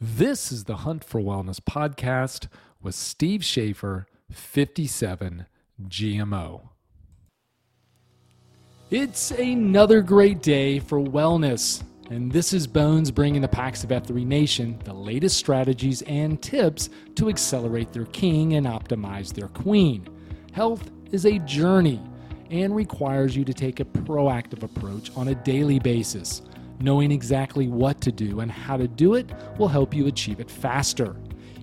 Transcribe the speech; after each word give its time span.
This 0.00 0.52
is 0.52 0.62
the 0.62 0.76
Hunt 0.76 1.02
for 1.02 1.20
Wellness 1.20 1.58
podcast 1.58 2.46
with 2.80 2.94
Steve 2.94 3.44
Schaefer, 3.44 4.06
57 4.30 5.46
GMO. 5.88 6.68
It's 8.92 9.32
another 9.32 10.00
great 10.00 10.40
day 10.40 10.78
for 10.78 11.00
wellness, 11.00 11.82
and 12.10 12.30
this 12.30 12.52
is 12.52 12.64
Bones 12.68 13.10
bringing 13.10 13.42
the 13.42 13.48
PAX 13.48 13.82
of 13.82 13.90
F3 13.90 14.24
Nation 14.24 14.78
the 14.84 14.92
latest 14.92 15.36
strategies 15.36 16.02
and 16.02 16.40
tips 16.40 16.90
to 17.16 17.28
accelerate 17.28 17.92
their 17.92 18.06
king 18.06 18.54
and 18.54 18.68
optimize 18.68 19.34
their 19.34 19.48
queen. 19.48 20.06
Health 20.52 20.92
is 21.10 21.26
a 21.26 21.40
journey 21.40 22.00
and 22.52 22.76
requires 22.76 23.34
you 23.34 23.44
to 23.44 23.52
take 23.52 23.80
a 23.80 23.84
proactive 23.84 24.62
approach 24.62 25.10
on 25.16 25.26
a 25.26 25.34
daily 25.34 25.80
basis. 25.80 26.42
Knowing 26.80 27.10
exactly 27.10 27.68
what 27.68 28.00
to 28.00 28.12
do 28.12 28.40
and 28.40 28.50
how 28.50 28.76
to 28.76 28.86
do 28.86 29.14
it 29.14 29.30
will 29.58 29.68
help 29.68 29.94
you 29.94 30.06
achieve 30.06 30.40
it 30.40 30.50
faster. 30.50 31.16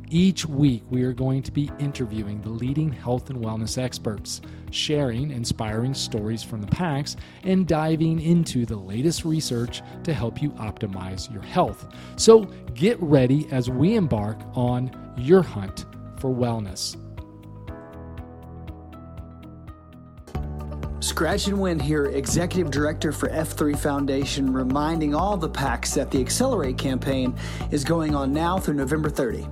Each 0.10 0.46
week, 0.46 0.84
we 0.90 1.04
are 1.04 1.14
going 1.14 1.42
to 1.44 1.52
be 1.52 1.72
interviewing 1.80 2.42
the 2.42 2.50
leading 2.50 2.92
health 2.92 3.30
and 3.32 3.44
wellness 3.44 3.82
experts, 3.82 4.42
sharing 4.70 5.32
inspiring 5.32 5.94
stories 5.94 6.44
from 6.44 6.62
the 6.62 6.68
PAX, 6.68 7.16
and 7.44 7.68
diving 7.68 8.22
into 8.22 8.66
the 8.66 8.76
latest 8.76 9.26
research 9.26 9.82
to 10.04 10.14
help 10.14 10.42
you 10.42 10.52
optimize 10.52 11.32
your 11.34 11.42
health. 11.42 11.88
So 12.18 12.42
get 12.76 13.02
ready 13.02 13.48
as 13.52 13.70
we 13.70 13.96
embark 13.96 14.38
on 14.54 14.92
your 15.18 15.42
hunt 15.42 15.86
for 16.18 16.30
wellness. 16.30 16.98
Scratch 21.02 21.48
and 21.48 21.60
Win 21.60 21.78
here, 21.78 22.06
Executive 22.06 22.72
Director 22.72 23.12
for 23.12 23.30
F3 23.30 23.78
Foundation, 23.78 24.52
reminding 24.52 25.14
all 25.14 25.36
the 25.36 25.50
PAX 25.50 25.94
that 25.94 26.10
the 26.10 26.22
Accelerate 26.22 26.78
campaign 26.78 27.36
is 27.70 27.84
going 27.84 28.16
on 28.16 28.34
now 28.34 28.58
through 28.58 28.76
November 28.76 29.10
30. 29.10 29.46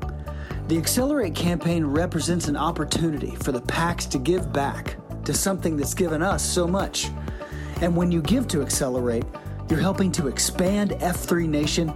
The 0.69 0.77
Accelerate 0.77 1.35
campaign 1.35 1.85
represents 1.85 2.47
an 2.47 2.55
opportunity 2.55 3.35
for 3.35 3.51
the 3.51 3.61
PAX 3.61 4.05
to 4.07 4.17
give 4.17 4.53
back 4.53 4.95
to 5.25 5.33
something 5.33 5.75
that's 5.75 5.93
given 5.93 6.21
us 6.21 6.43
so 6.43 6.65
much. 6.65 7.09
And 7.81 7.95
when 7.95 8.09
you 8.09 8.21
give 8.21 8.47
to 8.47 8.61
Accelerate, 8.61 9.25
you're 9.69 9.79
helping 9.81 10.11
to 10.13 10.29
expand 10.29 10.91
F3 10.91 11.47
Nation, 11.47 11.93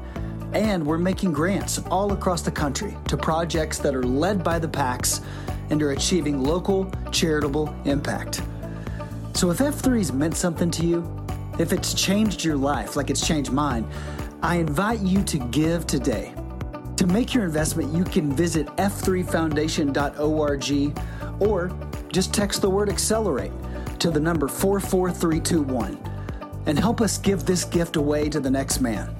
and 0.53 0.85
we're 0.85 0.97
making 0.97 1.31
grants 1.31 1.79
all 1.89 2.11
across 2.11 2.41
the 2.41 2.51
country 2.51 2.95
to 3.07 3.15
projects 3.15 3.79
that 3.79 3.95
are 3.95 4.03
led 4.03 4.43
by 4.43 4.59
the 4.59 4.67
PAX 4.67 5.21
and 5.69 5.81
are 5.81 5.91
achieving 5.91 6.43
local 6.43 6.91
charitable 7.11 7.73
impact. 7.85 8.41
So 9.37 9.49
if 9.51 9.59
F3's 9.59 10.11
meant 10.11 10.35
something 10.35 10.69
to 10.71 10.83
you, 10.83 11.25
if 11.59 11.71
it's 11.71 11.93
changed 11.93 12.43
your 12.43 12.55
life 12.55 12.95
like 12.95 13.11
it's 13.11 13.23
changed 13.25 13.51
mine, 13.51 13.87
I 14.41 14.55
invite 14.55 15.01
you 15.01 15.21
to 15.25 15.37
give 15.37 15.85
today. 15.85 16.33
To 16.95 17.05
make 17.05 17.35
your 17.35 17.45
investment, 17.45 17.93
you 17.93 18.03
can 18.03 18.35
visit 18.35 18.65
f3foundation.org 18.77 20.99
or 21.39 21.71
just 22.11 22.33
text 22.33 22.63
the 22.63 22.69
word 22.71 22.89
accelerate 22.89 23.51
to 23.99 24.09
the 24.09 24.19
number 24.19 24.47
44321 24.47 26.63
and 26.65 26.79
help 26.79 26.99
us 26.99 27.19
give 27.19 27.45
this 27.45 27.63
gift 27.63 27.95
away 27.95 28.29
to 28.29 28.39
the 28.39 28.49
next 28.49 28.81
man. 28.81 29.15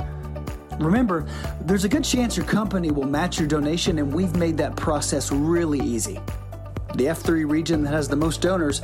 Remember, 0.79 1.27
there's 1.61 1.83
a 1.83 1.89
good 1.89 2.03
chance 2.03 2.35
your 2.35 2.47
company 2.47 2.89
will 2.89 3.05
match 3.05 3.37
your 3.37 3.47
donation, 3.47 3.99
and 3.99 4.11
we've 4.11 4.35
made 4.35 4.57
that 4.57 4.75
process 4.75 5.31
really 5.31 5.79
easy. 5.79 6.19
The 6.95 7.05
F3 7.05 7.47
region 7.47 7.83
that 7.83 7.91
has 7.91 8.07
the 8.07 8.15
most 8.15 8.41
donors 8.41 8.81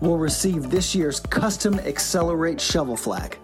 will 0.00 0.18
receive 0.18 0.70
this 0.70 0.94
year's 0.94 1.20
custom 1.20 1.78
Accelerate 1.80 2.60
shovel 2.60 2.96
flag. 2.96 3.38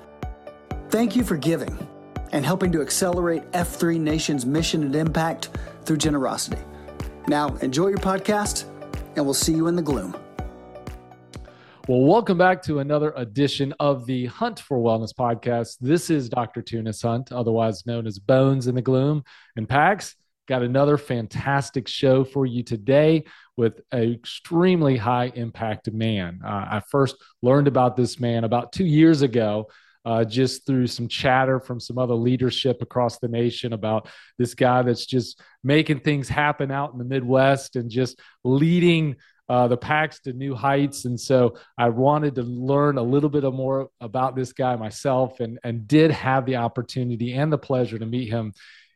Thank 0.91 1.17
you 1.17 1.25
for 1.25 1.37
giving 1.37 1.89
and 2.33 2.45
helping 2.45 2.71
to 2.73 2.81
accelerate 2.81 3.51
F3 3.53 3.99
Nation's 3.99 4.47
mission 4.47 4.83
and 4.83 4.95
impact 4.95 5.51
through 5.85 5.99
generosity. 5.99 6.63
Now, 7.27 7.49
enjoy 7.57 7.89
your 7.89 7.99
podcast, 7.99 8.65
and 9.17 9.25
we'll 9.25 9.35
see 9.35 9.55
you 9.55 9.67
in 9.67 9.77
the 9.77 9.83
gloom. 9.83 10.17
Well, 11.87 12.01
welcome 12.01 12.39
back 12.39 12.63
to 12.63 12.79
another 12.79 13.13
edition 13.15 13.75
of 13.79 14.07
the 14.07 14.27
Hunt 14.27 14.59
for 14.59 14.79
Wellness 14.79 15.13
podcast. 15.13 15.77
This 15.81 16.09
is 16.09 16.31
Dr. 16.31 16.63
Tunis 16.63 17.03
Hunt, 17.03 17.31
otherwise 17.31 17.85
known 17.85 18.07
as 18.07 18.19
Bones 18.19 18.69
in 18.69 18.75
the 18.75 18.83
Gloom. 18.83 19.23
And 19.57 19.69
Pax, 19.69 20.17
got 20.47 20.63
another 20.63 20.99
fantastic 20.99 21.89
show 21.89 22.25
for 22.25 22.47
you 22.47 22.63
today 22.63 23.25
with 23.57 23.81
an 23.93 24.13
extremely 24.13 24.97
high 24.97 25.33
impact 25.35 25.91
man. 25.93 26.41
Uh, 26.45 26.67
I 26.71 26.83
first 26.91 27.17
learned 27.43 27.69
about 27.69 27.97
this 27.97 28.21
man 28.21 28.45
about 28.45 28.73
two 28.73 28.87
years 28.87 29.23
ago. 29.23 29.69
Uh, 30.07 30.23
just 30.23 30.67
through 30.67 30.87
some 30.87 31.09
chatter 31.09 31.59
from 31.59 31.81
some 31.81 31.97
other 31.97 32.13
leadership 32.13 32.83
across 32.83 33.19
the 33.21 33.29
nation 33.29 33.73
about 33.73 34.07
this 34.37 34.53
guy 34.53 34.83
that's 34.83 35.07
just 35.07 35.41
making 35.63 35.99
things 35.99 36.29
happen 36.29 36.71
out 36.71 36.93
in 36.93 36.99
the 36.99 37.07
Midwest 37.07 37.75
and 37.77 37.89
just 37.89 38.21
leading 38.45 39.17
uh, 39.49 39.69
the 39.69 39.77
PAX 39.77 40.21
to 40.21 40.33
new 40.33 40.55
heights. 40.55 41.05
And 41.05 41.19
so 41.19 41.57
I 41.77 41.89
wanted 41.89 42.35
to 42.37 42.43
learn 42.43 42.99
a 42.99 43.03
little 43.03 43.29
bit 43.29 43.45
more 43.45 43.89
about 44.01 44.37
this 44.37 44.53
guy 44.53 44.77
myself 44.77 45.41
and, 45.41 45.59
and 45.65 45.87
did 45.87 46.11
have 46.11 46.47
the 46.47 46.57
opportunity 46.57 47.33
and 47.33 47.53
the 47.53 47.59
pleasure 47.59 47.99
to 47.99 48.07
meet 48.07 48.29
him 48.29 48.53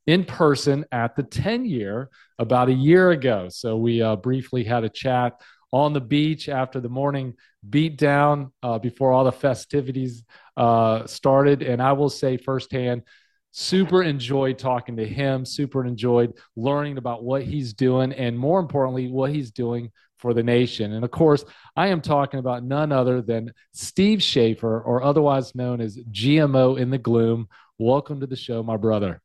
in 0.09 0.25
person 0.25 0.87
at 0.91 1.15
the 1.17 1.23
10 1.23 1.67
year 1.67 2.09
about 2.39 2.71
a 2.71 2.73
year 2.73 3.11
ago. 3.11 3.51
So 3.51 3.77
we 3.77 4.01
uh, 4.01 4.17
briefly 4.17 4.65
had 4.65 4.83
a 4.83 4.89
chat 4.89 5.39
on 5.71 5.93
the 5.93 6.01
beach 6.01 6.49
after 6.49 6.81
the 6.81 6.89
morning 6.89 7.35
beat 7.69 7.99
down 7.99 8.51
uh, 8.63 8.79
before 8.79 9.13
all 9.13 9.25
the 9.25 9.33
festivities 9.33 10.25
uh, 10.57 11.07
started. 11.07 11.63
And 11.63 11.83
I 11.83 11.93
will 11.93 12.09
say 12.09 12.39
firsthand, 12.39 13.03
super 13.51 14.03
enjoyed 14.03 14.59
talking 14.59 14.97
to 14.97 15.07
him, 15.07 15.45
super 15.45 15.85
enjoyed 15.85 16.33
learning 16.57 16.97
about 16.97 17.23
what 17.23 17.43
he's 17.43 17.75
doing, 17.75 18.15
and 18.15 18.39
more 18.39 18.61
importantly, 18.61 19.09
what 19.09 19.31
he's 19.31 19.51
doing 19.51 19.93
for 20.17 20.33
the 20.33 20.43
nation. 20.43 20.95
And 20.95 21.05
of 21.05 21.11
course, 21.11 21.45
I 21.77 21.89
am 21.89 22.01
talking 22.01 22.41
about 22.41 22.65
none 22.65 22.93
other 22.93 23.21
than 23.21 23.53
Steve 23.75 24.23
Schaefer, 24.23 24.81
or 24.81 25.03
otherwise 25.03 25.55
known 25.55 25.83
as 25.83 25.99
GMO 25.99 26.79
in 26.79 26.89
the 26.89 26.97
Gloom. 26.97 27.47
Welcome 27.79 28.21
to 28.21 28.27
the 28.27 28.37
show, 28.37 28.63
my 28.63 28.79
brother. 28.79 29.21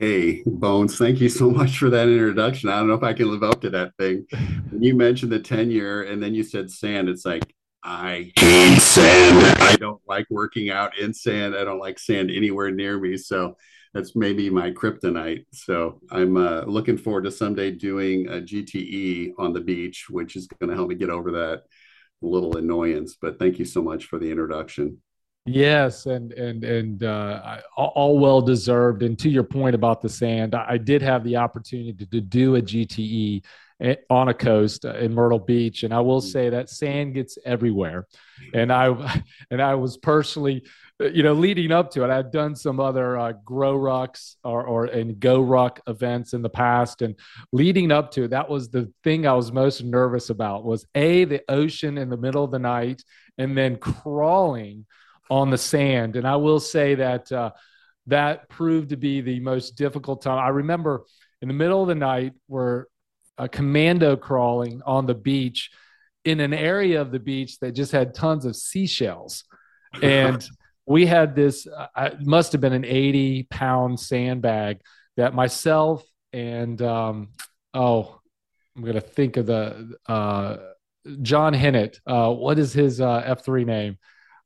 Hey, 0.00 0.44
Bones, 0.46 0.96
thank 0.96 1.20
you 1.20 1.28
so 1.28 1.50
much 1.50 1.78
for 1.78 1.90
that 1.90 2.08
introduction. 2.08 2.68
I 2.68 2.78
don't 2.78 2.86
know 2.86 2.94
if 2.94 3.02
I 3.02 3.12
can 3.12 3.32
live 3.32 3.42
up 3.42 3.60
to 3.62 3.70
that 3.70 3.96
thing. 3.98 4.26
When 4.70 4.80
you 4.80 4.94
mentioned 4.94 5.32
the 5.32 5.40
10 5.40 5.72
year 5.72 6.04
and 6.04 6.22
then 6.22 6.34
you 6.34 6.44
said 6.44 6.70
sand, 6.70 7.08
it's 7.08 7.24
like, 7.24 7.52
I 7.82 8.30
hate 8.36 8.78
sand. 8.78 9.58
I 9.60 9.74
don't 9.74 10.00
like 10.06 10.26
working 10.30 10.70
out 10.70 10.96
in 10.98 11.12
sand. 11.12 11.56
I 11.56 11.64
don't 11.64 11.80
like 11.80 11.98
sand 11.98 12.30
anywhere 12.30 12.70
near 12.70 12.96
me. 13.00 13.16
So 13.16 13.56
that's 13.92 14.14
maybe 14.14 14.50
my 14.50 14.70
kryptonite. 14.70 15.46
So 15.52 16.00
I'm 16.12 16.36
uh, 16.36 16.62
looking 16.62 16.96
forward 16.96 17.24
to 17.24 17.32
someday 17.32 17.72
doing 17.72 18.28
a 18.28 18.40
GTE 18.40 19.32
on 19.36 19.52
the 19.52 19.60
beach, 19.60 20.06
which 20.08 20.36
is 20.36 20.46
going 20.46 20.70
to 20.70 20.76
help 20.76 20.90
me 20.90 20.94
get 20.94 21.10
over 21.10 21.32
that 21.32 21.64
little 22.22 22.56
annoyance. 22.56 23.16
But 23.20 23.40
thank 23.40 23.58
you 23.58 23.64
so 23.64 23.82
much 23.82 24.04
for 24.04 24.20
the 24.20 24.30
introduction. 24.30 25.02
Yes, 25.48 26.04
and 26.06 26.32
and 26.32 26.62
and 26.62 27.02
uh, 27.02 27.60
all 27.76 28.18
well 28.18 28.42
deserved. 28.42 29.02
And 29.02 29.18
to 29.20 29.30
your 29.30 29.44
point 29.44 29.74
about 29.74 30.02
the 30.02 30.08
sand, 30.08 30.54
I 30.54 30.76
did 30.76 31.00
have 31.02 31.24
the 31.24 31.36
opportunity 31.36 31.92
to, 31.94 32.06
to 32.06 32.20
do 32.20 32.56
a 32.56 32.62
GTE 32.62 33.44
eh, 33.80 33.94
on 34.10 34.28
a 34.28 34.34
coast 34.34 34.84
uh, 34.84 34.94
in 34.96 35.14
Myrtle 35.14 35.38
Beach, 35.38 35.84
and 35.84 35.94
I 35.94 36.00
will 36.00 36.20
mm. 36.20 36.30
say 36.30 36.50
that 36.50 36.68
sand 36.68 37.14
gets 37.14 37.38
everywhere. 37.46 38.06
And 38.52 38.70
I 38.70 39.22
and 39.50 39.62
I 39.62 39.74
was 39.74 39.96
personally, 39.96 40.64
uh, 41.00 41.06
you 41.06 41.22
know, 41.22 41.32
leading 41.32 41.72
up 41.72 41.90
to 41.92 42.04
it, 42.04 42.10
I'd 42.10 42.30
done 42.30 42.54
some 42.54 42.78
other 42.78 43.16
uh, 43.16 43.32
GORUCKs 43.46 44.36
or 44.44 44.64
or 44.64 44.84
and 44.84 45.18
GORUCK 45.18 45.80
events 45.86 46.34
in 46.34 46.42
the 46.42 46.50
past, 46.50 47.00
and 47.00 47.14
leading 47.52 47.90
up 47.90 48.10
to 48.12 48.24
it, 48.24 48.30
that 48.30 48.50
was 48.50 48.68
the 48.68 48.92
thing 49.02 49.26
I 49.26 49.32
was 49.32 49.50
most 49.50 49.82
nervous 49.82 50.28
about 50.28 50.64
was 50.64 50.84
a 50.94 51.24
the 51.24 51.42
ocean 51.48 51.96
in 51.96 52.10
the 52.10 52.18
middle 52.18 52.44
of 52.44 52.50
the 52.50 52.58
night, 52.58 53.02
and 53.38 53.56
then 53.56 53.76
crawling 53.76 54.84
on 55.30 55.50
the 55.50 55.58
sand. 55.58 56.16
And 56.16 56.26
I 56.26 56.36
will 56.36 56.60
say 56.60 56.96
that 56.96 57.30
uh, 57.30 57.52
that 58.06 58.48
proved 58.48 58.90
to 58.90 58.96
be 58.96 59.20
the 59.20 59.40
most 59.40 59.76
difficult 59.76 60.22
time. 60.22 60.38
I 60.38 60.48
remember 60.48 61.04
in 61.40 61.48
the 61.48 61.54
middle 61.54 61.82
of 61.82 61.88
the 61.88 61.94
night, 61.94 62.32
we're 62.48 62.86
a 63.36 63.48
commando 63.48 64.16
crawling 64.16 64.82
on 64.84 65.06
the 65.06 65.14
beach 65.14 65.70
in 66.24 66.40
an 66.40 66.52
area 66.52 67.00
of 67.00 67.12
the 67.12 67.18
beach 67.18 67.58
that 67.60 67.72
just 67.72 67.92
had 67.92 68.14
tons 68.14 68.44
of 68.44 68.56
seashells. 68.56 69.44
And 70.02 70.46
we 70.84 71.06
had 71.06 71.34
this, 71.34 71.66
uh, 71.66 71.86
it 71.96 72.26
must 72.26 72.52
have 72.52 72.60
been 72.60 72.74
an 72.74 72.84
80 72.84 73.44
pound 73.44 73.98
sandbag 73.98 74.82
that 75.16 75.34
myself 75.34 76.04
and, 76.34 76.80
um, 76.82 77.28
oh, 77.72 78.20
I'm 78.76 78.82
going 78.82 78.94
to 78.94 79.00
think 79.00 79.38
of 79.38 79.46
the, 79.46 79.94
uh, 80.06 80.58
John 81.22 81.54
Hennett. 81.54 82.00
Uh, 82.06 82.34
what 82.34 82.58
is 82.58 82.74
his 82.74 83.00
uh, 83.00 83.22
F3 83.22 83.64
name? 83.64 83.98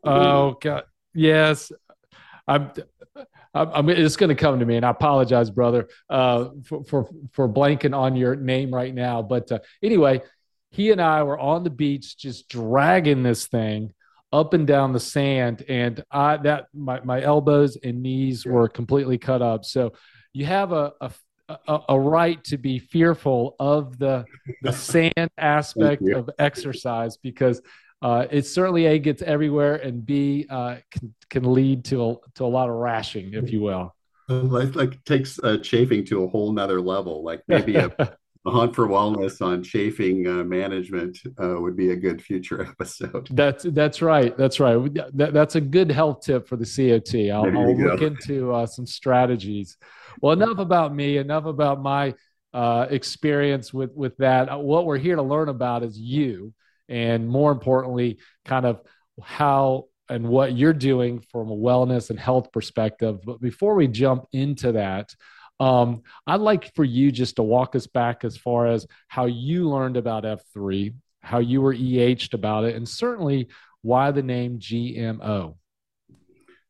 Oh 0.05 0.57
God, 0.61 0.85
yes. 1.15 1.73
I'm. 2.47 2.71
I'm, 3.55 3.91
it's 3.91 4.17
going 4.17 4.29
to 4.29 4.35
come 4.35 4.61
to 4.61 4.65
me, 4.65 4.77
and 4.77 4.87
I 4.87 4.91
apologize, 4.91 5.51
brother, 5.51 5.89
uh, 6.09 6.49
for, 6.65 6.85
for 6.85 7.09
for 7.33 7.47
blanking 7.47 7.95
on 7.95 8.17
your 8.17 8.35
name 8.35 8.73
right 8.73 8.95
now. 8.95 9.21
But 9.21 9.53
uh, 9.53 9.59
anyway, 9.83 10.23
he 10.71 10.91
and 10.91 11.03
I 11.03 11.23
were 11.23 11.39
on 11.39 11.63
the 11.63 11.71
beach, 11.71 12.17
just 12.17 12.49
dragging 12.49 13.23
this 13.23 13.47
thing 13.47 13.93
up 14.33 14.55
and 14.55 14.67
down 14.67 14.93
the 14.93 15.01
sand, 15.01 15.65
and 15.69 16.03
I 16.11 16.39
that 16.39 16.69
my 16.73 17.01
my 17.03 17.21
elbows 17.21 17.77
and 17.77 18.03
knees 18.03 18.47
were 18.47 18.69
completely 18.69 19.19
cut 19.19 19.43
up. 19.43 19.67
So 19.67 19.93
you 20.33 20.47
have 20.47 20.73
a, 20.73 20.93
a 21.03 21.13
a, 21.69 21.81
a, 21.91 22.01
right 22.01 22.43
to 22.45 22.57
be 22.57 22.79
fearful 22.79 23.57
of 23.59 23.99
the 23.99 24.25
the 24.63 24.73
sand 24.73 25.31
aspect 25.37 26.09
of 26.09 26.31
exercise 26.39 27.19
because 27.19 27.61
uh, 28.03 28.27
it 28.31 28.47
certainly 28.47 28.87
a 28.87 28.99
gets 28.99 29.23
everywhere 29.23 29.77
and 29.77 30.05
b 30.05 30.47
uh, 30.51 30.77
can, 30.91 31.15
can 31.31 31.53
lead 31.53 31.85
to 31.87 32.05
a, 32.05 32.17
to 32.35 32.45
a 32.45 32.47
lot 32.47 32.69
of 32.69 32.75
rashing, 32.75 33.35
if 33.35 33.51
you 33.53 33.61
will. 33.61 33.95
Like, 34.29 34.75
like 34.75 35.05
takes 35.05 35.39
uh, 35.43 35.59
chafing 35.59 36.05
to 36.07 36.25
a 36.25 36.29
whole 36.29 36.53
nother 36.53 36.81
level. 36.81 37.23
Like 37.23 37.43
maybe 37.49 37.77
a, 37.77 37.91
a 38.47 38.51
hunt 38.51 38.75
for 38.75 38.89
wellness 38.89 39.41
on 39.41 39.63
chafing 39.63 40.27
uh, 40.27 40.45
management 40.45 41.19
uh, 41.43 41.61
would 41.61 41.77
be 41.77 41.91
a 41.91 41.97
good 41.97 42.23
future 42.23 42.63
episode. 42.69 43.29
That's 43.31 43.65
that's 43.65 44.03
right. 44.03 44.37
That's 44.37 44.59
right. 44.59 44.95
That, 45.15 45.33
that's 45.33 45.55
a 45.55 45.61
good 45.61 45.91
health 45.91 46.23
tip 46.23 46.49
for 46.49 46.57
the 46.57 46.65
COT. 46.65 47.31
I'll, 47.31 47.57
I'll 47.57 47.77
look 47.77 48.03
into 48.03 48.53
uh, 48.53 48.67
some 48.67 48.87
strategies. 48.87 49.77
Well, 50.21 50.33
enough 50.33 50.59
about 50.59 50.95
me. 50.95 51.19
Enough 51.19 51.47
about 51.47 51.81
my 51.81 52.15
uh, 52.53 52.87
experience 52.91 53.73
with 53.73 53.93
with 53.95 54.17
that. 54.19 54.61
What 54.61 54.87
we're 54.87 54.99
here 54.99 55.17
to 55.17 55.23
learn 55.23 55.49
about 55.49 55.83
is 55.83 55.99
you, 55.99 56.53
and 56.89 57.29
more 57.29 57.53
importantly, 57.53 58.19
kind 58.45 58.67
of 58.67 58.81
how 59.23 59.87
and 60.09 60.27
what 60.27 60.57
you're 60.57 60.73
doing 60.73 61.21
from 61.31 61.51
a 61.51 61.57
wellness 61.57 62.11
and 62.11 62.19
health 62.19 62.53
perspective. 62.53 63.21
But 63.25 63.41
before 63.41 63.75
we 63.75 63.89
jump 63.89 64.27
into 64.33 64.73
that, 64.73 65.15
um, 65.61 66.03
I'd 66.27 66.41
like 66.41 66.75
for 66.75 66.85
you 66.85 67.13
just 67.13 67.37
to 67.37 67.43
walk 67.43 67.77
us 67.77 67.87
back 67.87 68.25
as 68.25 68.37
far 68.37 68.67
as 68.67 68.87
how 69.09 69.27
you 69.27 69.69
learned 69.71 69.97
about 69.97 70.25
F3, 70.25 70.95
how 71.21 71.39
you 71.39 71.63
were 71.63 71.73
EH'd 71.73 72.35
about 72.35 72.65
it, 72.65 72.75
and 72.75 72.89
certainly 72.89 73.49
why 73.83 74.11
the 74.11 74.23
name 74.23 74.59
GMO. 74.59 75.55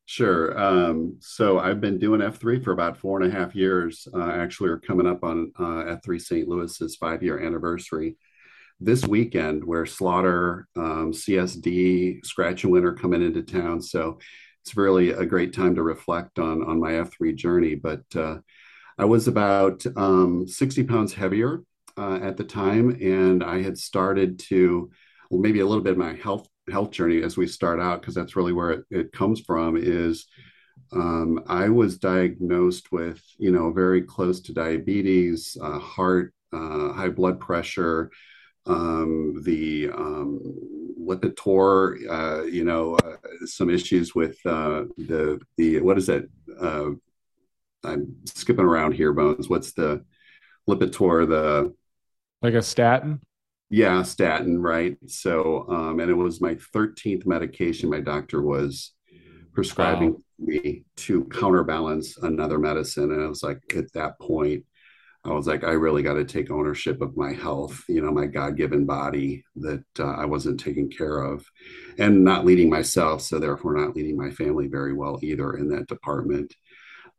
Sure. 0.04 0.58
Um, 0.58 1.16
so 1.20 1.58
I've 1.58 1.80
been 1.80 1.98
doing 1.98 2.20
F3 2.20 2.62
for 2.62 2.72
about 2.72 2.98
four 2.98 3.20
and 3.20 3.32
a 3.32 3.34
half 3.34 3.54
years. 3.54 4.06
Uh, 4.12 4.30
actually, 4.30 4.68
we're 4.68 4.80
coming 4.80 5.06
up 5.06 5.24
on 5.24 5.52
uh, 5.58 5.96
F3 5.96 6.20
St. 6.20 6.48
Louis's 6.48 6.96
five 6.96 7.22
year 7.22 7.40
anniversary 7.40 8.16
this 8.84 9.06
weekend, 9.06 9.64
where 9.64 9.87
Slaughter, 9.87 10.69
um, 10.76 11.12
CSD, 11.12 12.25
Scratch 12.25 12.64
and 12.64 12.73
Win 12.73 12.84
are 12.84 12.94
coming 12.94 13.23
into 13.23 13.43
town. 13.43 13.81
So 13.81 14.19
it's 14.62 14.76
really 14.76 15.11
a 15.11 15.26
great 15.26 15.52
time 15.52 15.75
to 15.75 15.82
reflect 15.82 16.38
on 16.38 16.62
on 16.62 16.81
my 16.81 16.93
F3 16.93 17.34
journey. 17.34 17.75
But 17.75 18.02
uh, 18.14 18.38
I 18.99 19.05
was 19.05 19.29
about 19.29 19.84
um, 19.96 20.46
60 20.46 20.84
pounds 20.84 21.12
heavier 21.12 21.62
uh, 21.96 22.20
at 22.23 22.37
the 22.37 22.44
time, 22.44 22.90
and 23.00 23.43
I 23.43 23.62
had 23.62 23.76
started 23.76 24.38
to, 24.50 24.90
well, 25.31 25.40
maybe 25.40 25.61
a 25.61 25.67
little 25.67 25.82
bit 25.82 25.93
of 25.93 25.99
my 25.99 26.14
health 26.14 26.49
health 26.70 26.93
journey 26.93 27.23
as 27.23 27.37
we 27.37 27.46
start 27.46 27.81
out, 27.81 28.00
because 28.00 28.14
that's 28.14 28.37
really 28.37 28.52
where 28.52 28.70
it, 28.70 28.84
it 28.90 29.12
comes 29.12 29.40
from. 29.40 29.76
Is 29.76 30.26
um, 30.93 31.43
I 31.46 31.69
was 31.69 31.99
diagnosed 31.99 32.93
with, 32.93 33.20
you 33.38 33.50
know, 33.50 33.73
very 33.73 34.02
close 34.02 34.40
to 34.43 34.52
diabetes, 34.52 35.56
uh, 35.61 35.79
heart, 35.79 36.34
uh, 36.52 36.93
high 36.93 37.08
blood 37.08 37.40
pressure, 37.40 38.11
um, 38.66 39.42
the 39.44 39.90
um, 39.90 40.40
Lipitor, 41.00 41.96
uh, 42.08 42.44
you 42.44 42.64
know, 42.64 42.96
uh, 42.96 43.16
some 43.44 43.70
issues 43.70 44.14
with 44.14 44.38
uh, 44.46 44.84
the 44.96 45.40
the 45.56 45.80
what 45.80 45.98
is 45.98 46.08
it? 46.08 46.28
Uh, 46.60 46.90
I'm 47.84 48.16
skipping 48.26 48.64
around 48.64 48.92
here, 48.92 49.12
Bones. 49.12 49.48
What's 49.48 49.72
the 49.72 50.04
Lipitor? 50.68 51.28
The 51.28 51.74
like 52.40 52.54
a 52.54 52.62
statin? 52.62 53.20
Yeah, 53.70 54.02
statin, 54.02 54.60
right? 54.60 54.98
So, 55.06 55.66
um, 55.68 55.98
and 55.98 56.10
it 56.10 56.14
was 56.14 56.42
my 56.42 56.56
13th 56.74 57.24
medication 57.24 57.88
my 57.88 58.00
doctor 58.00 58.42
was 58.42 58.92
prescribing 59.54 60.12
wow. 60.12 60.18
me 60.38 60.84
to 60.96 61.24
counterbalance 61.24 62.18
another 62.18 62.58
medicine. 62.58 63.12
And 63.12 63.22
I 63.22 63.26
was 63.26 63.42
like, 63.42 63.60
at 63.74 63.90
that 63.94 64.18
point, 64.20 64.66
I 65.24 65.30
was 65.30 65.46
like, 65.46 65.62
I 65.62 65.72
really 65.72 66.02
got 66.02 66.14
to 66.14 66.24
take 66.24 66.50
ownership 66.50 67.00
of 67.00 67.16
my 67.16 67.32
health, 67.32 67.84
you 67.88 68.00
know, 68.00 68.10
my 68.10 68.26
God 68.26 68.56
given 68.56 68.84
body 68.84 69.44
that 69.56 69.84
uh, 69.98 70.14
I 70.14 70.24
wasn't 70.24 70.58
taking 70.58 70.90
care 70.90 71.19
of 71.19 71.44
and 71.98 72.24
not 72.24 72.44
leading 72.44 72.69
myself. 72.69 73.22
So, 73.22 73.38
therefore, 73.38 73.76
not 73.76 73.94
leading 73.94 74.16
my 74.16 74.30
family 74.30 74.66
very 74.66 74.92
well 74.92 75.20
either 75.22 75.54
in 75.54 75.69
that 75.69 75.86
department. 75.86 76.54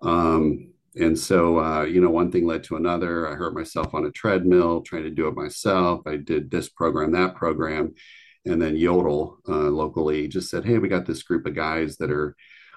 Um, 0.01 0.73
and 0.95 1.17
so, 1.17 1.59
uh, 1.59 1.83
you 1.83 2.01
know, 2.01 2.09
one 2.09 2.31
thing 2.31 2.45
led 2.45 2.63
to 2.65 2.75
another. 2.75 3.27
I 3.27 3.35
hurt 3.35 3.55
myself 3.55 3.95
on 3.95 4.05
a 4.05 4.11
treadmill 4.11 4.81
trying 4.81 5.03
to 5.03 5.09
do 5.09 5.27
it 5.27 5.35
myself. 5.35 6.01
I 6.05 6.17
did 6.17 6.51
this 6.51 6.69
program, 6.69 7.13
that 7.13 7.35
program. 7.35 7.95
And 8.45 8.61
then 8.61 8.75
Yodel 8.75 9.37
uh, 9.47 9.69
locally 9.69 10.27
just 10.27 10.49
said, 10.49 10.65
Hey, 10.65 10.77
we 10.77 10.89
got 10.89 11.05
this 11.05 11.23
group 11.23 11.45
of 11.45 11.55
guys 11.55 11.97
that 11.97 12.11
are 12.11 12.35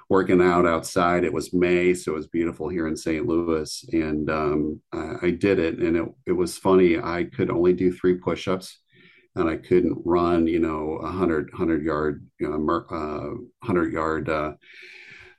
working 0.08 0.40
out 0.40 0.66
outside. 0.66 1.24
It 1.24 1.32
was 1.32 1.52
May, 1.52 1.94
so 1.94 2.12
it 2.12 2.16
was 2.16 2.28
beautiful 2.28 2.68
here 2.68 2.86
in 2.86 2.96
St. 2.96 3.26
Louis. 3.26 3.84
And 3.92 4.30
um, 4.30 4.80
I, 4.92 5.14
I, 5.22 5.30
did 5.30 5.58
it. 5.58 5.78
And 5.78 5.96
it, 5.96 6.04
it 6.26 6.32
was 6.32 6.56
funny. 6.56 6.98
I 6.98 7.24
could 7.24 7.50
only 7.50 7.72
do 7.72 7.92
three 7.92 8.14
push 8.14 8.46
ups 8.46 8.78
and 9.34 9.48
I 9.48 9.56
couldn't 9.56 10.00
run, 10.04 10.46
you 10.46 10.60
know, 10.60 10.98
a 11.02 11.10
hundred, 11.10 11.50
hundred 11.54 11.84
yard, 11.84 12.26
you 12.38 12.48
know, 12.48 12.84
uh, 12.90 13.66
hundred 13.66 13.92
yard, 13.92 14.28
uh, 14.28 14.52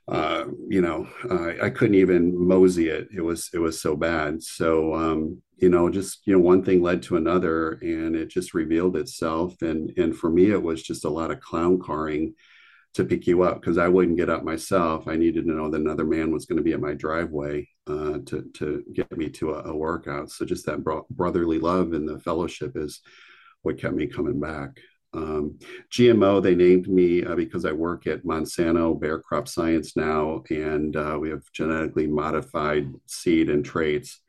uh, 0.08 0.46
you 0.70 0.81
know, 0.81 1.08
uh, 1.30 1.63
I 1.66 1.70
couldn't 1.70 1.96
even 1.96 2.38
mosey 2.38 2.88
it. 2.90 3.10
It 3.13 3.22
was 3.22 3.50
it 3.54 3.60
was 3.60 3.81
so 3.81 3.96
bad. 3.96 4.42
So 4.42 4.94
um, 4.94 5.42
you 5.58 5.70
know, 5.70 5.90
just 5.90 6.25
you 6.25 6.34
know, 6.34 6.40
one 6.40 6.63
thing 6.63 6.81
led 6.81 7.04
to 7.04 7.18
another, 7.18 7.74
and 7.81 8.16
it 8.16 8.30
just 8.30 8.54
revealed 8.54 8.96
itself. 8.96 9.62
And 9.62 9.92
and 9.98 10.16
for 10.16 10.30
me, 10.30 10.52
it 10.52 10.62
was 10.62 10.81
just 10.81 11.04
a 11.04 11.10
lot 11.10 11.31
of 11.31 11.42
clown 11.42 11.81
carring 11.86 12.36
to 12.98 13.06
pick 13.06 13.26
you 13.26 13.44
up 13.44 13.62
because 13.62 13.78
I 13.78 13.88
wouldn't 13.88 14.18
get 14.18 14.30
up 14.30 14.44
myself. 14.44 15.08
I 15.08 15.16
needed 15.16 15.46
to 15.46 15.52
know 15.52 15.70
that 15.70 15.82
another 15.82 16.06
man 16.06 16.32
was 16.32 16.46
going 16.46 16.58
to 16.58 16.64
be 16.64 16.74
at 16.74 16.82
my 16.82 16.94
driveway 16.94 17.68
uh, 17.88 18.20
to 18.26 18.50
to 18.56 18.84
get 18.94 19.16
me 19.18 19.30
to 19.30 19.54
a, 19.54 19.72
a 19.72 19.76
workout. 19.76 20.32
So 20.32 20.46
just 20.46 20.66
that 20.66 20.84
bro- 20.84 21.08
brotherly 21.10 21.60
love 21.60 21.94
and 21.94 22.08
the 22.08 22.20
fellowship 22.20 22.74
is 22.76 23.02
what 23.62 23.80
kept 23.80 23.96
me 23.96 24.08
coming 24.08 24.40
back. 24.40 24.80
Um, 25.14 25.58
GMO, 25.92 26.42
they 26.44 26.56
named 26.56 26.88
me 26.88 27.24
uh, 27.24 27.36
because 27.36 27.66
I 27.66 27.72
work 27.72 28.08
at 28.08 28.24
Monsanto 28.24 29.00
Bayer 29.00 29.20
Crop 29.20 29.48
Science 29.48 29.96
now, 29.96 30.44
and 30.50 30.96
uh, 30.96 31.18
we 31.20 31.30
have 31.30 31.44
genetically 31.54 32.08
modified 32.08 32.92
seed 33.06 33.50
and 33.50 33.64
traits. 33.64 34.20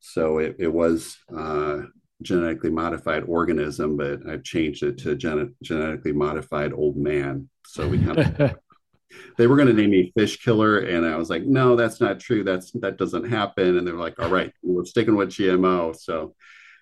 So 0.00 0.38
it, 0.38 0.56
it 0.58 0.72
was 0.72 1.16
uh, 1.34 1.82
genetically 2.22 2.70
modified 2.70 3.24
organism, 3.24 3.96
but 3.96 4.26
I've 4.28 4.42
changed 4.42 4.82
it 4.82 4.98
to 4.98 5.14
gen- 5.14 5.54
genetically 5.62 6.12
modified 6.12 6.72
old 6.72 6.96
man. 6.96 7.48
So 7.66 7.88
we 7.88 7.98
kind 7.98 8.18
of. 8.18 8.54
they 9.38 9.46
were 9.46 9.56
going 9.56 9.68
to 9.68 9.74
name 9.74 9.90
me 9.90 10.12
fish 10.18 10.36
killer 10.42 10.80
and 10.80 11.06
i 11.06 11.16
was 11.16 11.30
like 11.30 11.44
no 11.44 11.76
that's 11.76 12.00
not 12.00 12.18
true 12.18 12.42
that's 12.42 12.72
that 12.72 12.98
doesn't 12.98 13.24
happen 13.24 13.78
and 13.78 13.86
they're 13.86 13.94
like 13.94 14.18
all 14.18 14.28
right 14.28 14.52
we're 14.62 14.84
sticking 14.84 15.14
with 15.14 15.30
gmo 15.30 15.96
so 15.96 16.34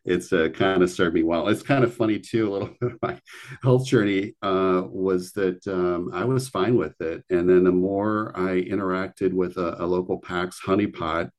it's 0.05 0.33
uh, 0.33 0.49
kind 0.51 0.83
of 0.83 0.91
served 0.91 1.15
me 1.15 1.23
well. 1.23 1.49
It's 1.49 1.63
kind 1.63 1.83
of 1.83 1.95
funny 1.95 2.19
too. 2.19 2.51
A 2.51 2.53
little 2.53 2.71
bit 2.81 2.93
of 2.93 2.99
my 3.03 3.19
health 3.63 3.87
journey 3.87 4.35
uh, 4.43 4.83
was 4.87 5.33
that 5.33 5.67
um, 5.67 6.11
I 6.13 6.25
was 6.25 6.49
fine 6.49 6.77
with 6.77 7.01
it, 7.01 7.25
and 7.31 7.49
then 7.49 7.65
the 7.65 7.73
more 7.73 8.33
I 8.37 8.61
interacted 8.61 9.33
with 9.33 9.57
a, 9.57 9.83
a 9.83 9.87
local 9.87 10.19
PAX 10.19 10.61
honeypot, 10.61 11.31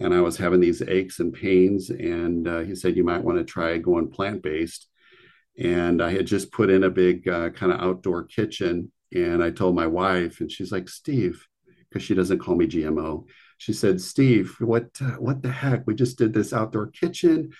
and 0.00 0.14
I 0.14 0.20
was 0.20 0.36
having 0.36 0.60
these 0.60 0.82
aches 0.82 1.20
and 1.20 1.32
pains, 1.32 1.90
and 1.90 2.46
uh, 2.46 2.60
he 2.60 2.74
said 2.74 2.96
you 2.96 3.04
might 3.04 3.24
want 3.24 3.38
to 3.38 3.44
try 3.44 3.78
going 3.78 4.10
plant 4.10 4.42
based. 4.42 4.88
And 5.58 6.02
I 6.02 6.10
had 6.10 6.26
just 6.26 6.52
put 6.52 6.68
in 6.68 6.84
a 6.84 6.90
big 6.90 7.26
uh, 7.28 7.50
kind 7.50 7.72
of 7.72 7.80
outdoor 7.80 8.24
kitchen, 8.24 8.92
and 9.14 9.42
I 9.42 9.50
told 9.50 9.74
my 9.74 9.86
wife, 9.86 10.40
and 10.40 10.50
she's 10.50 10.72
like, 10.72 10.88
Steve, 10.88 11.46
because 11.88 12.02
she 12.02 12.14
doesn't 12.14 12.40
call 12.40 12.56
me 12.56 12.66
GMO. 12.66 13.24
She 13.58 13.72
said, 13.72 14.00
Steve, 14.00 14.54
what 14.60 14.88
uh, 15.00 15.12
what 15.12 15.42
the 15.42 15.50
heck? 15.50 15.86
We 15.86 15.94
just 15.94 16.18
did 16.18 16.34
this 16.34 16.52
outdoor 16.52 16.88
kitchen 16.88 17.52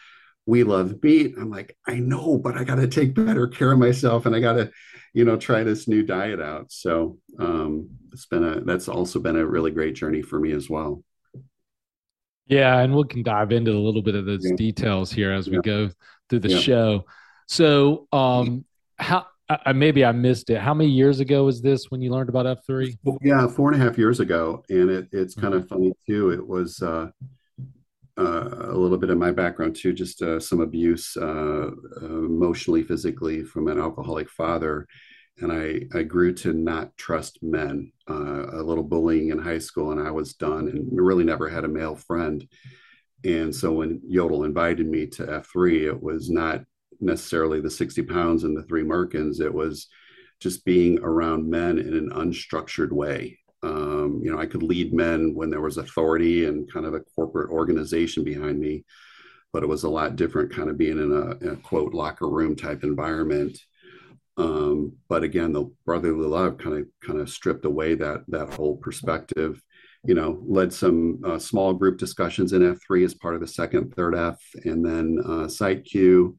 we 0.46 0.62
love 0.62 1.02
meat. 1.02 1.34
I'm 1.38 1.50
like, 1.50 1.76
I 1.86 1.96
know, 1.96 2.38
but 2.38 2.56
I 2.56 2.64
got 2.64 2.76
to 2.76 2.86
take 2.86 3.14
better 3.14 3.48
care 3.48 3.72
of 3.72 3.78
myself 3.78 4.26
and 4.26 4.34
I 4.34 4.40
got 4.40 4.54
to, 4.54 4.70
you 5.12 5.24
know, 5.24 5.36
try 5.36 5.64
this 5.64 5.88
new 5.88 6.04
diet 6.04 6.40
out. 6.40 6.70
So 6.70 7.18
um, 7.38 7.90
it's 8.12 8.26
been 8.26 8.44
a, 8.44 8.60
that's 8.60 8.88
also 8.88 9.18
been 9.18 9.36
a 9.36 9.44
really 9.44 9.72
great 9.72 9.96
journey 9.96 10.22
for 10.22 10.38
me 10.38 10.52
as 10.52 10.70
well. 10.70 11.02
Yeah. 12.46 12.78
And 12.78 12.94
we 12.94 13.04
can 13.04 13.22
dive 13.22 13.52
into 13.52 13.72
a 13.72 13.78
little 13.78 14.02
bit 14.02 14.14
of 14.14 14.24
those 14.24 14.44
yeah. 14.44 14.56
details 14.56 15.12
here 15.12 15.32
as 15.32 15.48
we 15.48 15.56
yeah. 15.56 15.62
go 15.62 15.90
through 16.28 16.40
the 16.40 16.50
yeah. 16.50 16.58
show. 16.58 17.04
So, 17.46 18.08
um, 18.12 18.64
how, 18.98 19.26
I, 19.48 19.72
maybe 19.72 20.04
I 20.04 20.12
missed 20.12 20.50
it. 20.50 20.58
How 20.58 20.74
many 20.74 20.90
years 20.90 21.20
ago 21.20 21.44
was 21.44 21.62
this 21.62 21.90
when 21.90 22.00
you 22.00 22.10
learned 22.10 22.28
about 22.28 22.46
F3? 22.46 22.96
Yeah, 23.22 23.46
four 23.46 23.72
and 23.72 23.80
a 23.80 23.84
half 23.84 23.96
years 23.96 24.18
ago. 24.18 24.64
And 24.68 24.90
it, 24.90 25.08
it's 25.12 25.34
kind 25.34 25.54
of 25.54 25.68
funny 25.68 25.92
too. 26.06 26.30
It 26.30 26.46
was, 26.46 26.82
uh, 26.82 27.08
uh, 28.18 28.48
a 28.70 28.76
little 28.76 28.96
bit 28.98 29.10
of 29.10 29.18
my 29.18 29.30
background 29.30 29.76
too, 29.76 29.92
just 29.92 30.22
uh, 30.22 30.40
some 30.40 30.60
abuse 30.60 31.16
uh, 31.16 31.70
emotionally, 32.00 32.82
physically 32.82 33.44
from 33.44 33.68
an 33.68 33.78
alcoholic 33.78 34.30
father. 34.30 34.86
And 35.40 35.52
I, 35.52 35.82
I 35.96 36.02
grew 36.02 36.32
to 36.34 36.52
not 36.52 36.96
trust 36.96 37.38
men, 37.42 37.92
uh, 38.08 38.46
a 38.52 38.62
little 38.62 38.84
bullying 38.84 39.30
in 39.30 39.38
high 39.38 39.58
school, 39.58 39.92
and 39.92 40.00
I 40.00 40.10
was 40.10 40.34
done 40.34 40.68
and 40.68 40.88
really 40.92 41.24
never 41.24 41.48
had 41.48 41.64
a 41.64 41.68
male 41.68 41.96
friend. 41.96 42.46
And 43.24 43.54
so 43.54 43.72
when 43.72 44.00
Yodel 44.06 44.44
invited 44.44 44.86
me 44.86 45.06
to 45.08 45.30
F3, 45.32 45.86
it 45.86 46.02
was 46.02 46.30
not 46.30 46.64
necessarily 47.00 47.60
the 47.60 47.70
60 47.70 48.02
pounds 48.02 48.44
and 48.44 48.56
the 48.56 48.62
three 48.64 48.82
Merkins, 48.84 49.40
it 49.40 49.52
was 49.52 49.88
just 50.40 50.64
being 50.64 50.98
around 51.00 51.48
men 51.48 51.78
in 51.78 51.94
an 51.94 52.10
unstructured 52.10 52.92
way 52.92 53.38
Um, 53.62 54.20
you 54.22 54.30
know, 54.30 54.38
I 54.38 54.46
could 54.46 54.62
lead 54.62 54.92
men 54.92 55.34
when 55.34 55.50
there 55.50 55.62
was 55.62 55.78
authority 55.78 56.44
and 56.46 56.70
kind 56.72 56.86
of 56.86 56.94
a 56.94 57.00
corporate 57.00 57.50
organization 57.50 58.22
behind 58.22 58.60
me, 58.60 58.84
but 59.52 59.62
it 59.62 59.68
was 59.68 59.84
a 59.84 59.88
lot 59.90 60.16
different 60.16 60.52
kind 60.52 60.70
of 60.70 60.78
being 60.78 60.98
in 60.98 61.12
a, 61.12 61.44
in 61.44 61.48
a 61.54 61.56
quote 61.56 61.94
locker 61.94 62.28
room 62.28 62.56
type 62.56 62.84
environment. 62.84 63.58
Um, 64.36 64.92
but 65.08 65.24
again, 65.24 65.52
the 65.52 65.70
brotherly 65.84 66.26
love 66.26 66.58
kind 66.58 66.78
of 66.78 66.86
kind 67.02 67.20
of 67.20 67.30
stripped 67.30 67.64
away 67.64 67.94
that 67.94 68.24
that 68.28 68.54
whole 68.54 68.76
perspective. 68.76 69.62
You 70.04 70.14
know, 70.14 70.40
led 70.46 70.72
some 70.72 71.20
uh, 71.24 71.38
small 71.38 71.74
group 71.74 71.98
discussions 71.98 72.52
in 72.52 72.62
F3 72.62 73.04
as 73.04 73.14
part 73.14 73.34
of 73.34 73.40
the 73.40 73.48
second, 73.48 73.94
third 73.94 74.14
F, 74.14 74.40
and 74.64 74.84
then 74.84 75.18
uh, 75.26 75.48
Site 75.48 75.84
Q. 75.84 76.36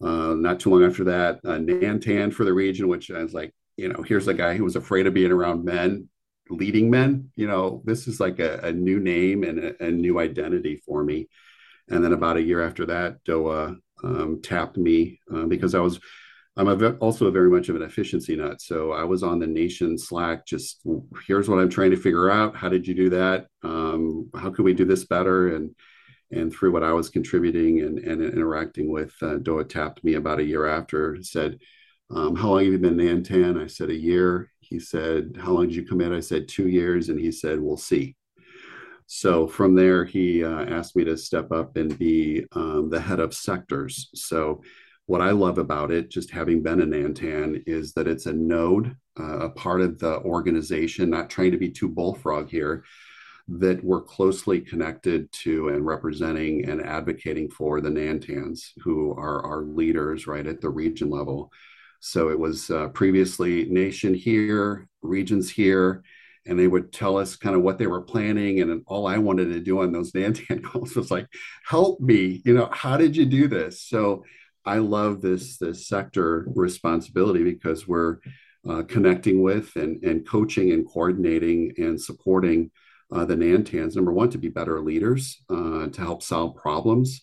Uh, 0.00 0.34
not 0.34 0.60
too 0.60 0.70
long 0.70 0.84
after 0.84 1.04
that, 1.04 1.40
uh, 1.44 1.58
Nantan 1.58 2.32
for 2.32 2.44
the 2.44 2.52
region, 2.52 2.88
which 2.88 3.10
I 3.10 3.22
was 3.22 3.34
like, 3.34 3.52
you 3.76 3.88
know, 3.88 4.02
here's 4.02 4.28
a 4.28 4.34
guy 4.34 4.56
who 4.56 4.64
was 4.64 4.76
afraid 4.76 5.06
of 5.06 5.14
being 5.14 5.32
around 5.32 5.64
men, 5.64 6.08
leading 6.50 6.90
men. 6.90 7.30
You 7.36 7.48
know, 7.48 7.82
this 7.84 8.06
is 8.06 8.20
like 8.20 8.38
a, 8.38 8.58
a 8.62 8.72
new 8.72 9.00
name 9.00 9.42
and 9.44 9.58
a, 9.58 9.84
a, 9.84 9.90
new 9.90 10.18
identity 10.18 10.82
for 10.84 11.02
me. 11.02 11.28
And 11.88 12.02
then 12.04 12.12
about 12.12 12.36
a 12.36 12.42
year 12.42 12.64
after 12.64 12.86
that, 12.86 13.24
DOA 13.24 13.76
um, 14.04 14.40
tapped 14.42 14.76
me 14.76 15.20
uh, 15.34 15.44
because 15.44 15.74
I 15.74 15.80
was 15.80 15.98
I'm 16.58 16.96
also 16.98 17.30
very 17.30 17.50
much 17.50 17.68
of 17.68 17.76
an 17.76 17.82
efficiency 17.82 18.34
nut. 18.34 18.60
So 18.60 18.92
I 18.92 19.04
was 19.04 19.22
on 19.22 19.38
the 19.38 19.46
nation 19.46 19.96
Slack, 19.96 20.44
just 20.44 20.80
here's 21.26 21.48
what 21.48 21.60
I'm 21.60 21.68
trying 21.68 21.92
to 21.92 21.96
figure 21.96 22.30
out. 22.30 22.56
How 22.56 22.68
did 22.68 22.86
you 22.86 22.94
do 22.94 23.10
that? 23.10 23.46
Um, 23.62 24.28
how 24.34 24.50
could 24.50 24.64
we 24.64 24.74
do 24.74 24.84
this 24.84 25.04
better? 25.04 25.54
And 25.54 25.74
and 26.30 26.52
through 26.52 26.72
what 26.72 26.82
I 26.82 26.92
was 26.92 27.08
contributing 27.08 27.80
and, 27.80 27.98
and 28.00 28.22
interacting 28.22 28.92
with, 28.92 29.14
uh, 29.22 29.36
Doa 29.36 29.66
tapped 29.66 30.04
me 30.04 30.14
about 30.14 30.40
a 30.40 30.44
year 30.44 30.66
after, 30.66 31.16
said, 31.22 31.58
um, 32.10 32.36
How 32.36 32.48
long 32.48 32.64
have 32.64 32.72
you 32.72 32.78
been 32.78 33.00
in 33.00 33.22
Nantan? 33.22 33.62
I 33.62 33.66
said, 33.66 33.90
A 33.90 33.94
year. 33.94 34.50
He 34.60 34.78
said, 34.78 35.38
How 35.40 35.52
long 35.52 35.68
did 35.68 35.76
you 35.76 35.84
commit? 35.84 36.12
I 36.12 36.20
said, 36.20 36.48
Two 36.48 36.68
years. 36.68 37.08
And 37.08 37.18
he 37.18 37.32
said, 37.32 37.60
We'll 37.60 37.76
see. 37.76 38.16
So 39.06 39.46
from 39.46 39.74
there, 39.74 40.04
he 40.04 40.44
uh, 40.44 40.66
asked 40.66 40.94
me 40.94 41.04
to 41.04 41.16
step 41.16 41.50
up 41.50 41.76
and 41.78 41.98
be 41.98 42.44
um, 42.52 42.90
the 42.90 43.00
head 43.00 43.20
of 43.20 43.32
sectors. 43.32 44.10
So 44.14 44.60
what 45.08 45.22
I 45.22 45.30
love 45.30 45.56
about 45.56 45.90
it, 45.90 46.10
just 46.10 46.30
having 46.30 46.62
been 46.62 46.82
in 46.82 46.90
Nantan, 46.90 47.62
is 47.66 47.94
that 47.94 48.06
it's 48.06 48.26
a 48.26 48.32
node, 48.34 48.94
uh, 49.18 49.38
a 49.38 49.48
part 49.48 49.80
of 49.80 49.98
the 49.98 50.18
organization, 50.18 51.08
not 51.08 51.30
trying 51.30 51.50
to 51.52 51.56
be 51.56 51.70
too 51.70 51.88
bullfrog 51.88 52.50
here, 52.50 52.84
that 53.48 53.82
we're 53.82 54.02
closely 54.02 54.60
connected 54.60 55.32
to 55.32 55.70
and 55.70 55.86
representing 55.86 56.68
and 56.68 56.84
advocating 56.84 57.48
for 57.48 57.80
the 57.80 57.88
Nantans, 57.88 58.72
who 58.82 59.12
are 59.12 59.42
our 59.46 59.62
leaders 59.62 60.26
right 60.26 60.46
at 60.46 60.60
the 60.60 60.68
region 60.68 61.08
level. 61.08 61.50
So 62.00 62.28
it 62.28 62.38
was 62.38 62.70
uh, 62.70 62.88
previously 62.88 63.64
nation 63.64 64.12
here, 64.12 64.86
regions 65.00 65.48
here, 65.50 66.02
and 66.44 66.58
they 66.58 66.68
would 66.68 66.92
tell 66.92 67.16
us 67.16 67.34
kind 67.34 67.56
of 67.56 67.62
what 67.62 67.78
they 67.78 67.86
were 67.86 68.02
planning. 68.02 68.60
And 68.60 68.82
all 68.86 69.06
I 69.06 69.16
wanted 69.16 69.46
to 69.54 69.60
do 69.60 69.80
on 69.80 69.90
those 69.90 70.12
Nantan 70.12 70.62
calls 70.62 70.94
was 70.94 71.10
like, 71.10 71.28
help 71.64 71.98
me, 71.98 72.42
you 72.44 72.52
know, 72.52 72.68
how 72.70 72.98
did 72.98 73.16
you 73.16 73.24
do 73.24 73.48
this? 73.48 73.80
So 73.80 74.24
I 74.68 74.78
love 74.78 75.22
this 75.22 75.56
this 75.56 75.88
sector 75.88 76.46
responsibility 76.54 77.42
because 77.42 77.88
we're 77.88 78.18
uh, 78.68 78.82
connecting 78.82 79.42
with 79.42 79.74
and, 79.76 80.02
and 80.04 80.28
coaching 80.28 80.72
and 80.72 80.86
coordinating 80.86 81.72
and 81.78 81.98
supporting 81.98 82.70
uh, 83.10 83.24
the 83.24 83.34
Nantans. 83.34 83.96
Number 83.96 84.12
one, 84.12 84.28
to 84.28 84.36
be 84.36 84.48
better 84.50 84.82
leaders, 84.82 85.42
uh, 85.48 85.86
to 85.86 86.00
help 86.02 86.22
solve 86.22 86.54
problems, 86.56 87.22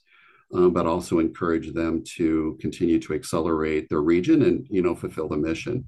um, 0.56 0.74
but 0.74 0.88
also 0.88 1.20
encourage 1.20 1.72
them 1.72 2.04
to 2.16 2.58
continue 2.60 3.00
to 3.02 3.14
accelerate 3.14 3.90
their 3.90 4.02
region 4.02 4.42
and 4.42 4.66
you 4.72 4.82
know 4.82 4.96
fulfill 4.96 5.30
the 5.30 5.38
mission. 5.38 5.86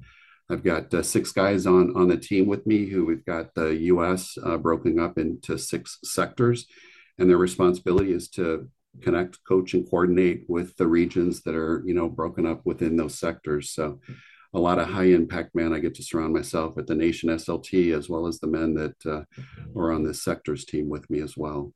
I've 0.52 0.64
got 0.64 0.94
uh, 0.94 1.02
six 1.02 1.32
guys 1.32 1.66
on 1.66 1.98
on 1.98 2.08
the 2.08 2.18
team 2.18 2.46
with 2.46 2.68
me 2.68 2.86
who 2.86 3.04
we've 3.04 3.26
got 3.26 3.56
the 3.56 3.76
U.S. 3.94 4.38
Uh, 4.44 4.58
broken 4.58 5.00
up 5.00 5.18
into 5.18 5.58
six 5.58 5.98
sectors, 6.04 6.68
and 7.18 7.28
their 7.28 7.40
responsibility 7.40 8.14
is 8.14 8.30
to 8.38 8.70
connect, 9.02 9.44
coach, 9.44 9.74
and 9.74 9.90
coordinate 9.90 10.44
with 10.48 10.76
the 10.78 10.88
regions 10.88 11.42
that 11.44 11.56
are, 11.56 11.84
you 11.86 11.94
know, 11.94 12.10
broken 12.10 12.46
up 12.46 12.62
within 12.66 12.98
those 12.98 13.18
sectors. 13.18 13.72
So 13.72 14.00
a 14.54 14.60
lot 14.60 14.80
of 14.80 14.88
high 14.88 15.06
impact 15.06 15.56
men. 15.56 15.74
I 15.74 15.80
get 15.80 15.96
to 15.96 16.04
surround 16.04 16.34
myself 16.34 16.76
with 16.76 16.88
the 16.88 16.96
Nation 16.96 17.30
SLT 17.30 17.96
as 17.98 18.10
well 18.10 18.28
as 18.28 18.40
the 18.40 18.48
men 18.48 18.74
that 18.76 19.06
uh, 19.06 19.24
are 19.80 19.92
on 19.92 20.04
this 20.04 20.24
sectors 20.24 20.66
team 20.66 20.90
with 20.90 21.10
me 21.10 21.20
as 21.20 21.38
well. 21.38 21.74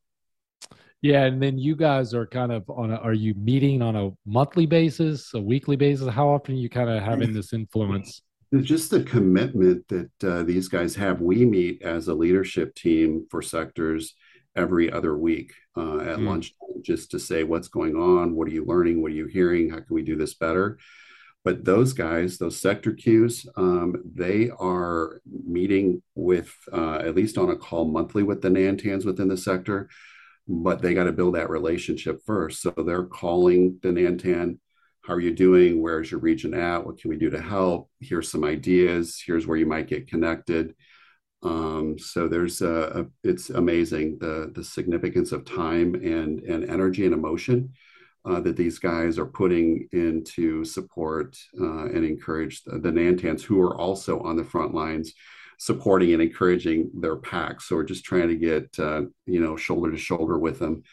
Yeah, 1.01 1.23
and 1.23 1.41
then 1.41 1.57
you 1.57 1.75
guys 1.75 2.13
are 2.13 2.27
kind 2.27 2.51
of 2.51 2.69
on. 2.69 2.91
A, 2.91 2.95
are 2.95 3.13
you 3.13 3.33
meeting 3.33 3.81
on 3.81 3.95
a 3.95 4.11
monthly 4.25 4.67
basis, 4.67 5.33
a 5.33 5.41
weekly 5.41 5.75
basis? 5.75 6.07
How 6.07 6.29
often 6.29 6.55
are 6.55 6.59
you 6.59 6.69
kind 6.69 6.89
of 6.89 7.01
having 7.01 7.33
this 7.33 7.53
influence? 7.53 8.21
Just 8.61 8.91
the 8.91 9.03
commitment 9.03 9.87
that 9.87 10.11
uh, 10.23 10.43
these 10.43 10.67
guys 10.67 10.93
have. 10.95 11.19
We 11.19 11.43
meet 11.43 11.81
as 11.81 12.07
a 12.07 12.13
leadership 12.13 12.75
team 12.75 13.25
for 13.31 13.41
sectors 13.41 14.13
every 14.55 14.91
other 14.91 15.17
week 15.17 15.53
uh, 15.77 15.99
at 15.99 16.19
mm. 16.19 16.27
lunchtime 16.27 16.81
just 16.81 17.11
to 17.11 17.19
say 17.19 17.43
what's 17.43 17.67
going 17.67 17.95
on, 17.95 18.35
what 18.35 18.47
are 18.47 18.51
you 18.51 18.65
learning, 18.65 19.01
what 19.01 19.11
are 19.11 19.15
you 19.15 19.27
hearing, 19.27 19.69
how 19.69 19.77
can 19.77 19.95
we 19.95 20.01
do 20.01 20.15
this 20.15 20.33
better. 20.33 20.77
But 21.43 21.65
those 21.65 21.93
guys, 21.93 22.37
those 22.37 22.59
sector 22.59 22.91
Qs, 22.91 23.47
um, 23.57 23.95
they 24.05 24.51
are 24.59 25.21
meeting 25.25 26.03
with 26.13 26.53
uh, 26.71 26.97
at 26.97 27.15
least 27.15 27.37
on 27.37 27.49
a 27.49 27.55
call 27.55 27.85
monthly 27.85 28.21
with 28.21 28.41
the 28.41 28.49
Nantans 28.49 29.05
within 29.05 29.27
the 29.27 29.37
sector, 29.37 29.89
but 30.47 30.81
they 30.81 30.93
got 30.93 31.05
to 31.05 31.11
build 31.11 31.35
that 31.35 31.49
relationship 31.49 32.19
first. 32.25 32.61
So 32.61 32.71
they're 32.71 33.05
calling 33.05 33.79
the 33.81 33.89
Nantan, 33.89 34.59
how 35.03 35.15
are 35.15 35.19
you 35.19 35.33
doing? 35.33 35.81
Where's 35.81 36.11
your 36.11 36.19
region 36.19 36.53
at? 36.53 36.85
What 36.85 36.99
can 36.99 37.09
we 37.09 37.17
do 37.17 37.31
to 37.31 37.41
help? 37.41 37.89
Here's 37.99 38.29
some 38.29 38.43
ideas. 38.43 39.21
Here's 39.25 39.47
where 39.47 39.57
you 39.57 39.65
might 39.65 39.87
get 39.87 40.07
connected. 40.07 40.75
Um, 41.43 41.97
so 41.97 42.27
there's 42.27 42.61
a, 42.61 43.01
a, 43.01 43.05
it's 43.27 43.49
amazing 43.49 44.19
the 44.19 44.51
the 44.53 44.63
significance 44.63 45.31
of 45.31 45.45
time 45.45 45.95
and 45.95 46.41
and 46.41 46.69
energy 46.69 47.05
and 47.05 47.13
emotion 47.13 47.73
uh, 48.25 48.39
that 48.41 48.55
these 48.55 48.77
guys 48.77 49.17
are 49.17 49.25
putting 49.25 49.87
into 49.91 50.63
support 50.63 51.35
uh, 51.59 51.85
and 51.85 52.05
encourage 52.05 52.63
the, 52.63 52.77
the 52.77 52.91
Nantans 52.91 53.41
who 53.41 53.59
are 53.59 53.75
also 53.75 54.19
on 54.19 54.35
the 54.35 54.43
front 54.43 54.75
lines 54.75 55.13
supporting 55.57 56.13
and 56.13 56.21
encouraging 56.21 56.89
their 56.93 57.15
packs. 57.15 57.67
So 57.67 57.75
we're 57.75 57.83
just 57.83 58.05
trying 58.05 58.29
to 58.29 58.35
get 58.35 58.77
uh, 58.79 59.03
you 59.25 59.41
know 59.41 59.57
shoulder 59.57 59.91
to 59.91 59.97
shoulder 59.97 60.37
with 60.37 60.59
them 60.59 60.83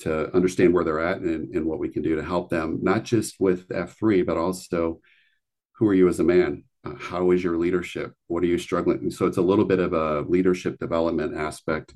to 0.00 0.34
understand 0.34 0.72
where 0.72 0.84
they're 0.84 1.00
at 1.00 1.20
and, 1.20 1.54
and 1.54 1.66
what 1.66 1.80
we 1.80 1.88
can 1.88 2.02
do 2.02 2.16
to 2.16 2.22
help 2.22 2.50
them, 2.50 2.78
not 2.82 3.04
just 3.04 3.40
with 3.40 3.68
F3, 3.68 4.24
but 4.24 4.36
also 4.36 5.00
who 5.72 5.88
are 5.88 5.94
you 5.94 6.08
as 6.08 6.20
a 6.20 6.24
man? 6.24 6.64
Uh, 6.84 6.94
how 6.94 7.30
is 7.30 7.42
your 7.42 7.56
leadership? 7.56 8.14
What 8.28 8.42
are 8.42 8.46
you 8.46 8.58
struggling? 8.58 9.10
So 9.10 9.26
it's 9.26 9.36
a 9.36 9.42
little 9.42 9.64
bit 9.64 9.80
of 9.80 9.92
a 9.92 10.20
leadership 10.22 10.78
development 10.78 11.36
aspect 11.36 11.94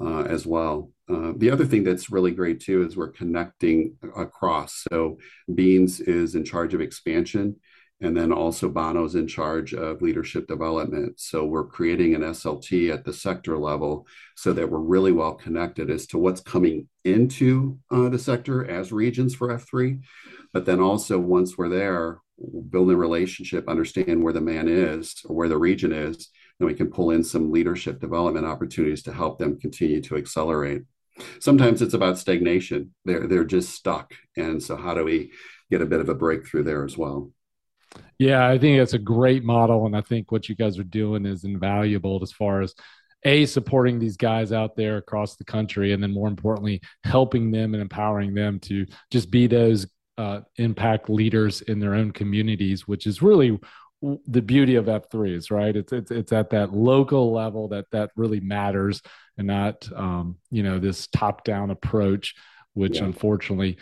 uh, 0.00 0.22
as 0.22 0.46
well. 0.46 0.92
Uh, 1.08 1.32
the 1.36 1.50
other 1.50 1.64
thing 1.64 1.84
that's 1.84 2.10
really 2.10 2.30
great 2.30 2.60
too 2.60 2.84
is 2.84 2.96
we're 2.96 3.12
connecting 3.12 3.96
across. 4.16 4.84
So 4.90 5.18
Beans 5.52 6.00
is 6.00 6.34
in 6.34 6.44
charge 6.44 6.74
of 6.74 6.80
expansion, 6.80 7.56
and 8.00 8.16
then 8.16 8.32
also 8.32 8.68
Bono's 8.68 9.16
in 9.16 9.26
charge 9.26 9.74
of 9.74 10.02
leadership 10.02 10.46
development. 10.46 11.18
So 11.18 11.44
we're 11.44 11.66
creating 11.66 12.14
an 12.14 12.20
SLT 12.20 12.92
at 12.92 13.04
the 13.04 13.12
sector 13.12 13.58
level 13.58 14.06
so 14.36 14.52
that 14.52 14.70
we're 14.70 14.78
really 14.78 15.12
well 15.12 15.34
connected 15.34 15.90
as 15.90 16.06
to 16.08 16.18
what's 16.18 16.40
coming 16.40 16.88
into 17.04 17.78
uh, 17.90 18.08
the 18.08 18.18
sector 18.18 18.68
as 18.70 18.92
regions 18.92 19.34
for 19.34 19.48
F3. 19.48 20.00
But 20.52 20.64
then 20.64 20.80
also 20.80 21.18
once 21.18 21.58
we're 21.58 21.68
there, 21.68 22.18
build 22.70 22.90
a 22.90 22.96
relationship, 22.96 23.68
understand 23.68 24.22
where 24.22 24.32
the 24.32 24.40
man 24.40 24.68
is 24.68 25.14
or 25.24 25.34
where 25.34 25.48
the 25.48 25.58
region 25.58 25.92
is, 25.92 26.28
then 26.58 26.66
we 26.66 26.74
can 26.74 26.90
pull 26.90 27.10
in 27.10 27.22
some 27.22 27.50
leadership 27.50 28.00
development 28.00 28.46
opportunities 28.46 29.02
to 29.04 29.12
help 29.12 29.38
them 29.38 29.58
continue 29.58 30.00
to 30.02 30.16
accelerate. 30.16 30.82
Sometimes 31.40 31.82
it's 31.82 31.94
about 31.94 32.18
stagnation. 32.18 32.94
They're 33.04 33.26
they're 33.26 33.44
just 33.44 33.74
stuck. 33.74 34.14
And 34.36 34.62
so 34.62 34.76
how 34.76 34.94
do 34.94 35.04
we 35.04 35.32
get 35.70 35.82
a 35.82 35.86
bit 35.86 36.00
of 36.00 36.08
a 36.08 36.14
breakthrough 36.14 36.62
there 36.62 36.84
as 36.84 36.96
well? 36.96 37.32
Yeah, 38.18 38.46
I 38.46 38.58
think 38.58 38.78
that's 38.78 38.94
a 38.94 38.98
great 38.98 39.44
model. 39.44 39.86
And 39.86 39.96
I 39.96 40.00
think 40.00 40.30
what 40.30 40.48
you 40.48 40.54
guys 40.54 40.78
are 40.78 40.84
doing 40.84 41.26
is 41.26 41.44
invaluable 41.44 42.20
as 42.22 42.32
far 42.32 42.60
as 42.60 42.74
a 43.24 43.46
supporting 43.46 43.98
these 43.98 44.16
guys 44.16 44.52
out 44.52 44.76
there 44.76 44.96
across 44.96 45.36
the 45.36 45.44
country 45.44 45.92
and 45.92 46.02
then 46.02 46.12
more 46.12 46.28
importantly 46.28 46.80
helping 47.04 47.50
them 47.50 47.74
and 47.74 47.82
empowering 47.82 48.32
them 48.34 48.60
to 48.60 48.86
just 49.10 49.30
be 49.30 49.46
those 49.46 49.86
uh, 50.18 50.40
impact 50.56 51.08
leaders 51.08 51.62
in 51.62 51.78
their 51.78 51.94
own 51.94 52.10
communities, 52.10 52.86
which 52.86 53.06
is 53.06 53.22
really 53.22 53.58
the 54.26 54.42
beauty 54.42 54.74
of 54.74 54.86
F3s, 54.86 55.50
right? 55.50 55.74
It's, 55.74 55.92
it's, 55.92 56.10
it's 56.10 56.32
at 56.32 56.50
that 56.50 56.72
local 56.72 57.32
level 57.32 57.68
that 57.68 57.86
that 57.92 58.10
really 58.16 58.40
matters 58.40 59.00
and 59.38 59.46
not, 59.46 59.88
um, 59.94 60.36
you 60.50 60.62
know, 60.62 60.78
this 60.78 61.06
top 61.08 61.44
down 61.44 61.70
approach, 61.70 62.34
which 62.74 62.98
yeah. 62.98 63.04
unfortunately 63.04 63.78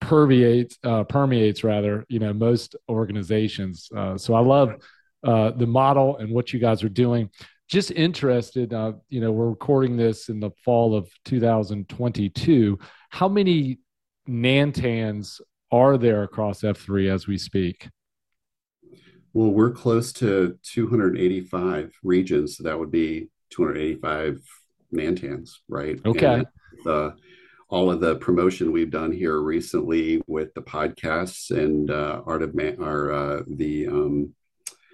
permeates, 0.00 0.78
uh, 0.84 1.04
permeates 1.04 1.64
rather, 1.64 2.04
you 2.08 2.18
know, 2.18 2.32
most 2.32 2.76
organizations. 2.88 3.88
Uh, 3.94 4.16
so 4.16 4.34
I 4.34 4.40
love 4.40 4.76
uh, 5.24 5.50
the 5.52 5.66
model 5.66 6.16
and 6.18 6.30
what 6.30 6.52
you 6.52 6.58
guys 6.60 6.82
are 6.82 6.88
doing. 6.88 7.30
Just 7.68 7.90
interested, 7.90 8.72
uh, 8.72 8.92
you 9.08 9.20
know, 9.20 9.32
we're 9.32 9.48
recording 9.48 9.96
this 9.96 10.28
in 10.28 10.38
the 10.38 10.50
fall 10.64 10.94
of 10.94 11.08
2022. 11.24 12.78
How 13.10 13.28
many 13.28 13.78
Nantans 14.28 15.40
are 15.70 15.96
there 15.98 16.22
across 16.22 16.62
F3 16.62 17.12
as 17.12 17.26
we 17.26 17.38
speak? 17.38 17.88
Well, 19.32 19.50
we're 19.50 19.72
close 19.72 20.12
to 20.14 20.58
285 20.62 21.92
regions, 22.02 22.56
so 22.56 22.64
that 22.64 22.78
would 22.78 22.90
be 22.90 23.28
285 23.50 24.40
Nantans, 24.94 25.50
right? 25.68 26.00
Okay. 26.06 26.44
And, 26.86 27.12
all 27.68 27.90
of 27.90 28.00
the 28.00 28.16
promotion 28.16 28.72
we've 28.72 28.90
done 28.90 29.10
here 29.10 29.40
recently 29.40 30.22
with 30.26 30.54
the 30.54 30.62
podcasts 30.62 31.50
and 31.50 31.90
uh, 31.90 32.22
Art 32.24 32.42
of 32.42 32.54
Man, 32.54 32.80
or 32.80 33.12
uh, 33.12 33.42
the 33.48 33.88
um, 33.88 34.34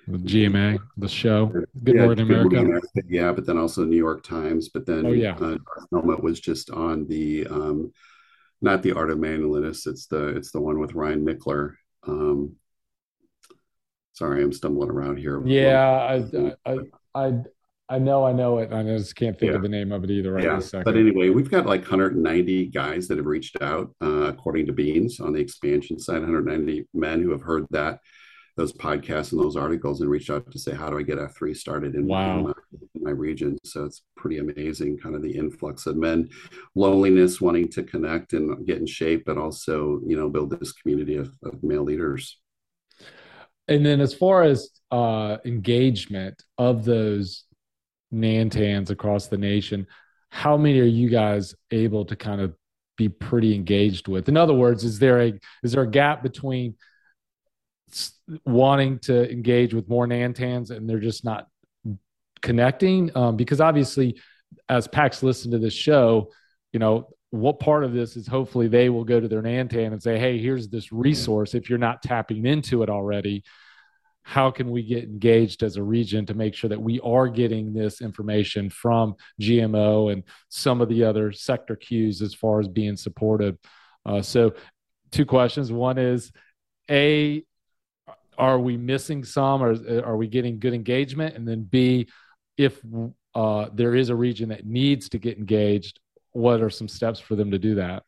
the 0.09 0.19
GMA, 0.19 0.79
the 0.97 1.09
show, 1.09 1.47
Good 1.85 1.97
yeah, 1.97 2.05
Morning 2.07 2.27
America. 2.27 2.59
America. 2.59 2.89
Yeah, 3.09 3.33
but 3.33 3.47
then 3.47 3.59
also 3.59 3.85
New 3.85 3.97
York 3.97 4.25
Times. 4.25 4.69
But 4.69 4.87
then, 4.87 5.07
oh 5.07 5.13
yeah, 5.13 5.37
uh, 5.37 5.59
Helmet 5.93 6.23
was 6.23 6.41
just 6.41 6.71
on 6.71 7.07
the 7.07 7.47
um, 7.49 7.93
not 8.63 8.83
the 8.83 8.93
Art 8.93 9.11
of 9.11 9.19
Manliness. 9.19 9.87
It's 9.87 10.07
the 10.07 10.29
it's 10.29 10.53
the 10.53 10.61
one 10.61 10.79
with 10.79 10.95
Ryan 10.95 11.27
Michler. 11.27 11.75
Um, 12.07 12.57
sorry, 14.13 14.43
I'm 14.43 14.53
stumbling 14.53 14.91
around 14.91 15.19
here. 15.19 15.45
Yeah, 15.45 15.91
I, 16.35 16.51
I, 16.65 16.79
I, 17.15 17.35
I 17.89 17.99
know, 17.99 18.25
I 18.25 18.33
know 18.33 18.59
it. 18.59 18.73
I 18.73 18.83
just 18.85 19.17
can't 19.17 19.39
think 19.39 19.51
yeah. 19.51 19.57
of 19.57 19.63
the 19.63 19.69
name 19.69 19.93
of 19.93 20.05
it 20.05 20.11
either 20.11 20.33
right 20.33 20.45
yeah. 20.45 20.83
But 20.85 20.97
anyway, 20.97 21.29
we've 21.29 21.51
got 21.51 21.67
like 21.67 21.83
190 21.83 22.67
guys 22.67 23.09
that 23.09 23.19
have 23.19 23.27
reached 23.27 23.61
out, 23.61 23.95
uh, 24.03 24.29
according 24.29 24.67
to 24.67 24.73
Beans 24.73 25.21
on 25.21 25.33
the 25.33 25.41
expansion 25.41 25.99
side. 25.99 26.21
190 26.21 26.87
men 26.95 27.21
who 27.21 27.31
have 27.33 27.43
heard 27.43 27.67
that 27.71 27.99
those 28.57 28.73
podcasts 28.73 29.33
and 29.33 29.41
those 29.41 29.57
articles 29.57 30.01
and 30.01 30.11
reached 30.11 30.31
out 30.31 30.51
to 30.51 30.59
say, 30.59 30.75
how 30.75 30.91
do 30.91 30.99
I 30.99 31.03
get 31.03 31.19
F3 31.19 31.57
started 31.57 31.95
in, 31.95 32.07
wow. 32.07 32.53
My, 33.03 33.11
region? 33.11 33.59
So 33.65 33.85
it's 33.85 34.03
pretty 34.17 34.39
amazing, 34.39 34.99
kind 34.99 35.15
of 35.15 35.23
the 35.23 35.37
influx 35.37 35.87
of 35.87 35.97
men, 35.97 36.29
loneliness, 36.75 37.41
wanting 37.41 37.69
to 37.71 37.83
connect 37.83 38.33
and 38.33 38.67
get 38.67 38.79
in 38.79 38.87
shape, 38.87 39.25
but 39.27 39.39
also, 39.39 40.01
you 40.07 40.17
know, 40.17 40.29
build 40.29 40.51
this 40.51 40.73
community 40.73 41.17
of, 41.17 41.33
of 41.45 41.63
male 41.63 41.85
leaders. 41.85 42.39
And 43.69 43.85
then 43.85 44.01
as 44.01 44.15
far 44.15 44.43
as 44.43 44.71
uh, 44.91 45.39
engagement 45.45 46.43
of 46.59 46.85
those 46.85 47.45
Nantans 48.13 48.91
across 48.91 49.29
the 49.29 49.39
nation, 49.39 49.87
how 50.31 50.57
many 50.57 50.81
are 50.81 50.85
you 50.85 51.09
guys 51.09 51.55
able 51.71 52.05
to 52.07 52.17
kind 52.17 52.41
of 52.41 52.55
be 52.97 53.09
pretty 53.09 53.55
engaged 53.55 54.09
with? 54.09 54.29
In 54.29 54.37
other 54.37 54.55
words, 54.55 54.85
is 54.85 54.99
there 54.99 55.21
a 55.21 55.33
is 55.63 55.73
there 55.73 55.83
a 55.83 55.91
gap 55.91 56.23
between 56.23 56.75
wanting 58.45 58.99
to 59.01 59.31
engage 59.31 59.75
with 59.75 59.89
more 59.89 60.07
Nantans 60.07 60.71
and 60.71 60.89
they're 60.89 61.01
just 61.01 61.25
not 61.25 61.49
connecting? 62.43 63.11
Um, 63.17 63.37
because 63.37 63.61
obviously, 63.61 64.21
as 64.69 64.89
PAX 64.89 65.23
listen 65.23 65.53
to 65.53 65.59
this 65.59 65.75
show, 65.75 66.31
you 66.73 66.81
know, 66.81 67.09
what 67.31 67.61
part 67.61 67.85
of 67.85 67.95
this 67.95 68.17
is 68.17 68.27
hopefully 68.27 68.69
they 68.69 68.91
will 68.91 69.05
go 69.05 69.19
to 69.19 69.27
their 69.27 69.43
Nantan 69.43 69.93
and 69.93 70.03
say, 70.03 70.19
hey, 70.19 70.39
here's 70.39 70.69
this 70.69 70.93
resource. 70.93 71.55
If 71.55 71.71
you're 71.71 71.79
not 71.79 72.03
tapping 72.03 72.45
into 72.45 72.83
it 72.83 72.91
already, 72.91 73.43
how 74.23 74.51
can 74.51 74.71
we 74.71 74.83
get 74.83 75.05
engaged 75.05 75.63
as 75.63 75.77
a 75.77 75.83
region 75.83 76.27
to 76.27 76.35
make 76.35 76.55
sure 76.55 76.69
that 76.69 76.81
we 76.81 77.01
are 77.01 77.29
getting 77.29 77.73
this 77.73 78.03
information 78.03 78.71
from 78.71 79.15
GMO 79.41 80.13
and 80.13 80.25
some 80.49 80.81
of 80.81 80.89
the 80.89 81.05
other 81.05 81.33
sector 81.33 81.75
Qs 81.75 82.21
as 82.23 82.35
far 82.35 82.61
as 82.61 82.69
being 82.69 82.97
supported? 82.97 83.59
Uh, 84.05 84.21
so, 84.21 84.55
two 85.11 85.25
questions. 85.27 85.73
One 85.73 85.99
is, 85.99 86.31
A, 86.91 87.45
are 88.39 88.59
we 88.59 88.77
missing 88.77 89.25
some 89.25 89.63
or 89.63 90.05
are 90.05 90.17
we 90.17 90.29
getting 90.29 90.59
good 90.59 90.75
engagement? 90.75 91.37
And 91.37 91.47
then 91.47 91.63
B, 91.63 92.09
if 92.57 92.81
uh, 93.35 93.67
there 93.73 93.95
is 93.95 94.11
a 94.11 94.15
region 94.15 94.49
that 94.51 94.67
needs 94.67 95.09
to 95.11 95.19
get 95.19 95.39
engaged, 95.39 96.01
what 96.33 96.61
are 96.63 96.71
some 96.71 96.89
steps 96.89 97.21
for 97.21 97.37
them 97.37 97.51
to 97.51 97.59
do 97.59 97.75
that? 97.77 98.03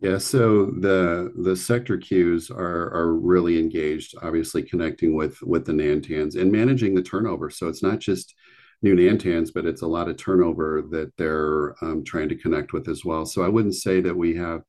Yeah, 0.00 0.16
so 0.16 0.66
the 0.66 1.32
the 1.36 1.54
sector 1.54 1.98
Qs 1.98 2.50
are 2.50 2.94
are 2.94 3.14
really 3.14 3.58
engaged, 3.58 4.14
obviously 4.22 4.62
connecting 4.62 5.14
with 5.14 5.40
with 5.42 5.66
the 5.66 5.72
Nantans 5.72 6.40
and 6.40 6.50
managing 6.50 6.94
the 6.94 7.02
turnover. 7.02 7.50
So 7.50 7.68
it's 7.68 7.82
not 7.82 7.98
just 7.98 8.34
new 8.82 8.96
Nantans, 8.96 9.52
but 9.52 9.66
it's 9.66 9.82
a 9.82 9.86
lot 9.86 10.08
of 10.08 10.16
turnover 10.16 10.82
that 10.90 11.14
they're 11.18 11.74
um, 11.84 12.02
trying 12.02 12.30
to 12.30 12.34
connect 12.34 12.72
with 12.72 12.88
as 12.88 13.04
well. 13.04 13.26
So 13.26 13.42
I 13.42 13.48
wouldn't 13.48 13.74
say 13.74 14.00
that 14.00 14.16
we 14.16 14.36
have 14.36 14.62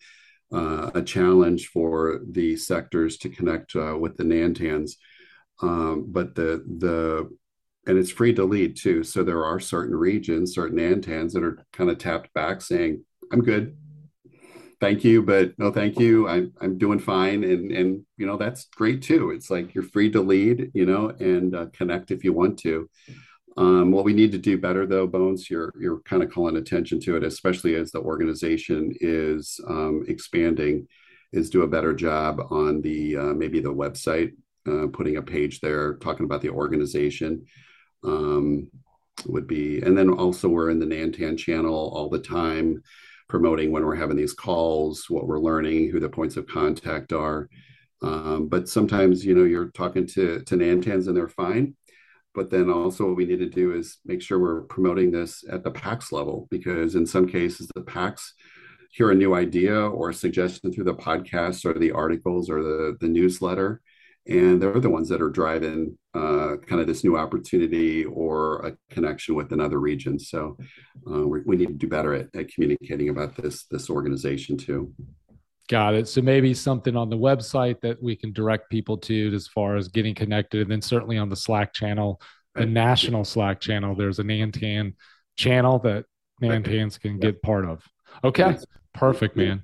uh, 0.53 0.91
a 0.96 1.01
challenge 1.01 1.68
for 1.68 2.19
the 2.30 2.58
sectors 2.58 3.17
to 3.19 3.30
connect 3.30 3.74
uh, 3.76 3.97
with 3.97 4.17
the 4.17 4.24
Nantans, 4.24 4.93
um, 5.62 6.08
but 6.10 6.36
the 6.36 6.63
the 6.80 7.30
and 7.88 7.98
it's 7.98 8.12
free 8.12 8.34
to 8.34 8.46
lead 8.46 8.76
too. 8.76 9.04
So 9.04 9.24
there 9.24 9.46
are 9.46 9.60
certain 9.60 9.96
regions, 9.96 10.54
certain 10.54 10.78
Nantans 10.78 11.34
that 11.34 11.44
are 11.44 11.65
kind 11.74 11.89
of 11.89 11.98
tapped 11.98 12.34
back, 12.34 12.62
saying, 12.62 13.04
"I'm 13.32 13.41
good." 13.41 13.76
thank 14.82 15.04
you, 15.04 15.22
but 15.22 15.58
no, 15.58 15.72
thank 15.72 15.98
you. 16.00 16.28
I'm 16.28 16.52
I'm 16.60 16.78
doing 16.78 17.00
fine, 17.00 17.44
and 17.46 17.72
and 17.72 18.06
you 18.17 18.26
know 18.26 18.36
that's 18.36 18.65
great 18.65 19.02
too. 19.02 19.30
It's 19.30 19.50
like 19.50 19.74
you're 19.74 19.84
free 19.84 20.12
to 20.12 20.22
lead, 20.22 20.72
you 20.74 20.86
know, 20.86 21.10
and 21.20 21.56
uh, 21.56 21.67
connect 21.72 22.12
if 22.12 22.24
you 22.26 22.34
want 22.34 22.60
to. 22.60 22.89
Um, 23.58 23.91
what 23.91 24.06
we 24.06 24.13
need 24.13 24.32
to 24.32 24.38
do 24.38 24.58
better, 24.58 24.86
though, 24.86 25.08
Bones, 25.08 25.50
you're 25.50 25.74
you're 25.80 26.02
kind 26.02 26.24
of 26.24 26.32
calling 26.32 26.58
attention 26.58 27.00
to 27.02 27.15
it, 27.15 27.24
especially 27.24 27.76
as 27.76 27.91
the 27.91 28.02
organization 28.02 28.94
is 29.00 29.60
um, 29.67 30.04
expanding, 30.08 30.88
is 31.32 31.50
do 31.50 31.62
a 31.62 31.67
better 31.67 31.94
job 31.94 32.41
on 32.50 32.82
the 32.82 33.15
uh, 33.17 33.34
maybe 33.34 33.60
the 33.60 33.74
website, 33.74 34.32
uh, 34.67 34.88
putting 34.91 35.17
a 35.17 35.22
page 35.22 35.60
there 35.60 35.96
talking 35.96 36.26
about 36.26 36.41
the 36.41 36.50
organization. 36.50 37.46
Um, 38.03 38.69
would 39.27 39.45
be, 39.45 39.81
and 39.81 39.95
then 39.95 40.09
also 40.09 40.49
we're 40.49 40.71
in 40.71 40.79
the 40.79 40.85
Nantan 40.85 41.37
channel 41.37 41.91
all 41.93 42.09
the 42.09 42.19
time 42.19 42.81
promoting 43.29 43.71
when 43.71 43.85
we're 43.85 43.95
having 43.95 44.17
these 44.17 44.33
calls, 44.33 45.05
what 45.09 45.27
we're 45.27 45.39
learning, 45.39 45.89
who 45.89 45.99
the 45.99 46.09
points 46.09 46.37
of 46.37 46.47
contact 46.47 47.13
are. 47.13 47.47
Um, 48.01 48.47
but 48.47 48.67
sometimes, 48.67 49.23
you 49.23 49.35
know, 49.35 49.43
you're 49.43 49.69
talking 49.71 50.07
to, 50.07 50.41
to 50.41 50.55
Nantans 50.55 51.07
and 51.07 51.15
they're 51.15 51.29
fine. 51.29 51.75
But 52.33 52.49
then 52.49 52.69
also, 52.69 53.07
what 53.07 53.17
we 53.17 53.25
need 53.25 53.39
to 53.39 53.49
do 53.49 53.73
is 53.73 53.99
make 54.05 54.21
sure 54.21 54.39
we're 54.39 54.61
promoting 54.61 55.11
this 55.11 55.43
at 55.49 55.63
the 55.63 55.71
PAX 55.71 56.11
level, 56.11 56.47
because 56.49 56.95
in 56.95 57.05
some 57.05 57.27
cases, 57.27 57.69
the 57.75 57.81
PAX 57.81 58.33
hear 58.91 59.11
a 59.11 59.15
new 59.15 59.33
idea 59.33 59.75
or 59.75 60.09
a 60.09 60.13
suggestion 60.13 60.71
through 60.71 60.85
the 60.85 60.93
podcast 60.93 61.65
or 61.65 61.77
the 61.77 61.91
articles 61.91 62.49
or 62.49 62.63
the, 62.63 62.97
the 62.99 63.07
newsletter 63.07 63.81
and 64.27 64.61
they're 64.61 64.79
the 64.79 64.89
ones 64.89 65.09
that 65.09 65.21
are 65.21 65.29
driving 65.29 65.97
uh, 66.13 66.58
kind 66.67 66.82
of 66.82 66.88
this 66.88 67.04
new 67.04 67.17
opportunity 67.17 68.04
or 68.06 68.65
a 68.65 68.78
connection 68.93 69.36
with 69.36 69.52
another 69.52 69.80
region. 69.80 70.19
So 70.19 70.58
uh, 71.10 71.26
we 71.26 71.56
need 71.56 71.67
to 71.67 71.74
do 71.74 71.88
better 71.88 72.13
at, 72.13 72.28
at, 72.36 72.50
communicating 72.50 73.10
about 73.10 73.36
this 73.36 73.65
this 73.65 73.89
organization 73.89 74.58
too. 74.58 74.93
Got 75.69 75.95
it. 75.95 76.08
So 76.10 76.21
maybe 76.21 76.54
something 76.54 76.97
on 76.97 77.10
the 77.10 77.17
website 77.17 77.80
that 77.82 78.02
we 78.04 78.17
can 78.17 78.34
direct 78.34 78.69
people 78.69 78.97
to 78.97 79.34
as 79.34 79.47
far 79.47 79.78
as 79.78 79.88
getting 79.88 80.13
connected, 80.13 80.63
and 80.63 80.71
then 80.71 80.82
certainly 80.82 81.17
on 81.17 81.30
the 81.30 81.36
Slack 81.36 81.74
channel, 81.74 82.21
the 82.56 82.62
right. 82.62 82.69
national 82.69 83.24
Slack 83.24 83.62
channel. 83.62 83.95
There's 83.95 84.19
a 84.19 84.24
Nantan 84.24 84.95
channel 85.38 85.80
that 85.80 86.06
Nantans 86.41 87.00
can 87.00 87.13
yeah. 87.13 87.32
get 87.32 87.41
part 87.41 87.63
of. 87.63 87.86
Okay, 88.24 88.58
perfect, 88.93 89.38
man. 89.38 89.63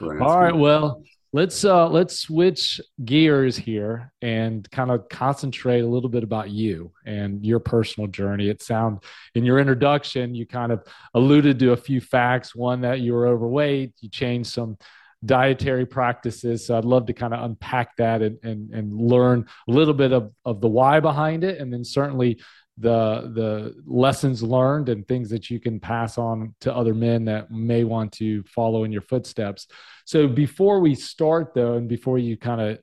All 0.00 0.40
right, 0.40 0.56
well 0.56 1.02
let's 1.36 1.66
uh 1.66 1.86
let's 1.86 2.18
switch 2.18 2.80
gears 3.04 3.58
here 3.58 4.10
and 4.22 4.70
kind 4.70 4.90
of 4.90 5.06
concentrate 5.10 5.80
a 5.80 5.86
little 5.86 6.08
bit 6.08 6.22
about 6.22 6.48
you 6.48 6.90
and 7.04 7.44
your 7.44 7.60
personal 7.60 8.08
journey. 8.08 8.48
It 8.48 8.62
sound 8.62 9.02
in 9.34 9.44
your 9.44 9.58
introduction 9.58 10.34
you 10.34 10.46
kind 10.46 10.72
of 10.72 10.82
alluded 11.12 11.58
to 11.58 11.72
a 11.72 11.76
few 11.76 12.00
facts. 12.00 12.56
One 12.56 12.80
that 12.80 13.00
you 13.00 13.12
were 13.12 13.26
overweight 13.26 13.92
you 14.00 14.08
changed 14.08 14.50
some 14.50 14.78
dietary 15.26 15.84
practices. 15.84 16.66
So 16.66 16.78
i'd 16.78 16.86
love 16.86 17.04
to 17.06 17.12
kind 17.12 17.34
of 17.34 17.44
unpack 17.44 17.96
that 17.98 18.22
and 18.22 18.38
and, 18.42 18.70
and 18.70 18.98
learn 18.98 19.44
a 19.68 19.70
little 19.70 19.94
bit 19.94 20.12
of, 20.14 20.32
of 20.46 20.62
the 20.62 20.68
why 20.68 21.00
behind 21.00 21.44
it. 21.44 21.60
And 21.60 21.70
then 21.70 21.84
certainly 21.84 22.40
the 22.78 23.32
the 23.34 23.82
lessons 23.86 24.42
learned 24.42 24.88
and 24.88 25.06
things 25.06 25.30
that 25.30 25.50
you 25.50 25.58
can 25.58 25.80
pass 25.80 26.18
on 26.18 26.54
to 26.60 26.74
other 26.74 26.94
men 26.94 27.24
that 27.24 27.50
may 27.50 27.84
want 27.84 28.12
to 28.12 28.42
follow 28.44 28.84
in 28.84 28.92
your 28.92 29.02
footsteps. 29.02 29.66
So 30.04 30.28
before 30.28 30.80
we 30.80 30.94
start 30.94 31.54
though, 31.54 31.74
and 31.74 31.88
before 31.88 32.18
you 32.18 32.36
kind 32.36 32.60
of 32.60 32.78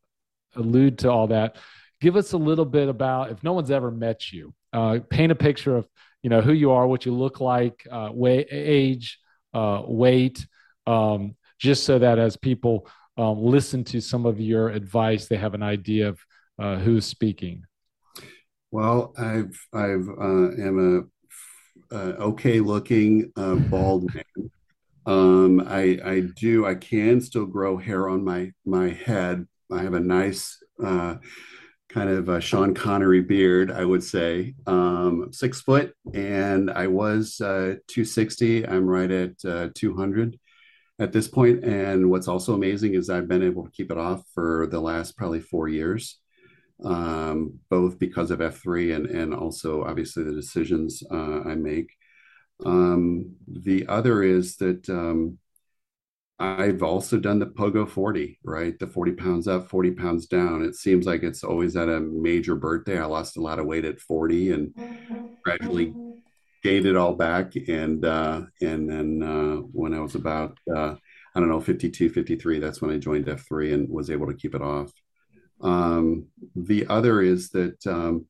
allude 0.55 0.97
to 0.99 1.11
all 1.11 1.27
that, 1.27 1.57
give 2.01 2.15
us 2.15 2.33
a 2.33 2.37
little 2.37 2.65
bit 2.65 2.89
about 2.89 3.31
if 3.31 3.43
no 3.43 3.53
one's 3.53 3.71
ever 3.71 3.91
met 3.91 4.31
you, 4.31 4.53
uh, 4.73 4.99
paint 5.09 5.31
a 5.31 5.35
picture 5.35 5.77
of 5.77 5.87
you 6.23 6.29
know 6.29 6.41
who 6.41 6.53
you 6.53 6.71
are, 6.71 6.87
what 6.87 7.05
you 7.05 7.13
look 7.13 7.39
like, 7.39 7.85
uh, 7.91 8.09
weight, 8.11 8.47
age, 8.49 9.19
uh, 9.53 9.83
weight, 9.85 10.45
um, 10.87 11.35
just 11.59 11.83
so 11.83 11.99
that 11.99 12.17
as 12.17 12.35
people 12.35 12.87
um, 13.17 13.43
listen 13.43 13.83
to 13.83 14.01
some 14.01 14.25
of 14.25 14.39
your 14.39 14.69
advice, 14.69 15.27
they 15.27 15.37
have 15.37 15.53
an 15.53 15.63
idea 15.63 16.09
of 16.09 16.19
uh, 16.57 16.77
who's 16.77 17.05
speaking. 17.05 17.63
Well, 18.73 19.13
I've 19.19 19.55
I've 19.71 20.09
uh, 20.09 20.49
am 20.57 21.07
a, 21.91 21.95
a 21.95 21.99
okay 22.29 22.59
looking 22.59 23.31
uh, 23.35 23.53
bald 23.53 24.11
man. 24.15 24.49
Um, 25.05 25.59
I 25.67 25.99
I 26.03 26.21
do 26.35 26.65
I 26.65 26.73
can 26.73 27.21
still 27.21 27.45
grow 27.45 27.77
hair 27.77 28.09
on 28.09 28.23
my 28.23 28.51
my 28.65 28.89
head. 28.89 29.45
I 29.71 29.83
have 29.83 29.93
a 29.93 29.99
nice 29.99 30.57
uh, 30.83 31.17
kind 31.87 32.09
of 32.09 32.29
a 32.29 32.41
Sean 32.41 32.73
Connery 32.73 33.21
beard, 33.21 33.69
I 33.69 33.85
would 33.85 34.03
say. 34.03 34.55
Um, 34.65 35.31
six 35.31 35.61
foot, 35.61 35.93
and 36.15 36.71
I 36.71 36.87
was 36.87 37.39
uh, 37.41 37.75
260. 37.87 38.67
I'm 38.67 38.87
right 38.87 39.11
at 39.11 39.45
uh, 39.45 39.69
200 39.75 40.39
at 40.97 41.11
this 41.11 41.27
point. 41.27 41.63
And 41.63 42.09
what's 42.09 42.27
also 42.27 42.55
amazing 42.55 42.95
is 42.95 43.11
I've 43.11 43.27
been 43.27 43.43
able 43.43 43.65
to 43.65 43.71
keep 43.71 43.91
it 43.91 43.99
off 43.99 44.23
for 44.33 44.67
the 44.71 44.81
last 44.81 45.15
probably 45.15 45.41
four 45.41 45.67
years. 45.67 46.22
Um, 46.83 47.59
both 47.69 47.99
because 47.99 48.31
of 48.31 48.41
F3 48.41 48.91
and, 48.91 49.07
and 49.07 49.33
also 49.33 49.83
obviously 49.83 50.23
the 50.23 50.33
decisions 50.33 51.03
uh, 51.11 51.41
I 51.41 51.55
make. 51.55 51.91
Um, 52.65 53.35
the 53.47 53.87
other 53.87 54.23
is 54.23 54.57
that 54.57 54.89
um, 54.89 55.39
I've 56.39 56.83
also 56.83 57.19
done 57.19 57.39
the 57.39 57.45
Pogo 57.45 57.87
40, 57.87 58.39
right? 58.43 58.77
The 58.77 58.87
40 58.87 59.11
pounds 59.13 59.47
up, 59.47 59.69
40 59.69 59.91
pounds 59.91 60.25
down. 60.27 60.63
It 60.63 60.75
seems 60.75 61.05
like 61.05 61.23
it's 61.23 61.43
always 61.43 61.75
at 61.75 61.89
a 61.89 61.99
major 61.99 62.55
birthday. 62.55 62.99
I 62.99 63.05
lost 63.05 63.37
a 63.37 63.41
lot 63.41 63.59
of 63.59 63.65
weight 63.65 63.85
at 63.85 63.99
40 63.99 64.51
and 64.51 64.73
gradually 65.45 65.97
gained 66.63 66.85
it 66.87 66.97
all 66.97 67.15
back. 67.15 67.53
And 67.69 68.05
uh, 68.05 68.43
and 68.61 68.89
then 68.89 69.23
uh, 69.23 69.57
when 69.57 69.93
I 69.93 70.01
was 70.01 70.15
about, 70.15 70.57
uh, 70.75 70.95
I 71.35 71.39
don't 71.39 71.49
know, 71.49 71.61
52, 71.61 72.09
53, 72.09 72.59
that's 72.59 72.81
when 72.81 72.91
I 72.91 72.97
joined 72.99 73.29
F3 73.29 73.73
and 73.73 73.89
was 73.89 74.09
able 74.11 74.27
to 74.27 74.35
keep 74.35 74.55
it 74.55 74.61
off. 74.63 74.91
Um, 75.63 76.27
the 76.55 76.85
other 76.87 77.21
is 77.21 77.49
that 77.49 77.85
um, 77.87 78.25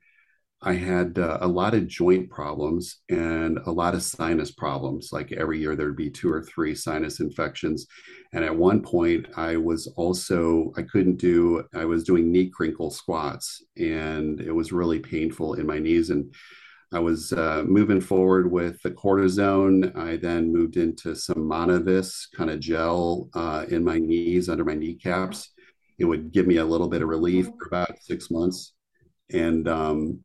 I 0.65 0.74
had 0.74 1.19
uh, 1.19 1.39
a 1.41 1.48
lot 1.48 1.74
of 1.74 1.88
joint 1.88 2.30
problems 2.30 3.02
and 3.10 3.58
a 3.65 3.72
lot 3.72 3.96
of 3.96 4.04
sinus 4.04 4.52
problems. 4.52 5.10
Like 5.12 5.34
every 5.34 5.60
year, 5.60 5.76
there'd 5.76 5.98
be 5.98 6.10
two 6.10 6.32
or 6.32 6.41
three 6.41 6.74
sinus 6.74 7.19
infections. 7.19 7.86
And 8.32 8.46
at 8.46 8.56
one 8.56 8.82
point, 8.82 9.28
I 9.36 9.58
was 9.58 9.88
also, 9.98 10.72
I 10.78 10.84
couldn't 10.84 11.17
do, 11.17 11.63
I 11.76 11.84
was 11.84 12.06
doing 12.06 12.32
knee 12.32 12.50
crinkle 12.50 12.91
squats 12.91 13.62
and 13.76 14.39
it 14.39 14.52
was 14.52 14.72
really 14.72 15.00
painful 15.00 15.56
in 15.56 15.67
my 15.67 15.80
knees. 15.80 16.12
And 16.12 16.34
I 16.93 17.00
was 17.00 17.34
uh, 17.34 17.63
moving 17.67 18.00
forward 18.00 18.50
with 18.50 18.82
the 18.84 18.91
cortisone. 18.91 19.96
I 19.98 20.15
then 20.15 20.54
moved 20.54 20.78
into 20.78 21.15
some 21.15 21.50
Monovisc 21.50 22.32
kind 22.38 22.50
of 22.50 22.60
gel 22.60 23.30
uh, 23.34 23.65
in 23.67 23.84
my 23.84 23.98
knees 23.98 24.48
under 24.48 24.63
my 24.63 24.76
kneecaps. 24.76 25.50
It 25.97 26.06
would 26.06 26.32
give 26.32 26.47
me 26.47 26.58
a 26.58 26.65
little 26.65 26.88
bit 26.88 27.01
of 27.01 27.10
relief 27.10 27.45
for 27.45 27.67
about 27.67 28.01
six 28.01 28.32
months. 28.32 28.73
And 29.32 29.67
um, 29.67 30.23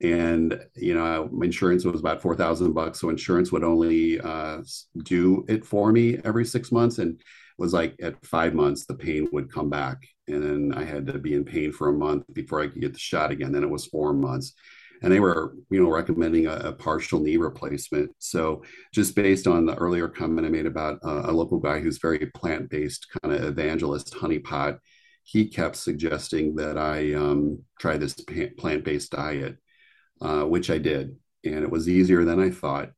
and 0.00 0.60
you 0.74 0.94
know 0.94 1.28
my 1.32 1.46
insurance 1.46 1.84
was 1.84 2.00
about 2.00 2.20
4000 2.20 2.72
bucks 2.72 3.00
so 3.00 3.08
insurance 3.08 3.52
would 3.52 3.64
only 3.64 4.20
uh, 4.20 4.62
do 5.04 5.44
it 5.48 5.64
for 5.64 5.92
me 5.92 6.18
every 6.24 6.44
six 6.44 6.72
months. 6.72 6.98
And 6.98 7.18
it 7.18 7.22
was 7.58 7.72
like 7.72 7.94
at 8.02 8.24
five 8.26 8.54
months 8.54 8.86
the 8.86 8.94
pain 8.94 9.28
would 9.32 9.52
come 9.52 9.70
back. 9.70 10.06
And 10.28 10.42
then 10.42 10.72
i 10.76 10.84
had 10.84 11.06
to 11.06 11.18
be 11.18 11.34
in 11.34 11.44
pain 11.44 11.72
for 11.72 11.88
a 11.88 11.92
month 11.92 12.24
before 12.32 12.60
i 12.60 12.66
could 12.66 12.80
get 12.80 12.92
the 12.92 12.98
shot 12.98 13.30
again. 13.30 13.52
Then 13.52 13.64
it 13.64 13.70
was 13.70 13.86
four 13.86 14.12
months 14.12 14.54
and 15.04 15.12
they 15.12 15.20
were 15.20 15.54
you 15.70 15.82
know 15.82 15.90
recommending 15.90 16.46
a, 16.46 16.54
a 16.56 16.72
partial 16.72 17.20
knee 17.20 17.36
replacement 17.36 18.10
so 18.18 18.62
just 18.92 19.14
based 19.14 19.46
on 19.46 19.66
the 19.66 19.74
earlier 19.76 20.08
comment 20.08 20.46
i 20.46 20.50
made 20.50 20.66
about 20.66 20.98
uh, 21.04 21.22
a 21.26 21.32
local 21.32 21.58
guy 21.58 21.78
who's 21.78 21.98
very 21.98 22.26
plant-based 22.34 23.06
kind 23.22 23.34
of 23.34 23.44
evangelist 23.44 24.14
honeypot 24.14 24.78
he 25.22 25.46
kept 25.46 25.76
suggesting 25.76 26.54
that 26.56 26.76
i 26.76 27.12
um, 27.14 27.62
try 27.78 27.96
this 27.96 28.16
plant-based 28.58 29.12
diet 29.12 29.56
uh, 30.20 30.44
which 30.44 30.70
I 30.70 30.78
did. 30.78 31.16
And 31.44 31.62
it 31.62 31.70
was 31.70 31.88
easier 31.88 32.24
than 32.24 32.40
I 32.40 32.50
thought. 32.50 32.90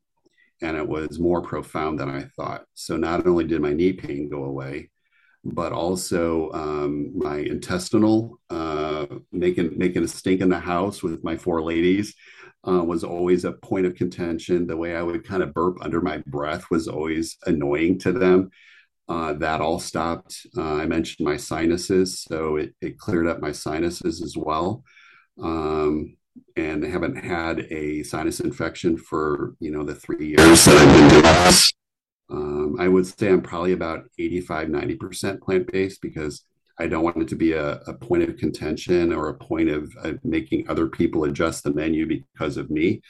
And 0.63 0.77
it 0.77 0.89
was 0.89 1.19
more 1.19 1.43
profound 1.43 1.99
than 1.99 2.09
I 2.09 2.25
thought. 2.37 2.65
So 2.75 2.97
not 2.97 3.27
only 3.27 3.45
did 3.45 3.61
my 3.61 3.73
knee 3.73 3.93
pain 3.93 4.29
go 4.29 4.45
away, 4.45 4.91
but 5.55 5.73
also 5.73 6.51
um, 6.53 7.17
my 7.17 7.39
intestinal 7.39 8.41
uh, 8.51 9.07
making 9.33 9.77
making 9.79 10.03
a 10.03 10.09
stink 10.09 10.41
in 10.41 10.49
the 10.49 10.59
house 10.59 11.03
with 11.03 11.23
my 11.23 11.37
four 11.37 11.63
ladies 11.63 12.15
uh, 12.67 12.83
was 12.83 13.05
always 13.05 13.45
a 13.45 13.53
point 13.53 13.87
of 13.87 13.95
contention. 13.95 14.67
The 14.67 14.77
way 14.77 14.97
I 14.97 15.03
would 15.03 15.27
kind 15.27 15.43
of 15.43 15.55
burp 15.55 15.79
under 15.81 16.01
my 16.01 16.23
breath 16.27 16.65
was 16.71 16.89
always 16.89 17.37
annoying 17.47 17.99
to 18.01 18.13
them. 18.13 18.51
Uh, 19.09 19.35
that 19.35 19.61
all 19.61 19.79
stopped. 19.79 20.47
Uh, 20.57 20.75
I 20.75 20.87
mentioned 20.87 21.25
my 21.25 21.37
sinuses, 21.37 22.21
so 22.21 22.57
it, 22.57 22.75
it 22.81 22.99
cleared 22.99 23.29
up 23.29 23.41
my 23.41 23.53
sinuses 23.53 24.21
as 24.21 24.37
well. 24.37 24.83
Um, 25.41 26.17
and 26.57 26.83
haven't 26.83 27.17
had 27.17 27.61
a 27.71 28.03
sinus 28.03 28.41
infection 28.41 28.99
for 28.99 29.55
you 29.61 29.71
know 29.71 29.85
the 29.85 29.95
three 29.95 30.29
years 30.29 30.65
that 30.65 30.77
I've 30.77 30.97
been 30.97 31.09
doing 31.09 31.23
this. 31.23 31.73
Um, 32.31 32.77
I 32.79 32.89
would 32.89 33.07
say 33.07 33.29
I'm 33.29 33.43
probably 33.43 33.73
about 33.73 34.05
85, 34.19 34.69
90% 34.69 35.41
plant 35.41 35.71
based 35.71 36.03
because 36.03 36.43
I 36.79 36.87
don't 36.87 37.05
want 37.05 37.17
it 37.19 37.29
to 37.29 37.37
be 37.37 37.53
a, 37.53 37.77
a 37.87 37.95
point 37.95 38.25
of 38.25 38.37
contention 38.37 39.13
or 39.13 39.29
a 39.29 39.35
point 39.35 39.71
of 39.71 39.93
uh, 40.03 40.13
making 40.25 40.69
other 40.69 40.89
people 40.89 41.25
adjust 41.25 41.65
the 41.65 41.73
menu 41.73 42.07
because 42.07 42.57
of 42.57 42.71
me. 42.71 43.01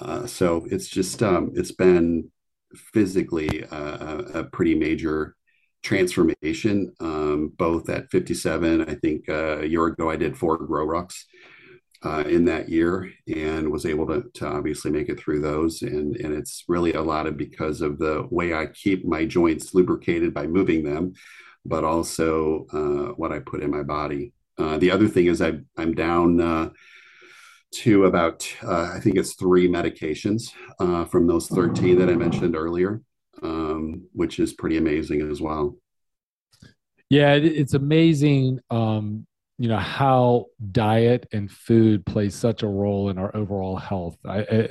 Uh, 0.00 0.26
so 0.26 0.66
it's 0.70 0.88
just 0.88 1.22
um, 1.22 1.52
it's 1.54 1.72
been 1.72 2.30
physically 2.74 3.62
a, 3.70 4.24
a 4.34 4.44
pretty 4.44 4.74
major 4.74 5.36
transformation. 5.82 6.92
Um, 7.00 7.52
both 7.56 7.88
at 7.88 8.10
57, 8.10 8.82
I 8.88 8.94
think 8.96 9.28
uh, 9.28 9.60
a 9.60 9.66
year 9.66 9.86
ago 9.86 10.10
I 10.10 10.16
did 10.16 10.36
four 10.36 10.58
GORUCKs 10.58 11.24
uh, 12.02 12.24
in 12.26 12.44
that 12.46 12.68
year 12.68 13.10
and 13.34 13.70
was 13.70 13.84
able 13.84 14.06
to, 14.06 14.24
to 14.34 14.46
obviously 14.46 14.90
make 14.90 15.08
it 15.08 15.20
through 15.20 15.40
those. 15.40 15.82
And, 15.82 16.16
and 16.16 16.34
it's 16.34 16.64
really 16.66 16.94
a 16.94 17.02
lot 17.02 17.26
of 17.26 17.36
because 17.36 17.82
of 17.82 17.98
the 17.98 18.26
way 18.30 18.54
I 18.54 18.66
keep 18.66 19.04
my 19.04 19.24
joints 19.26 19.74
lubricated 19.74 20.32
by 20.32 20.46
moving 20.46 20.82
them, 20.82 21.12
but 21.64 21.84
also 21.84 22.66
uh, 22.72 23.12
what 23.14 23.32
I 23.32 23.40
put 23.40 23.62
in 23.62 23.70
my 23.70 23.82
body. 23.82 24.32
Uh, 24.56 24.78
the 24.78 24.90
other 24.90 25.08
thing 25.08 25.26
is 25.26 25.42
I, 25.42 25.58
I'm 25.76 25.94
down 25.94 26.40
uh, 26.40 26.70
to 27.72 28.06
about, 28.06 28.48
uh, 28.62 28.92
I 28.94 29.00
think 29.00 29.16
it's 29.16 29.34
three 29.34 29.68
medications 29.68 30.52
uh, 30.80 31.04
from 31.04 31.26
those 31.26 31.48
13 31.48 31.98
that 31.98 32.08
I 32.08 32.14
mentioned 32.14 32.56
earlier, 32.56 33.02
um, 33.42 34.08
which 34.12 34.38
is 34.38 34.54
pretty 34.54 34.76
amazing 34.76 35.20
as 35.30 35.40
well. 35.40 35.76
Yeah, 37.10 37.34
it's 37.34 37.74
amazing. 37.74 38.60
Um, 38.70 39.26
you 39.60 39.68
know 39.68 39.76
how 39.76 40.46
diet 40.72 41.28
and 41.32 41.52
food 41.52 42.06
plays 42.06 42.34
such 42.34 42.62
a 42.62 42.66
role 42.66 43.10
in 43.10 43.18
our 43.18 43.36
overall 43.36 43.76
health. 43.76 44.16
I, 44.24 44.38
I, 44.38 44.68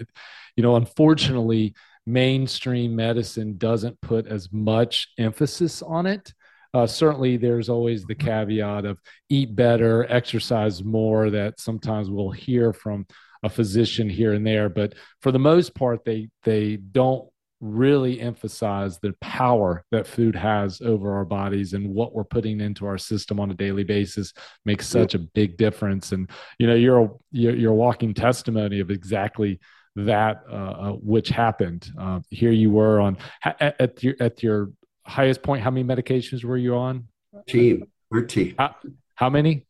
you 0.55 0.63
know, 0.63 0.77
unfortunately, 0.77 1.75
mainstream 2.07 2.95
medicine 2.95 3.59
doesn't 3.59 4.01
put 4.01 4.25
as 4.25 4.51
much 4.51 5.09
emphasis 5.19 5.83
on 5.83 6.07
it. 6.07 6.33
Uh, 6.73 6.87
certainly, 6.87 7.37
there's 7.37 7.69
always 7.69 8.03
the 8.03 8.15
caveat 8.15 8.85
of 8.85 8.99
eat 9.29 9.55
better, 9.55 10.11
exercise 10.11 10.83
more. 10.83 11.29
That 11.29 11.59
sometimes 11.59 12.09
we'll 12.09 12.31
hear 12.31 12.73
from 12.73 13.05
a 13.43 13.49
physician 13.49 14.09
here 14.09 14.33
and 14.33 14.45
there, 14.45 14.69
but 14.69 14.95
for 15.21 15.31
the 15.31 15.37
most 15.37 15.75
part, 15.75 16.03
they 16.03 16.29
they 16.41 16.77
don't 16.77 17.29
really 17.61 18.21
emphasize 18.21 18.99
the 18.99 19.13
power 19.19 19.83
that 19.91 20.07
food 20.07 20.35
has 20.35 20.81
over 20.81 21.13
our 21.13 21.25
bodies 21.25 21.73
and 21.73 21.93
what 21.93 22.13
we're 22.13 22.23
putting 22.23 22.61
into 22.61 22.85
our 22.85 22.97
system 22.97 23.39
on 23.39 23.51
a 23.51 23.53
daily 23.53 23.83
basis 23.83 24.33
makes 24.65 24.87
such 24.87 25.13
a 25.13 25.19
big 25.19 25.57
difference. 25.57 26.11
And 26.11 26.29
you 26.57 26.67
know 26.67 26.75
you're 26.75 27.01
a, 27.01 27.09
you're, 27.31 27.71
a 27.71 27.75
walking 27.75 28.13
testimony 28.13 28.79
of 28.79 28.91
exactly 28.91 29.59
that 29.95 30.43
uh, 30.49 30.55
uh, 30.55 30.91
which 30.93 31.29
happened. 31.29 31.91
Uh, 31.99 32.21
here 32.29 32.51
you 32.51 32.71
were 32.71 33.01
on 33.01 33.17
at, 33.43 33.75
at, 33.79 34.03
your 34.03 34.15
at 34.19 34.41
your 34.41 34.71
highest 35.05 35.41
point 35.43 35.61
how 35.61 35.71
many 35.71 35.85
medications 35.85 36.43
were 36.43 36.57
you 36.57 36.75
on? 36.75 37.07
13 37.33 37.85
13 38.13 38.55
how, 38.57 38.75
how 39.15 39.29
many? 39.29 39.65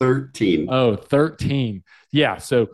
13 0.00 0.68
oh 0.70 0.96
13 0.96 1.84
yeah 2.10 2.38
so 2.38 2.68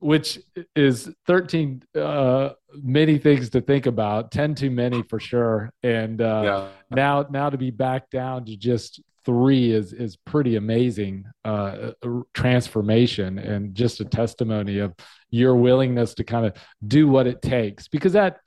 which 0.00 0.38
is 0.76 1.10
13 1.26 1.82
uh, 1.96 2.50
many 2.72 3.18
things 3.18 3.50
to 3.50 3.60
think 3.60 3.86
about 3.86 4.30
10 4.30 4.54
too 4.54 4.70
many 4.70 5.02
for 5.02 5.18
sure 5.18 5.72
and 5.82 6.20
uh, 6.20 6.42
yeah. 6.44 6.68
now 6.90 7.26
now 7.30 7.50
to 7.50 7.58
be 7.58 7.70
back 7.70 8.08
down 8.10 8.44
to 8.44 8.56
just 8.56 9.00
three 9.24 9.72
is 9.72 9.92
is 9.92 10.16
pretty 10.16 10.56
amazing 10.56 11.24
uh, 11.44 11.90
transformation 12.32 13.38
and 13.38 13.74
just 13.74 14.00
a 14.00 14.04
testimony 14.04 14.78
of 14.78 14.94
your 15.30 15.56
willingness 15.56 16.14
to 16.14 16.24
kind 16.24 16.46
of 16.46 16.54
do 16.86 17.08
what 17.08 17.26
it 17.26 17.42
takes 17.42 17.88
because 17.88 18.12
that 18.12 18.38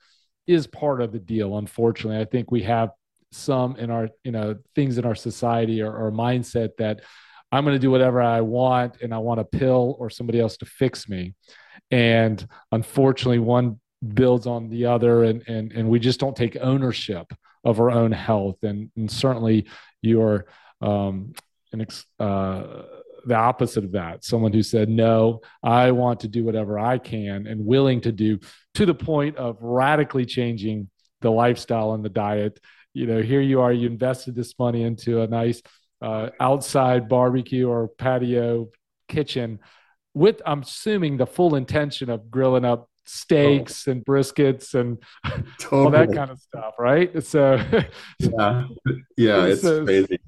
is 0.46 0.66
part 0.66 1.00
of 1.00 1.12
the 1.12 1.18
deal 1.18 1.58
unfortunately 1.58 2.20
i 2.20 2.24
think 2.24 2.50
we 2.50 2.62
have 2.62 2.90
some 3.30 3.76
in 3.76 3.90
our 3.90 4.08
you 4.24 4.32
know 4.32 4.56
things 4.74 4.98
in 4.98 5.04
our 5.04 5.14
society 5.14 5.80
or, 5.80 5.92
or 5.94 6.10
mindset 6.10 6.70
that 6.78 7.00
I'm 7.52 7.64
going 7.64 7.76
to 7.76 7.78
do 7.78 7.90
whatever 7.90 8.22
I 8.22 8.40
want 8.40 9.02
and 9.02 9.12
I 9.14 9.18
want 9.18 9.40
a 9.40 9.44
pill 9.44 9.96
or 9.98 10.08
somebody 10.08 10.40
else 10.40 10.56
to 10.58 10.66
fix 10.66 11.08
me. 11.08 11.34
And 11.90 12.44
unfortunately, 12.72 13.38
one 13.38 13.78
builds 14.14 14.46
on 14.46 14.70
the 14.70 14.86
other 14.86 15.22
and, 15.24 15.46
and, 15.46 15.70
and 15.72 15.88
we 15.88 16.00
just 16.00 16.18
don't 16.18 16.34
take 16.34 16.56
ownership 16.60 17.32
of 17.62 17.78
our 17.78 17.90
own 17.90 18.10
health. 18.10 18.56
And, 18.62 18.90
and 18.96 19.10
certainly 19.10 19.66
you're 20.00 20.46
um, 20.80 21.34
an 21.72 21.82
ex, 21.82 22.06
uh, 22.18 22.82
the 23.24 23.34
opposite 23.34 23.84
of 23.84 23.92
that 23.92 24.24
someone 24.24 24.52
who 24.52 24.64
said 24.64 24.88
no 24.88 25.40
i 25.62 25.92
want 25.92 26.18
to 26.18 26.26
do 26.26 26.42
whatever 26.44 26.76
i 26.76 26.98
can 26.98 27.46
and 27.46 27.64
willing 27.64 28.00
to 28.00 28.10
do 28.10 28.38
to 28.74 28.84
the 28.84 28.94
point 28.94 29.36
of 29.36 29.56
radically 29.60 30.24
changing 30.24 30.90
the 31.20 31.30
lifestyle 31.30 31.92
and 31.92 32.04
the 32.04 32.08
diet 32.08 32.58
you 32.94 33.06
know 33.06 33.22
here 33.22 33.40
you 33.40 33.60
are 33.60 33.72
you 33.72 33.86
invested 33.86 34.34
this 34.34 34.58
money 34.58 34.82
into 34.82 35.20
a 35.20 35.26
nice 35.28 35.62
uh, 36.02 36.30
outside 36.40 37.08
barbecue 37.08 37.68
or 37.68 37.88
patio 37.88 38.68
kitchen 39.08 39.58
with 40.14 40.42
i'm 40.46 40.62
assuming 40.62 41.16
the 41.16 41.26
full 41.26 41.54
intention 41.54 42.10
of 42.10 42.30
grilling 42.30 42.64
up 42.64 42.88
steaks 43.04 43.86
oh. 43.86 43.92
and 43.92 44.04
briskets 44.04 44.74
and 44.74 45.02
totally. 45.58 45.84
all 45.84 45.90
that 45.90 46.12
kind 46.12 46.30
of 46.30 46.38
stuff 46.38 46.74
right 46.78 47.22
so 47.24 47.56
yeah 48.18 48.64
yeah 49.16 49.44
it's 49.44 49.62
so, 49.62 49.84
crazy 49.84 50.18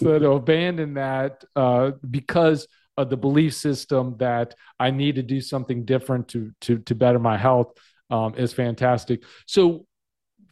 so 0.00 0.18
to 0.18 0.30
abandon 0.32 0.94
that 0.94 1.44
uh, 1.54 1.92
because 2.10 2.66
of 2.96 3.10
the 3.10 3.16
belief 3.16 3.54
system 3.54 4.16
that 4.18 4.54
I 4.80 4.90
need 4.90 5.14
to 5.14 5.22
do 5.22 5.40
something 5.40 5.84
different 5.84 6.26
to 6.28 6.50
to 6.62 6.78
to 6.78 6.94
better 6.96 7.20
my 7.20 7.36
health 7.36 7.72
um, 8.10 8.34
is 8.36 8.52
fantastic. 8.52 9.22
So, 9.46 9.86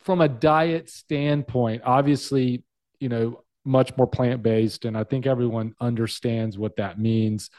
from 0.00 0.20
a 0.20 0.28
diet 0.28 0.88
standpoint, 0.88 1.82
obviously, 1.84 2.64
you 3.00 3.08
know, 3.08 3.42
much 3.66 3.96
more 3.96 4.06
plant 4.06 4.42
based, 4.42 4.84
and 4.84 4.96
I 4.96 5.04
think 5.04 5.26
everyone 5.26 5.74
understands 5.80 6.56
what 6.56 6.76
that 6.76 6.98
means. 6.98 7.50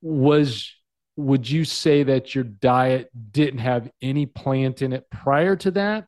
Was 0.00 0.72
would 1.16 1.48
you 1.48 1.64
say 1.64 2.04
that 2.04 2.34
your 2.34 2.44
diet 2.44 3.10
didn't 3.32 3.58
have 3.58 3.90
any 4.00 4.24
plant 4.24 4.80
in 4.80 4.92
it 4.92 5.10
prior 5.10 5.56
to 5.56 5.70
that? 5.72 6.06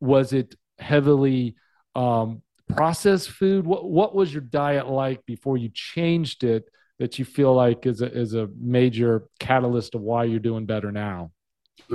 Was 0.00 0.32
it 0.32 0.54
heavily 0.78 1.56
um, 1.96 2.42
processed 2.68 3.30
food? 3.30 3.66
What 3.66 3.88
what 3.88 4.14
was 4.14 4.32
your 4.32 4.42
diet 4.42 4.86
like 4.86 5.24
before 5.26 5.56
you 5.56 5.70
changed 5.72 6.44
it? 6.44 6.68
That 6.98 7.18
you 7.18 7.24
feel 7.24 7.54
like 7.54 7.86
is 7.86 8.02
a 8.02 8.12
is 8.12 8.34
a 8.34 8.48
major 8.60 9.28
catalyst 9.38 9.94
of 9.94 10.02
why 10.02 10.24
you're 10.24 10.40
doing 10.40 10.66
better 10.66 10.92
now. 10.92 11.30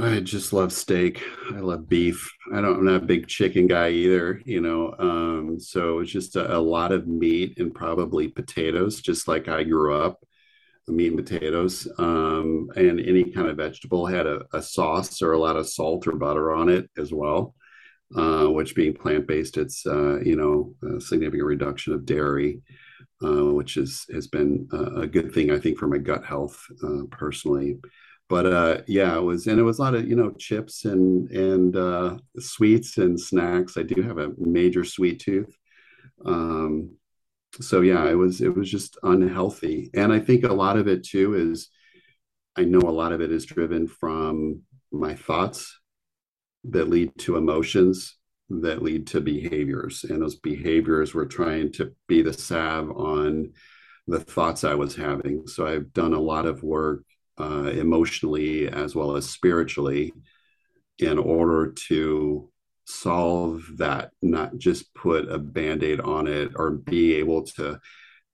I 0.01 0.21
just 0.21 0.53
love 0.53 0.73
steak. 0.73 1.21
I 1.51 1.59
love 1.59 1.87
beef. 1.87 2.31
I 2.51 2.61
don't, 2.61 2.79
I'm 2.79 2.85
not 2.85 3.03
a 3.03 3.05
big 3.05 3.27
chicken 3.27 3.67
guy 3.67 3.89
either, 3.89 4.41
you 4.43 4.59
know. 4.59 4.95
Um, 4.97 5.59
so 5.59 5.99
it's 5.99 6.11
just 6.11 6.35
a, 6.35 6.57
a, 6.57 6.59
lot 6.59 6.91
of 6.91 7.07
meat 7.07 7.59
and 7.59 7.73
probably 7.73 8.27
potatoes, 8.27 9.01
just 9.01 9.27
like 9.27 9.47
I 9.47 9.63
grew 9.63 9.95
up, 9.95 10.23
meat 10.87 11.13
and 11.13 11.17
potatoes. 11.17 11.87
Um, 11.99 12.71
and 12.75 12.99
any 12.99 13.25
kind 13.25 13.47
of 13.47 13.57
vegetable 13.57 14.07
had 14.07 14.25
a, 14.25 14.41
a, 14.51 14.63
sauce 14.63 15.21
or 15.21 15.33
a 15.33 15.39
lot 15.39 15.57
of 15.57 15.69
salt 15.69 16.07
or 16.07 16.13
butter 16.13 16.53
on 16.53 16.69
it 16.69 16.89
as 16.97 17.13
well. 17.13 17.53
Uh, 18.15 18.45
which 18.45 18.75
being 18.75 18.93
plant 18.93 19.25
based, 19.27 19.57
it's 19.57 19.87
uh, 19.87 20.19
you 20.19 20.35
know 20.35 20.75
a 20.87 21.01
significant 21.01 21.45
reduction 21.45 21.93
of 21.93 22.05
dairy, 22.05 22.61
uh, 23.23 23.45
which 23.45 23.75
is 23.75 24.05
has 24.13 24.27
been 24.27 24.67
a 24.97 25.07
good 25.07 25.33
thing 25.33 25.49
I 25.49 25.57
think 25.57 25.79
for 25.79 25.87
my 25.87 25.97
gut 25.97 26.23
health 26.23 26.63
uh, 26.83 27.05
personally 27.09 27.79
but 28.33 28.47
uh, 28.47 28.81
yeah, 28.87 29.15
it 29.15 29.21
was, 29.21 29.45
and 29.45 29.59
it 29.59 29.63
was 29.63 29.77
a 29.77 29.83
lot 29.83 29.93
of 29.93 30.07
you 30.09 30.15
know 30.15 30.31
chips 30.31 30.85
and 30.85 31.29
and 31.29 31.75
uh, 31.75 32.17
sweets 32.39 32.97
and 32.97 33.19
snacks. 33.19 33.77
I 33.77 33.83
do 33.83 34.01
have 34.01 34.17
a 34.17 34.31
major 34.37 34.83
sweet 34.83 35.19
tooth, 35.19 35.55
um, 36.25 36.95
so 37.61 37.81
yeah, 37.81 38.09
it 38.09 38.15
was 38.15 38.41
it 38.41 38.55
was 38.55 38.71
just 38.71 38.97
unhealthy, 39.03 39.91
and 39.93 40.11
I 40.11 40.19
think 40.19 40.45
a 40.45 40.51
lot 40.51 40.77
of 40.77 40.87
it 40.87 41.03
too 41.03 41.35
is, 41.35 41.69
I 42.55 42.63
know 42.63 42.79
a 42.79 42.99
lot 43.01 43.11
of 43.11 43.21
it 43.21 43.31
is 43.31 43.45
driven 43.45 43.87
from 43.87 44.63
my 44.91 45.13
thoughts 45.13 45.79
that 46.63 46.89
lead 46.89 47.15
to 47.19 47.37
emotions 47.37 48.17
that 48.49 48.81
lead 48.81 49.05
to 49.07 49.21
behaviors, 49.21 50.05
and 50.05 50.23
those 50.23 50.37
behaviors 50.37 51.13
were 51.13 51.27
trying 51.27 51.71
to 51.73 51.93
be 52.07 52.23
the 52.23 52.33
salve 52.33 52.89
on 52.97 53.53
the 54.07 54.19
thoughts 54.19 54.63
I 54.63 54.73
was 54.73 54.95
having. 54.95 55.45
So 55.45 55.67
I've 55.67 55.93
done 55.93 56.13
a 56.13 56.19
lot 56.19 56.47
of 56.47 56.63
work 56.63 57.03
uh, 57.39 57.71
emotionally 57.73 58.67
as 58.67 58.95
well 58.95 59.15
as 59.15 59.29
spiritually 59.29 60.13
in 60.99 61.17
order 61.17 61.71
to 61.71 62.49
solve 62.85 63.65
that, 63.77 64.11
not 64.21 64.57
just 64.57 64.93
put 64.93 65.29
a 65.31 65.37
band 65.37 65.83
aid 65.83 65.99
on 65.99 66.27
it 66.27 66.51
or 66.55 66.71
be 66.71 67.15
able 67.15 67.43
to 67.43 67.79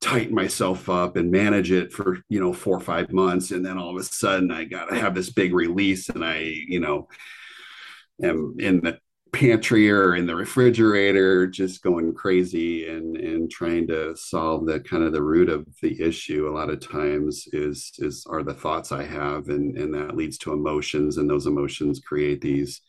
tighten 0.02 0.34
myself 0.34 0.90
up 0.90 1.18
and 1.18 1.30
manage 1.30 1.72
it 1.72 1.92
for 1.92 2.20
you 2.30 2.40
know 2.40 2.54
four 2.54 2.78
or 2.78 2.80
five 2.80 3.12
months 3.12 3.52
and 3.52 3.66
then 3.66 3.78
all 3.78 3.90
of 3.90 4.02
a 4.02 4.04
sudden 4.04 4.50
i 4.50 4.64
gotta 4.64 4.96
have 4.96 5.14
this 5.14 5.30
big 5.30 5.54
release 5.54 6.08
and 6.08 6.24
i 6.24 6.38
you 6.38 6.80
know 6.80 7.06
am 8.24 8.56
in 8.60 8.80
the 8.80 8.98
pantry 9.32 9.90
or 9.92 10.16
in 10.16 10.26
the 10.26 10.36
refrigerator 10.36 11.46
just 11.46 11.84
going 11.84 12.14
crazy 12.14 12.88
and 12.90 13.16
and 13.18 13.52
trying 13.52 13.86
to 13.88 14.16
solve 14.16 14.66
the 14.66 14.80
kind 14.80 15.04
of 15.04 15.14
the 15.14 15.22
root 15.22 15.50
of 15.50 15.66
the 15.82 16.02
issue 16.02 16.50
a 16.50 16.56
lot 16.56 16.70
of 16.70 16.80
times 16.80 17.48
is 17.54 17.92
is 18.00 18.26
are 18.30 18.44
the 18.44 18.54
thoughts 18.54 18.92
i 18.92 19.04
have 19.04 19.50
and 19.50 19.78
and 19.78 19.94
that 19.94 20.16
leads 20.16 20.38
to 20.38 20.54
emotions 20.54 21.18
and 21.18 21.30
those 21.30 21.46
emotions 21.46 22.00
create 22.00 22.42
these 22.42 22.82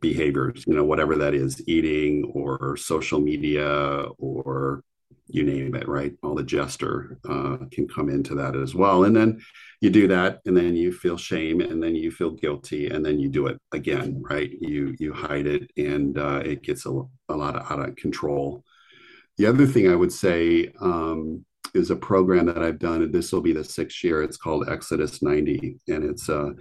behaviors 0.00 0.64
you 0.66 0.74
know 0.74 0.84
whatever 0.84 1.16
that 1.16 1.34
is 1.34 1.62
eating 1.68 2.24
or 2.34 2.76
social 2.76 3.20
media 3.20 4.04
or 4.18 4.82
you 5.28 5.42
name 5.42 5.74
it, 5.74 5.88
right? 5.88 6.14
All 6.22 6.34
the 6.34 6.44
jester 6.44 7.18
uh, 7.28 7.58
can 7.72 7.88
come 7.88 8.08
into 8.08 8.34
that 8.36 8.54
as 8.54 8.74
well. 8.74 9.04
And 9.04 9.16
then 9.16 9.40
you 9.80 9.90
do 9.90 10.08
that, 10.08 10.40
and 10.46 10.56
then 10.56 10.76
you 10.76 10.92
feel 10.92 11.16
shame, 11.16 11.60
and 11.60 11.82
then 11.82 11.94
you 11.94 12.10
feel 12.10 12.30
guilty, 12.30 12.88
and 12.88 13.04
then 13.04 13.18
you 13.18 13.28
do 13.28 13.46
it 13.46 13.60
again, 13.72 14.22
right? 14.28 14.50
You 14.60 14.94
you 14.98 15.12
hide 15.12 15.46
it, 15.46 15.70
and 15.76 16.16
uh, 16.16 16.42
it 16.44 16.62
gets 16.62 16.86
a, 16.86 17.02
a 17.28 17.36
lot 17.36 17.56
of, 17.56 17.70
out 17.70 17.88
of 17.88 17.96
control. 17.96 18.64
The 19.36 19.46
other 19.46 19.66
thing 19.66 19.90
I 19.90 19.96
would 19.96 20.12
say 20.12 20.72
um, 20.80 21.44
is 21.74 21.90
a 21.90 21.96
program 21.96 22.46
that 22.46 22.62
I've 22.62 22.78
done, 22.78 23.02
and 23.02 23.12
this 23.12 23.32
will 23.32 23.42
be 23.42 23.52
the 23.52 23.64
sixth 23.64 24.02
year. 24.02 24.22
It's 24.22 24.38
called 24.38 24.68
Exodus 24.68 25.22
90, 25.22 25.78
and 25.88 26.04
it's 26.04 26.28
a, 26.28 26.54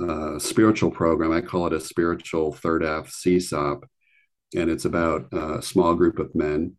a 0.00 0.40
spiritual 0.40 0.90
program. 0.90 1.32
I 1.32 1.42
call 1.42 1.66
it 1.66 1.72
a 1.74 1.80
spiritual 1.80 2.52
third 2.54 2.82
F 2.82 3.08
CSAUP, 3.08 3.82
and 4.56 4.70
it's 4.70 4.86
about 4.86 5.26
a 5.32 5.60
small 5.60 5.94
group 5.94 6.18
of 6.18 6.34
men 6.34 6.77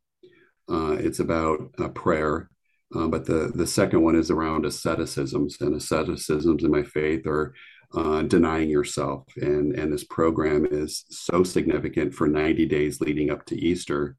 uh, 0.70 0.94
it's 1.00 1.20
about 1.20 1.72
uh, 1.80 1.90
prayer. 1.90 2.50
Uh, 2.96 3.08
but 3.08 3.26
the, 3.26 3.52
the 3.54 3.68
second 3.68 4.02
one 4.02 4.16
is 4.16 4.32
around 4.32 4.66
asceticisms, 4.66 5.58
and 5.62 5.76
asceticisms 5.76 6.64
in 6.64 6.72
my 6.72 6.84
faith 6.84 7.28
are 7.28 7.54
uh, 7.96 8.24
denying 8.24 8.70
yourself. 8.70 9.26
And, 9.38 9.74
and 9.74 9.94
this 9.94 10.04
program 10.04 10.66
is 10.66 11.06
so 11.10 11.44
significant 11.44 12.14
for 12.14 12.28
90 12.28 12.66
days 12.66 13.02
leading 13.02 13.30
up 13.30 13.46
to 13.48 13.56
Easter 13.56 14.16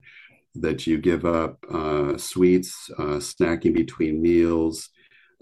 that 0.56 0.86
you 0.86 0.98
give 0.98 1.24
up 1.24 1.64
uh, 1.72 2.16
sweets, 2.16 2.90
uh, 2.98 3.18
snacking 3.18 3.74
between 3.74 4.22
meals, 4.22 4.90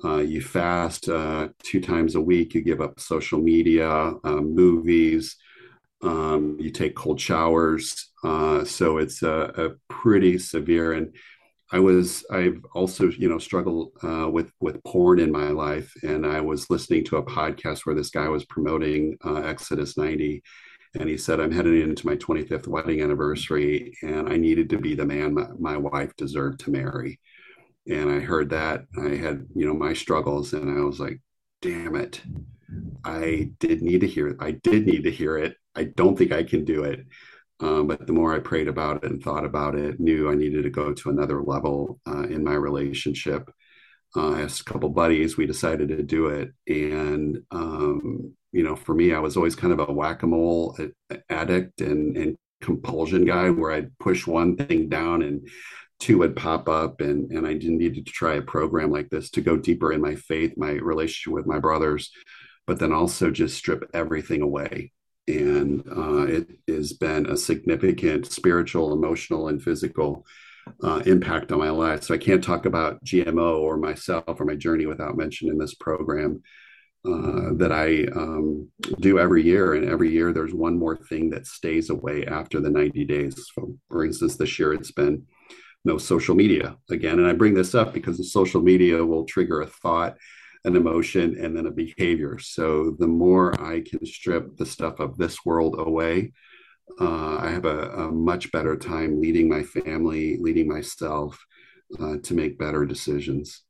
you 0.05 0.41
fast 0.41 1.05
two 1.05 1.81
times 1.81 2.15
a 2.15 2.21
week, 2.21 2.55
you 2.55 2.63
give 2.63 2.81
up 2.81 3.01
social 3.01 3.41
media, 3.41 4.13
movies, 4.25 5.37
um, 6.03 6.57
you 6.61 6.71
take 6.71 6.95
cold 6.95 7.21
showers. 7.21 8.11
Uh, 8.23 8.65
so 8.65 8.99
it's 8.99 9.23
a, 9.23 9.53
a, 9.57 9.93
pretty 9.93 10.39
severe. 10.39 10.93
And 10.93 11.15
I 11.73 11.81
was, 11.81 12.25
I've 12.31 12.65
also, 12.73 13.09
you 13.11 13.29
know, 13.29 13.39
struggled 13.39 13.93
uh, 14.03 14.29
with 14.31 14.53
with 14.61 14.83
porn 14.85 15.19
in 15.19 15.31
my 15.31 15.49
life, 15.49 15.93
and 16.03 16.25
I 16.27 16.41
was 16.41 16.71
listening 16.71 17.05
to 17.07 17.19
a 17.19 17.23
podcast 17.23 17.85
where 17.85 17.95
this 17.95 18.11
guy 18.11 18.29
was 18.29 18.47
promoting 18.47 19.19
uh, 19.25 19.43
Exodus 19.43 19.97
90, 19.97 20.43
and 20.99 21.09
he 21.09 21.19
said, 21.19 21.41
"I'm 21.41 21.53
heading 21.53 21.81
into 21.83 22.07
my 22.07 22.17
25th 22.17 22.69
wedding 22.69 23.03
anniversary, 23.03 23.93
and 24.03 24.29
I 24.31 24.37
needed 24.37 24.71
to 24.71 24.79
be 24.79 24.95
the 24.95 25.05
man 25.05 25.35
my, 25.35 25.49
my 25.59 25.77
wife 25.77 26.17
deserved 26.17 26.61
to 26.61 26.71
marry." 26.71 27.21
And 27.87 28.11
I 28.11 28.21
heard 28.21 28.51
that 28.51 28.85
I 28.99 29.17
had, 29.17 29.47
you 29.55 29.67
know, 29.67 29.75
my 29.75 29.93
struggles, 29.93 30.55
and 30.55 30.71
I 30.71 30.83
was 30.83 31.01
like, 31.01 31.21
"Damn 31.61 31.97
it." 31.97 32.23
I 33.05 33.51
did 33.59 33.83
need 33.83 34.01
to 34.01 34.07
hear 34.07 34.29
it. 34.29 34.37
I 34.41 34.53
did 34.53 34.87
need 34.87 35.05
to 35.05 35.11
hear 35.11 35.39
it. 35.39 35.57
I 35.75 35.85
don't 35.85 36.17
think 36.17 36.33
I 36.33 36.43
can 36.43 36.65
do 36.65 36.85
it. 36.85 37.07
Um, 37.61 37.87
but 37.89 38.07
the 38.07 38.13
more 38.13 38.35
I 38.35 38.39
prayed 38.39 38.69
about 38.69 39.03
it 39.03 39.11
and 39.11 39.23
thought 39.23 39.45
about 39.45 39.75
it, 39.75 39.99
knew 39.99 40.31
I 40.31 40.35
needed 40.35 40.63
to 40.63 40.71
go 40.71 40.93
to 40.93 41.11
another 41.11 41.43
level 41.43 42.01
uh, 42.07 42.23
in 42.23 42.45
my 42.45 42.55
relationship. 42.55 43.51
Uh, 44.17 44.31
I 44.31 44.43
asked 44.43 44.61
a 44.61 44.65
couple 44.65 44.89
buddies, 44.91 45.37
we 45.37 45.47
decided 45.47 45.89
to 45.89 46.03
do 46.03 46.27
it. 46.29 46.53
And, 46.67 47.43
um, 47.51 48.35
you 48.53 48.63
know, 48.63 48.77
for 48.77 48.95
me, 48.95 49.13
I 49.13 49.19
was 49.19 49.37
always 49.37 49.57
kind 49.57 49.73
of 49.73 49.89
a 49.89 49.93
whack 49.93 50.23
a 50.23 50.27
mole 50.27 50.79
addict 51.29 51.81
and, 51.81 52.17
and 52.17 52.37
compulsion 52.61 53.25
guy 53.25 53.51
where 53.51 53.73
I'd 53.73 53.99
push 53.99 54.27
one 54.27 54.57
thing 54.57 54.89
down 54.89 55.23
and 55.23 55.49
two 56.01 56.19
would 56.19 56.37
pop 56.37 56.69
up. 56.69 57.01
And, 57.01 57.31
and 57.33 57.47
I 57.47 57.55
needed 57.55 58.07
to 58.07 58.13
try 58.13 58.37
a 58.37 58.43
program 58.43 58.91
like 58.91 59.11
this 59.11 59.31
to 59.31 59.41
go 59.41 59.57
deeper 59.57 59.93
in 59.93 60.01
my 60.01 60.15
faith, 60.15 60.55
my 60.57 60.71
relationship 60.71 61.35
with 61.35 61.47
my 61.47 61.59
brothers, 61.59 62.11
but 62.69 62.79
then 62.79 62.93
also 62.93 63.33
just 63.33 63.57
strip 63.57 63.91
everything 63.93 64.43
away 64.43 64.93
and 65.29 65.85
uh, 65.95 66.23
it 66.23 66.49
has 66.67 66.93
been 66.95 67.27
a 67.27 67.37
significant 67.37 68.27
spiritual, 68.33 68.93
emotional, 68.93 69.49
and 69.49 69.63
physical 69.63 70.27
uh, 70.83 71.03
impact 71.07 71.53
on 71.53 71.59
my 71.59 71.71
life. 71.71 72.03
So 72.05 72.15
I 72.15 72.19
can't 72.19 72.43
talk 72.43 72.67
about 72.67 73.05
GMO 73.05 73.61
or 73.61 73.77
myself 73.77 74.25
or 74.27 74.45
my 74.45 74.55
journey 74.55 74.87
without 74.87 75.17
mentioning 75.17 75.59
this 75.59 75.75
program 75.75 76.43
uh, 77.05 77.53
that 77.55 77.73
I 77.73 78.05
um, 78.19 78.71
do 79.01 79.19
every 79.19 79.43
year. 79.43 79.75
And 79.75 79.89
every 79.89 80.11
year 80.11 80.33
there's 80.33 80.55
one 80.55 80.79
more 80.79 80.97
thing 80.97 81.31
that 81.31 81.47
stays 81.47 81.91
away 81.91 82.27
after 82.27 82.61
the 82.61 82.71
90 82.71 83.05
days. 83.05 83.51
So, 83.55 83.77
for 83.91 84.05
instance, 84.05 84.37
this 84.37 84.59
year 84.59 84.73
it's 84.73 84.93
been 84.93 85.27
no 85.85 85.99
social 85.99 86.35
media 86.35 86.77
again. 86.91 87.19
And 87.19 87.27
I 87.27 87.33
bring 87.33 87.55
this 87.55 87.75
up 87.75 87.93
because 87.93 88.17
the 88.17 88.25
social 88.25 88.63
media 88.63 89.05
will 89.05 89.25
trigger 89.25 89.61
a 89.61 89.67
thought 89.67 90.17
an 90.65 90.77
emotion 90.77 91.37
and 91.39 91.57
then 91.57 91.67
a 91.67 91.71
behavior. 91.71 92.39
So 92.39 92.97
the 92.99 93.07
more 93.07 93.61
I 93.63 93.81
can 93.81 94.05
strip 94.05 94.57
the 94.57 94.67
stuff 94.67 95.01
of 95.01 95.17
this 95.17 95.45
world 95.45 95.77
away, 95.79 96.33
uh, 97.01 97.37
I 97.39 97.51
have 97.51 97.65
a, 97.65 97.91
a, 97.91 98.11
much 98.11 98.51
better 98.51 98.77
time 98.77 99.21
leading 99.21 99.49
my 99.49 99.63
family, 99.63 100.39
leading 100.41 100.67
myself 100.67 101.39
uh, 102.01 102.17
to 102.23 102.35
make 102.35 102.59
better 102.59 102.85
decisions. 102.87 103.63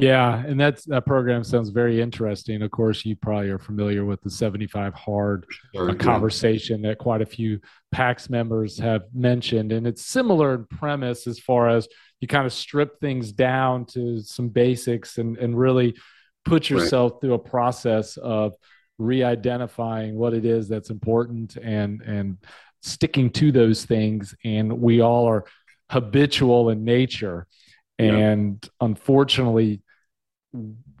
Yeah, 0.00 0.44
and 0.44 0.58
that's 0.58 0.84
that 0.86 1.04
program 1.04 1.44
sounds 1.44 1.68
very 1.68 2.00
interesting. 2.00 2.62
Of 2.62 2.70
course, 2.70 3.04
you 3.04 3.16
probably 3.16 3.50
are 3.50 3.58
familiar 3.58 4.04
with 4.04 4.20
the 4.22 4.30
75 4.30 4.94
hard 4.94 5.46
sure, 5.74 5.90
uh, 5.90 5.94
conversation 5.94 6.82
yeah. 6.82 6.90
that 6.90 6.98
quite 6.98 7.22
a 7.22 7.26
few 7.26 7.60
PAX 7.92 8.30
members 8.30 8.78
have 8.78 9.02
mentioned, 9.14 9.72
and 9.72 9.86
it's 9.86 10.04
similar 10.04 10.54
in 10.54 10.64
premise 10.64 11.26
as 11.26 11.38
far 11.38 11.68
as 11.68 11.86
you 12.20 12.28
kind 12.28 12.46
of 12.46 12.52
strip 12.52 12.98
things 13.00 13.32
down 13.32 13.84
to 13.86 14.20
some 14.20 14.48
basics 14.48 15.18
and 15.18 15.36
and 15.38 15.58
really 15.58 15.94
put 16.44 16.70
yourself 16.70 17.12
right. 17.12 17.20
through 17.20 17.34
a 17.34 17.38
process 17.38 18.16
of 18.16 18.54
re-identifying 18.98 20.14
what 20.14 20.34
it 20.34 20.44
is 20.44 20.68
that's 20.68 20.90
important 20.90 21.56
and 21.56 22.00
and 22.02 22.38
sticking 22.82 23.30
to 23.30 23.52
those 23.52 23.84
things. 23.84 24.34
And 24.44 24.80
we 24.80 25.00
all 25.00 25.26
are 25.26 25.44
habitual 25.90 26.70
in 26.70 26.84
nature. 26.84 27.46
And 27.98 28.66
unfortunately, 28.80 29.82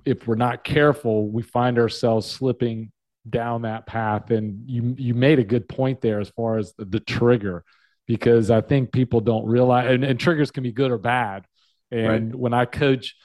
if 0.04 0.26
we're 0.26 0.36
not 0.36 0.64
careful, 0.64 1.28
we 1.28 1.42
find 1.42 1.78
ourselves 1.78 2.30
slipping 2.30 2.92
down 3.28 3.62
that 3.62 3.86
path. 3.86 4.30
And 4.30 4.68
you 4.68 4.94
you 4.98 5.14
made 5.14 5.38
a 5.38 5.44
good 5.44 5.68
point 5.68 6.00
there 6.00 6.20
as 6.20 6.30
far 6.30 6.58
as 6.58 6.72
the, 6.74 6.84
the 6.84 7.00
trigger, 7.00 7.64
because 8.06 8.50
I 8.50 8.60
think 8.60 8.92
people 8.92 9.20
don't 9.20 9.46
realize, 9.46 9.90
and, 9.90 10.04
and 10.04 10.18
triggers 10.18 10.50
can 10.50 10.62
be 10.62 10.72
good 10.72 10.90
or 10.90 10.98
bad. 10.98 11.44
And 11.90 12.30
right. 12.30 12.34
when 12.34 12.54
I 12.54 12.64
coach 12.64 13.16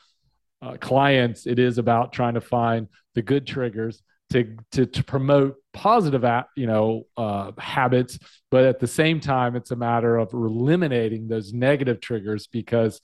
uh, 0.62 0.78
clients, 0.80 1.46
it 1.46 1.60
is 1.60 1.78
about 1.78 2.14
trying 2.14 2.34
to 2.34 2.42
find 2.42 2.88
the 3.14 3.22
good 3.22 3.46
triggers 3.46 4.02
to 4.32 4.58
to, 4.72 4.86
to 4.86 5.04
promote 5.04 5.56
positive, 5.74 6.26
you 6.56 6.68
know, 6.68 7.04
uh, 7.16 7.52
habits. 7.58 8.18
But 8.50 8.66
at 8.66 8.80
the 8.80 8.88
same 8.88 9.20
time, 9.20 9.56
it's 9.56 9.72
a 9.72 9.76
matter 9.76 10.18
of 10.18 10.34
eliminating 10.34 11.28
those 11.28 11.54
negative 11.54 12.00
triggers 12.00 12.48
because 12.48 13.00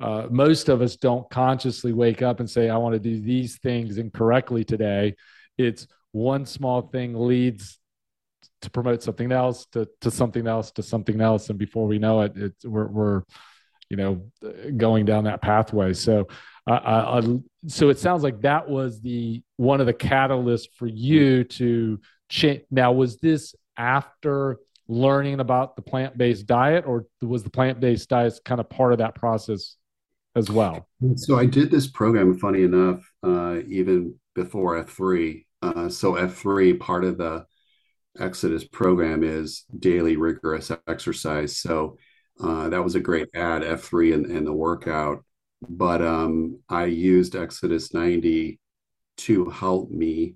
uh, 0.00 0.26
most 0.30 0.68
of 0.68 0.82
us 0.82 0.96
don't 0.96 1.28
consciously 1.30 1.92
wake 1.92 2.22
up 2.22 2.40
and 2.40 2.48
say, 2.48 2.68
I 2.68 2.76
want 2.76 2.94
to 2.94 2.98
do 2.98 3.20
these 3.20 3.58
things 3.58 3.98
incorrectly 3.98 4.64
today. 4.64 5.14
It's 5.56 5.86
one 6.12 6.46
small 6.46 6.82
thing 6.82 7.14
leads 7.14 7.78
to 8.62 8.70
promote 8.70 9.02
something 9.02 9.32
else, 9.32 9.66
to, 9.72 9.88
to 10.00 10.10
something 10.10 10.46
else, 10.46 10.70
to 10.72 10.82
something 10.82 11.20
else. 11.20 11.50
And 11.50 11.58
before 11.58 11.86
we 11.86 11.98
know 11.98 12.22
it, 12.22 12.32
it's, 12.36 12.64
we're, 12.64 12.86
we're 12.86 13.22
you 13.88 13.96
know, 13.96 14.22
going 14.76 15.04
down 15.04 15.24
that 15.24 15.40
pathway. 15.40 15.92
So, 15.92 16.26
uh, 16.66 17.22
so 17.68 17.88
it 17.88 17.98
sounds 17.98 18.22
like 18.22 18.40
that 18.42 18.68
was 18.68 19.00
the 19.00 19.42
one 19.56 19.80
of 19.80 19.86
the 19.86 19.94
catalysts 19.94 20.66
for 20.76 20.86
you 20.86 21.44
to 21.44 22.00
change. 22.28 22.62
Now, 22.70 22.92
was 22.92 23.18
this 23.18 23.54
after 23.76 24.58
learning 24.88 25.40
about 25.40 25.76
the 25.76 25.82
plant-based 25.82 26.46
diet, 26.46 26.84
or 26.86 27.06
was 27.20 27.44
the 27.44 27.50
plant-based 27.50 28.08
diet 28.08 28.38
kind 28.44 28.60
of 28.60 28.68
part 28.68 28.92
of 28.92 28.98
that 28.98 29.14
process 29.14 29.76
as 30.36 30.50
well? 30.50 30.86
So 31.16 31.38
I 31.38 31.46
did 31.46 31.70
this 31.70 31.88
program, 31.88 32.38
funny 32.38 32.62
enough, 32.62 33.10
uh, 33.22 33.60
even 33.66 34.14
before 34.34 34.84
F3. 34.84 35.44
Uh, 35.62 35.88
so 35.88 36.12
F3, 36.12 36.78
part 36.78 37.04
of 37.04 37.18
the 37.18 37.46
Exodus 38.18 38.64
program 38.64 39.24
is 39.24 39.64
daily 39.78 40.16
rigorous 40.16 40.70
exercise. 40.86 41.58
So 41.58 41.96
uh, 42.40 42.68
that 42.68 42.84
was 42.84 42.94
a 42.94 43.00
great 43.00 43.28
ad, 43.34 43.62
F3 43.62 44.14
and, 44.14 44.26
and 44.26 44.46
the 44.46 44.52
workout. 44.52 45.24
But 45.66 46.02
um, 46.02 46.60
I 46.68 46.84
used 46.84 47.34
Exodus 47.34 47.94
90 47.94 48.60
to 49.18 49.50
help 49.50 49.90
me 49.90 50.34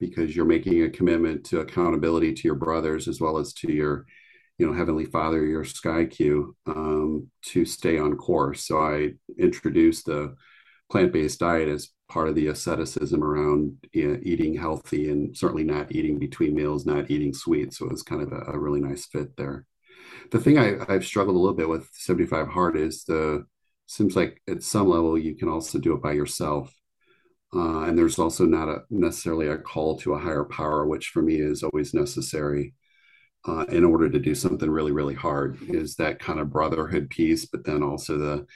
because 0.00 0.34
you're 0.34 0.44
making 0.44 0.82
a 0.82 0.90
commitment 0.90 1.44
to 1.46 1.60
accountability 1.60 2.34
to 2.34 2.42
your 2.42 2.56
brothers 2.56 3.08
as 3.08 3.20
well 3.20 3.38
as 3.38 3.52
to 3.54 3.72
your 3.72 4.06
you 4.58 4.66
know 4.66 4.72
heavenly 4.72 5.04
father 5.04 5.44
your 5.44 5.64
sky 5.64 6.04
q 6.04 6.56
um, 6.66 7.30
to 7.42 7.64
stay 7.64 7.98
on 7.98 8.16
course. 8.16 8.64
So 8.66 8.78
i 8.78 9.12
introduced 9.38 10.06
the 10.06 10.34
plant-based 10.90 11.40
diet 11.40 11.68
as 11.68 11.88
part 12.08 12.28
of 12.28 12.36
the 12.36 12.46
asceticism 12.46 13.22
around 13.22 13.76
you 13.92 14.08
know, 14.08 14.20
eating 14.22 14.56
healthy 14.56 15.10
and 15.10 15.36
certainly 15.36 15.64
not 15.64 15.90
eating 15.90 16.18
between 16.18 16.54
meals 16.54 16.86
not 16.86 17.10
eating 17.10 17.34
sweets. 17.34 17.78
so 17.78 17.86
it 17.86 17.92
was 17.92 18.02
kind 18.02 18.22
of 18.22 18.32
a, 18.32 18.52
a 18.52 18.58
really 18.58 18.80
nice 18.80 19.06
fit 19.06 19.36
there. 19.36 19.66
The 20.30 20.38
thing 20.40 20.58
I, 20.58 20.76
i've 20.88 21.04
struggled 21.04 21.36
a 21.36 21.38
little 21.38 21.56
bit 21.56 21.68
with 21.68 21.88
75 21.92 22.48
hard 22.48 22.76
is 22.76 23.04
the 23.04 23.44
seems 23.86 24.16
like 24.16 24.40
at 24.48 24.62
some 24.62 24.88
level 24.88 25.16
you 25.18 25.36
can 25.36 25.48
also 25.48 25.78
do 25.78 25.94
it 25.94 26.02
by 26.02 26.12
yourself. 26.12 26.72
Uh, 27.54 27.84
and 27.84 27.96
there's 27.96 28.18
also 28.18 28.44
not 28.44 28.68
a 28.68 28.82
necessarily 28.90 29.46
a 29.48 29.56
call 29.56 29.96
to 29.98 30.14
a 30.14 30.18
higher 30.18 30.44
power 30.44 30.86
which 30.86 31.08
for 31.08 31.22
me 31.22 31.36
is 31.36 31.62
always 31.62 31.94
necessary 31.94 32.74
uh, 33.46 33.64
in 33.68 33.84
order 33.84 34.08
to 34.08 34.18
do 34.18 34.34
something 34.34 34.70
really 34.70 34.92
really 34.92 35.14
hard 35.14 35.58
is 35.68 35.96
that 35.96 36.18
kind 36.18 36.40
of 36.40 36.50
brotherhood 36.50 37.08
piece 37.10 37.44
but 37.44 37.64
then 37.64 37.82
also 37.82 38.18
the 38.18 38.46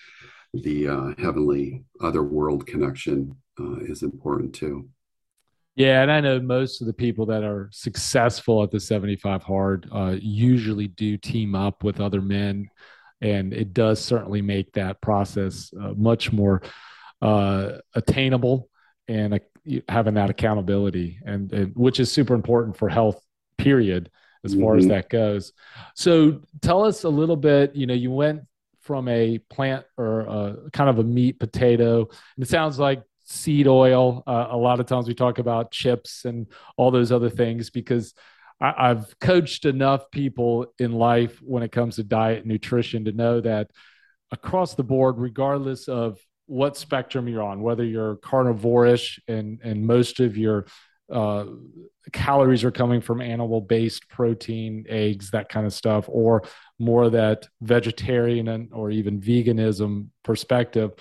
the 0.54 0.88
uh, 0.88 1.14
heavenly 1.18 1.84
other 2.00 2.22
world 2.22 2.66
connection 2.66 3.36
uh, 3.60 3.78
is 3.80 4.02
important 4.02 4.52
too. 4.52 4.88
Yeah 5.76 6.02
and 6.02 6.10
i 6.10 6.20
know 6.20 6.40
most 6.40 6.80
of 6.80 6.86
the 6.86 6.92
people 6.92 7.26
that 7.26 7.44
are 7.44 7.68
successful 7.72 8.62
at 8.62 8.70
the 8.70 8.80
75 8.80 9.42
hard 9.42 9.88
uh, 9.92 10.16
usually 10.20 10.88
do 10.88 11.16
team 11.16 11.54
up 11.54 11.84
with 11.84 12.00
other 12.00 12.20
men 12.20 12.68
and 13.20 13.52
it 13.52 13.72
does 13.72 14.02
certainly 14.02 14.42
make 14.42 14.72
that 14.72 15.00
process 15.00 15.72
uh, 15.80 15.92
much 15.96 16.32
more 16.32 16.62
uh, 17.22 17.72
attainable 17.94 18.68
and 19.08 19.38
having 19.88 20.14
that 20.14 20.30
accountability 20.30 21.18
and, 21.24 21.52
and 21.52 21.76
which 21.76 22.00
is 22.00 22.10
super 22.10 22.34
important 22.34 22.76
for 22.76 22.88
health 22.88 23.22
period 23.58 24.10
as 24.44 24.54
far 24.54 24.72
mm-hmm. 24.72 24.78
as 24.78 24.86
that 24.88 25.08
goes. 25.10 25.52
So 25.94 26.40
tell 26.62 26.84
us 26.84 27.04
a 27.04 27.08
little 27.08 27.36
bit, 27.36 27.74
you 27.74 27.86
know, 27.86 27.94
you 27.94 28.10
went 28.10 28.42
from 28.80 29.08
a 29.08 29.38
plant 29.38 29.84
or 29.96 30.20
a, 30.20 30.70
kind 30.72 30.90
of 30.90 30.98
a 30.98 31.04
meat 31.04 31.38
potato. 31.38 32.08
and 32.36 32.44
It 32.44 32.48
sounds 32.48 32.78
like 32.78 33.02
seed 33.24 33.68
oil. 33.68 34.22
Uh, 34.26 34.48
a 34.50 34.56
lot 34.56 34.80
of 34.80 34.86
times 34.86 35.06
we 35.06 35.14
talk 35.14 35.38
about 35.38 35.70
chips 35.70 36.24
and 36.24 36.46
all 36.76 36.90
those 36.90 37.12
other 37.12 37.30
things 37.30 37.70
because 37.70 38.14
I, 38.60 38.88
have 38.88 39.14
coached 39.20 39.64
enough 39.64 40.10
people 40.10 40.74
in 40.78 40.92
life 40.92 41.40
when 41.40 41.62
it 41.62 41.72
comes 41.72 41.96
to 41.96 42.04
diet 42.04 42.40
and 42.40 42.46
nutrition 42.46 43.06
to 43.06 43.12
know 43.12 43.40
that 43.40 43.70
across 44.32 44.74
the 44.74 44.82
board, 44.82 45.18
regardless 45.18 45.88
of 45.88 46.18
what 46.46 46.76
spectrum 46.76 47.28
you're 47.28 47.42
on, 47.42 47.62
whether 47.62 47.84
you're 47.84 48.16
carnivorish 48.16 49.18
and 49.28 49.60
and 49.62 49.86
most 49.86 50.20
of 50.20 50.36
your 50.36 50.66
uh, 51.10 51.46
calories 52.12 52.64
are 52.64 52.70
coming 52.70 53.00
from 53.00 53.20
animal 53.20 53.60
based 53.60 54.08
protein, 54.08 54.86
eggs, 54.88 55.30
that 55.30 55.48
kind 55.48 55.66
of 55.66 55.72
stuff, 55.72 56.06
or 56.08 56.42
more 56.78 57.10
that 57.10 57.48
vegetarian 57.60 58.48
and, 58.48 58.72
or 58.72 58.90
even 58.90 59.20
veganism 59.20 60.08
perspective. 60.22 60.92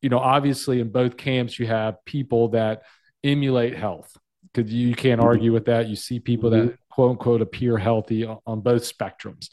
You 0.00 0.08
know, 0.08 0.18
obviously, 0.18 0.80
in 0.80 0.90
both 0.90 1.16
camps, 1.16 1.58
you 1.58 1.66
have 1.66 2.04
people 2.04 2.48
that 2.48 2.82
emulate 3.22 3.76
health 3.76 4.16
because 4.52 4.72
you 4.72 4.94
can't 4.94 5.20
argue 5.20 5.52
with 5.52 5.66
that. 5.66 5.88
You 5.88 5.96
see 5.96 6.18
people 6.18 6.50
that 6.50 6.64
mm-hmm. 6.64 6.74
quote 6.90 7.10
unquote 7.12 7.42
appear 7.42 7.78
healthy 7.78 8.26
on 8.26 8.60
both 8.60 8.82
spectrums. 8.82 9.48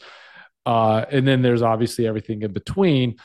Uh, 0.66 1.04
and 1.10 1.26
then 1.26 1.42
there's 1.42 1.62
obviously 1.62 2.06
everything 2.06 2.42
in 2.42 2.52
between. 2.52 3.16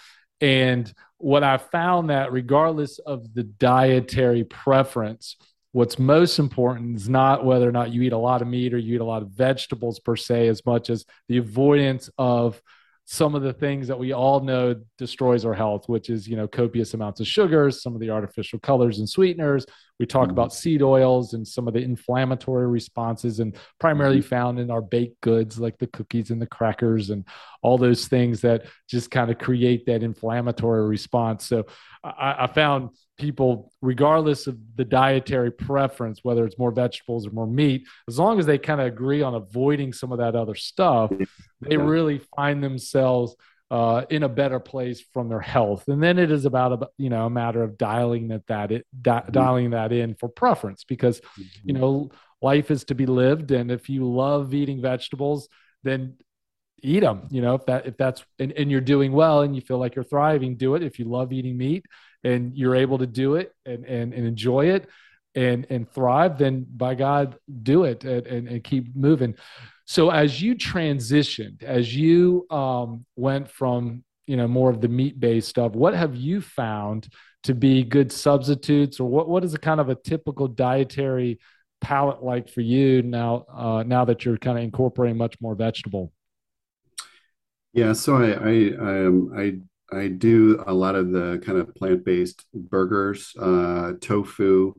And 0.41 0.91
what 1.17 1.43
I 1.43 1.57
found 1.57 2.09
that 2.09 2.31
regardless 2.31 2.99
of 2.99 3.33
the 3.33 3.43
dietary 3.43 4.43
preference, 4.43 5.37
what's 5.75 5.99
most 5.99 6.39
important 6.39 6.95
is 6.95 7.09
not 7.09 7.43
whether 7.43 7.67
or 7.67 7.71
not 7.73 7.91
you 7.91 8.01
eat 8.01 8.13
a 8.13 8.17
lot 8.17 8.41
of 8.41 8.47
meat 8.47 8.73
or 8.73 8.77
you 8.77 8.95
eat 8.95 9.01
a 9.01 9.03
lot 9.03 9.21
of 9.21 9.27
vegetables 9.31 9.99
per 9.99 10.15
se 10.15 10.47
as 10.47 10.65
much 10.65 10.89
as 10.89 11.03
the 11.27 11.35
avoidance 11.35 12.09
of 12.17 12.61
some 13.03 13.35
of 13.35 13.41
the 13.41 13.51
things 13.51 13.89
that 13.89 13.99
we 13.99 14.13
all 14.13 14.39
know 14.39 14.73
destroys 14.97 15.43
our 15.43 15.53
health 15.53 15.89
which 15.89 16.09
is 16.09 16.29
you 16.29 16.37
know 16.37 16.47
copious 16.47 16.93
amounts 16.93 17.19
of 17.19 17.27
sugars 17.27 17.83
some 17.83 17.93
of 17.93 17.99
the 17.99 18.09
artificial 18.09 18.57
colors 18.59 18.99
and 18.99 19.09
sweeteners 19.09 19.65
we 19.99 20.05
talk 20.05 20.23
mm-hmm. 20.23 20.31
about 20.31 20.53
seed 20.53 20.81
oils 20.81 21.33
and 21.33 21.45
some 21.45 21.67
of 21.67 21.73
the 21.73 21.81
inflammatory 21.81 22.67
responses 22.67 23.41
and 23.41 23.57
primarily 23.77 24.19
mm-hmm. 24.19 24.29
found 24.29 24.59
in 24.59 24.71
our 24.71 24.81
baked 24.81 25.19
goods 25.19 25.59
like 25.59 25.77
the 25.77 25.87
cookies 25.87 26.31
and 26.31 26.41
the 26.41 26.47
crackers 26.47 27.09
and 27.09 27.27
all 27.61 27.77
those 27.77 28.07
things 28.07 28.39
that 28.39 28.63
just 28.89 29.11
kind 29.11 29.29
of 29.29 29.37
create 29.37 29.85
that 29.85 30.03
inflammatory 30.03 30.87
response 30.87 31.45
so 31.45 31.65
I, 32.01 32.43
I 32.43 32.47
found 32.47 32.91
people, 33.17 33.71
regardless 33.81 34.47
of 34.47 34.57
the 34.75 34.85
dietary 34.85 35.51
preference, 35.51 36.19
whether 36.23 36.45
it's 36.45 36.57
more 36.57 36.71
vegetables 36.71 37.27
or 37.27 37.31
more 37.31 37.47
meat, 37.47 37.87
as 38.07 38.19
long 38.19 38.39
as 38.39 38.45
they 38.45 38.57
kind 38.57 38.81
of 38.81 38.87
agree 38.87 39.21
on 39.21 39.35
avoiding 39.35 39.93
some 39.93 40.11
of 40.11 40.19
that 40.19 40.35
other 40.35 40.55
stuff, 40.55 41.11
they 41.61 41.75
yeah. 41.75 41.81
really 41.81 42.21
find 42.35 42.63
themselves 42.63 43.35
uh, 43.71 44.05
in 44.09 44.23
a 44.23 44.29
better 44.29 44.59
place 44.59 45.03
from 45.13 45.29
their 45.29 45.39
health. 45.39 45.87
And 45.87 46.01
then 46.01 46.19
it 46.19 46.31
is 46.31 46.45
about 46.45 46.83
a 46.83 46.89
you 46.97 47.09
know 47.09 47.25
a 47.25 47.29
matter 47.29 47.63
of 47.63 47.77
dialing 47.77 48.29
that 48.29 48.45
that 48.47 48.71
it, 48.71 48.85
di- 49.01 49.19
mm-hmm. 49.19 49.31
dialing 49.31 49.69
that 49.71 49.91
in 49.91 50.15
for 50.15 50.29
preference 50.29 50.83
because 50.83 51.19
mm-hmm. 51.19 51.43
you 51.63 51.73
know 51.73 52.11
life 52.41 52.69
is 52.69 52.83
to 52.85 52.95
be 52.95 53.05
lived, 53.05 53.51
and 53.51 53.71
if 53.71 53.89
you 53.89 54.05
love 54.05 54.53
eating 54.53 54.81
vegetables, 54.81 55.49
then 55.83 56.15
eat 56.83 56.99
them 56.99 57.27
you 57.31 57.41
know 57.41 57.55
if 57.55 57.65
that 57.65 57.85
if 57.85 57.97
that's 57.97 58.23
and, 58.39 58.51
and 58.53 58.69
you're 58.69 58.81
doing 58.81 59.11
well 59.11 59.41
and 59.41 59.55
you 59.55 59.61
feel 59.61 59.77
like 59.77 59.95
you're 59.95 60.03
thriving 60.03 60.55
do 60.55 60.75
it 60.75 60.83
if 60.83 60.99
you 60.99 61.05
love 61.05 61.31
eating 61.31 61.57
meat 61.57 61.85
and 62.25 62.57
you're 62.57 62.75
able 62.75 62.97
to 62.97 63.07
do 63.07 63.35
it 63.35 63.53
and, 63.65 63.85
and, 63.85 64.13
and 64.13 64.25
enjoy 64.25 64.65
it 64.65 64.89
and, 65.35 65.67
and 65.69 65.89
thrive, 65.91 66.37
then 66.37 66.65
by 66.75 66.95
God, 66.95 67.37
do 67.61 67.83
it 67.83 68.03
and, 68.03 68.25
and, 68.25 68.47
and 68.47 68.63
keep 68.63 68.95
moving. 68.95 69.35
So 69.85 70.09
as 70.09 70.41
you 70.41 70.55
transitioned, 70.55 71.61
as 71.61 71.95
you 71.95 72.47
um, 72.49 73.05
went 73.15 73.49
from, 73.49 74.03
you 74.25 74.37
know, 74.37 74.47
more 74.47 74.71
of 74.71 74.81
the 74.81 74.87
meat 74.87 75.19
based 75.19 75.49
stuff, 75.49 75.73
what 75.73 75.93
have 75.93 76.15
you 76.15 76.41
found 76.41 77.07
to 77.43 77.53
be 77.53 77.83
good 77.83 78.11
substitutes, 78.11 78.99
or 78.99 79.07
what 79.07 79.29
what 79.29 79.43
is 79.43 79.53
a 79.53 79.59
kind 79.59 79.79
of 79.79 79.89
a 79.89 79.95
typical 79.95 80.47
dietary 80.47 81.39
palate 81.79 82.23
like 82.23 82.49
for 82.49 82.61
you 82.61 83.03
now 83.03 83.45
uh, 83.53 83.83
now 83.85 84.03
that 84.05 84.25
you're 84.25 84.37
kind 84.39 84.57
of 84.57 84.63
incorporating 84.63 85.15
much 85.15 85.39
more 85.39 85.53
vegetable? 85.53 86.11
Yeah, 87.75 87.91
so 87.91 88.15
I 88.15 88.31
I 88.31 89.05
um, 89.05 89.33
I 89.35 89.59
I 89.91 90.07
do 90.07 90.63
a 90.65 90.73
lot 90.73 90.95
of 90.95 91.11
the 91.11 91.41
kind 91.45 91.57
of 91.59 91.75
plant-based 91.75 92.45
burgers, 92.53 93.33
uh, 93.37 93.93
tofu. 93.99 94.73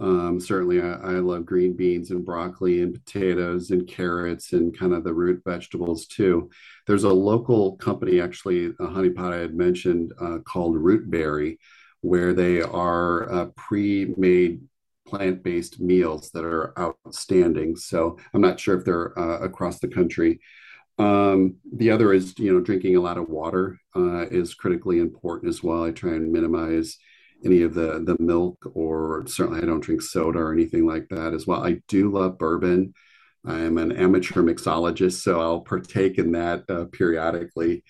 Um, 0.00 0.40
certainly, 0.40 0.80
I, 0.80 0.92
I, 0.94 1.12
love 1.20 1.44
green 1.46 1.76
beans 1.76 2.10
and 2.10 2.24
broccoli 2.24 2.80
and 2.82 2.94
potatoes 2.94 3.70
and 3.70 3.86
carrots 3.86 4.52
and 4.52 4.76
kind 4.76 4.94
of 4.94 5.04
the 5.04 5.14
root 5.14 5.42
vegetables 5.44 6.06
too. 6.06 6.50
There's 6.86 7.04
a 7.04 7.12
local 7.12 7.76
company, 7.76 8.20
actually, 8.20 8.66
a 8.66 8.72
honeypot 8.72 9.32
I 9.32 9.38
had 9.38 9.54
mentioned, 9.54 10.12
uh, 10.20 10.38
called 10.38 10.76
Rootberry, 10.76 11.58
where 12.00 12.32
they 12.32 12.62
are 12.62 13.30
uh, 13.32 13.46
pre-made 13.56 14.62
plant-based 15.06 15.80
meals 15.80 16.30
that 16.32 16.44
are 16.44 16.76
outstanding. 16.78 17.76
So 17.76 18.18
I'm 18.34 18.40
not 18.40 18.58
sure 18.58 18.78
if 18.78 18.84
they're 18.84 19.16
uh, 19.18 19.40
across 19.40 19.80
the 19.80 19.88
country 19.88 20.40
um, 21.02 21.56
the 21.72 21.90
other 21.90 22.12
is, 22.12 22.38
you 22.38 22.52
know, 22.52 22.60
drinking 22.60 22.96
a 22.96 23.00
lot 23.00 23.18
of 23.18 23.28
water 23.28 23.78
uh, 23.96 24.26
is 24.30 24.54
critically 24.54 24.98
important 24.98 25.48
as 25.48 25.62
well. 25.62 25.84
I 25.84 25.90
try 25.90 26.12
and 26.12 26.32
minimize 26.32 26.98
any 27.44 27.62
of 27.62 27.74
the 27.74 28.02
the 28.04 28.16
milk, 28.20 28.58
or 28.74 29.24
certainly 29.26 29.60
I 29.62 29.66
don't 29.66 29.80
drink 29.80 30.02
soda 30.02 30.38
or 30.38 30.52
anything 30.52 30.86
like 30.86 31.08
that 31.10 31.34
as 31.34 31.46
well. 31.46 31.64
I 31.64 31.80
do 31.88 32.10
love 32.10 32.38
bourbon. 32.38 32.94
I 33.44 33.60
am 33.60 33.78
an 33.78 33.92
amateur 33.92 34.42
mixologist, 34.42 35.22
so 35.22 35.40
I'll 35.40 35.62
partake 35.62 36.18
in 36.18 36.32
that 36.32 36.64
uh, 36.68 36.84
periodically. 36.92 37.82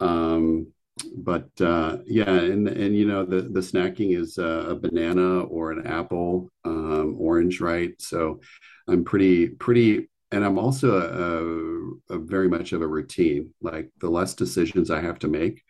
Um, 0.00 0.72
but 1.16 1.48
uh, 1.60 1.98
yeah, 2.06 2.30
and 2.30 2.68
and 2.68 2.96
you 2.96 3.06
know 3.06 3.24
the 3.24 3.42
the 3.42 3.60
snacking 3.60 4.16
is 4.18 4.38
a, 4.38 4.70
a 4.70 4.74
banana 4.74 5.42
or 5.42 5.70
an 5.72 5.86
apple, 5.86 6.50
um, 6.64 7.16
orange, 7.18 7.60
right? 7.60 7.92
So 8.00 8.40
I'm 8.88 9.04
pretty 9.04 9.48
pretty 9.48 10.08
and 10.30 10.44
I'm 10.44 10.58
also 10.58 11.98
a, 12.10 12.14
a, 12.14 12.18
very 12.18 12.48
much 12.48 12.72
of 12.72 12.82
a 12.82 12.86
routine. 12.86 13.54
Like 13.60 13.90
the 14.00 14.10
less 14.10 14.34
decisions 14.34 14.90
I 14.90 15.00
have 15.00 15.18
to 15.20 15.28
make, 15.28 15.62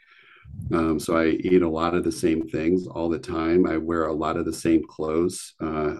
um, 0.73 0.99
so 0.99 1.17
I 1.17 1.29
eat 1.29 1.63
a 1.63 1.69
lot 1.69 1.95
of 1.95 2.05
the 2.05 2.13
same 2.13 2.49
things 2.49 2.87
all 2.87 3.09
the 3.09 3.19
time. 3.19 3.67
I 3.67 3.77
wear 3.77 4.07
a 4.07 4.13
lot 4.13 4.37
of 4.37 4.45
the 4.45 4.53
same 4.53 4.85
clothes 4.87 5.55
uh, 5.63 5.97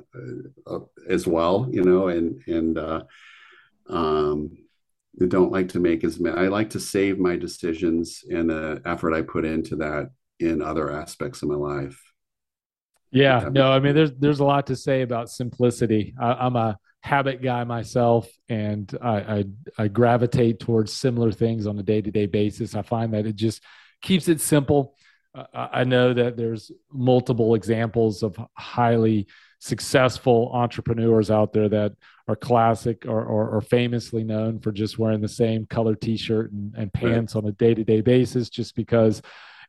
uh, 0.67 0.81
as 1.09 1.27
well, 1.27 1.69
you 1.71 1.83
know, 1.83 2.09
and 2.09 2.43
and 2.47 2.79
uh, 2.79 3.05
um, 3.89 4.51
don't 5.29 5.53
like 5.53 5.69
to 5.71 5.81
make 5.81 6.05
as 6.05 6.21
many. 6.21 6.37
I 6.37 6.49
like 6.49 6.71
to 6.71 6.81
save 6.81 7.19
my 7.19 7.37
decisions 7.37 8.23
and 8.29 8.51
the 8.51 8.83
effort 8.85 9.15
I 9.15 9.23
put 9.23 9.45
into 9.45 9.77
that 9.77 10.11
in 10.39 10.61
other 10.63 10.91
aspects 10.91 11.43
of 11.43 11.49
my 11.49 11.55
life. 11.55 12.01
Yeah, 13.11 13.49
no, 13.51 13.73
I 13.73 13.81
mean, 13.81 13.95
there's 13.95 14.13
there's 14.19 14.41
a 14.41 14.45
lot 14.45 14.67
to 14.67 14.77
say 14.77 15.01
about 15.01 15.31
simplicity. 15.31 16.15
I, 16.21 16.33
I'm 16.35 16.57
a 16.57 16.77
habit 17.03 17.43
guy 17.43 17.65
myself, 17.65 18.29
and 18.49 18.97
I, 19.01 19.17
I, 19.17 19.45
I 19.79 19.89
gravitate 19.89 20.61
towards 20.61 20.93
similar 20.93 21.33
things 21.33 21.67
on 21.67 21.79
a 21.79 21.83
day 21.83 22.01
to 22.01 22.11
day 22.11 22.27
basis. 22.27 22.75
I 22.75 22.83
find 22.83 23.15
that 23.15 23.27
it 23.27 23.37
just 23.37 23.63
keeps 24.03 24.29
it 24.29 24.41
simple. 24.41 24.95
Uh, 25.35 25.69
I 25.73 25.85
know 25.85 26.13
that 26.15 26.37
there's 26.37 26.73
multiple 26.93 27.55
examples 27.55 28.23
of 28.23 28.37
highly 28.55 29.27
successful 29.61 30.51
entrepreneurs 30.55 31.31
out 31.31 31.53
there 31.53 31.69
that 31.69 31.93
are 32.29 32.37
classic 32.37 33.07
or, 33.07 33.25
or, 33.25 33.49
or 33.49 33.61
famously 33.61 34.23
known 34.23 34.61
for 34.61 34.71
just 34.71 34.99
wearing 34.99 35.21
the 35.21 35.29
same 35.29 35.67
color 35.67 35.95
t-shirt 35.95 36.53
and, 36.53 36.75
and 36.77 36.93
pants 36.93 37.35
right. 37.35 37.43
on 37.43 37.49
a 37.49 37.53
day-to-day 37.53 38.01
basis 38.01 38.51
just 38.51 38.77
because 38.77 39.21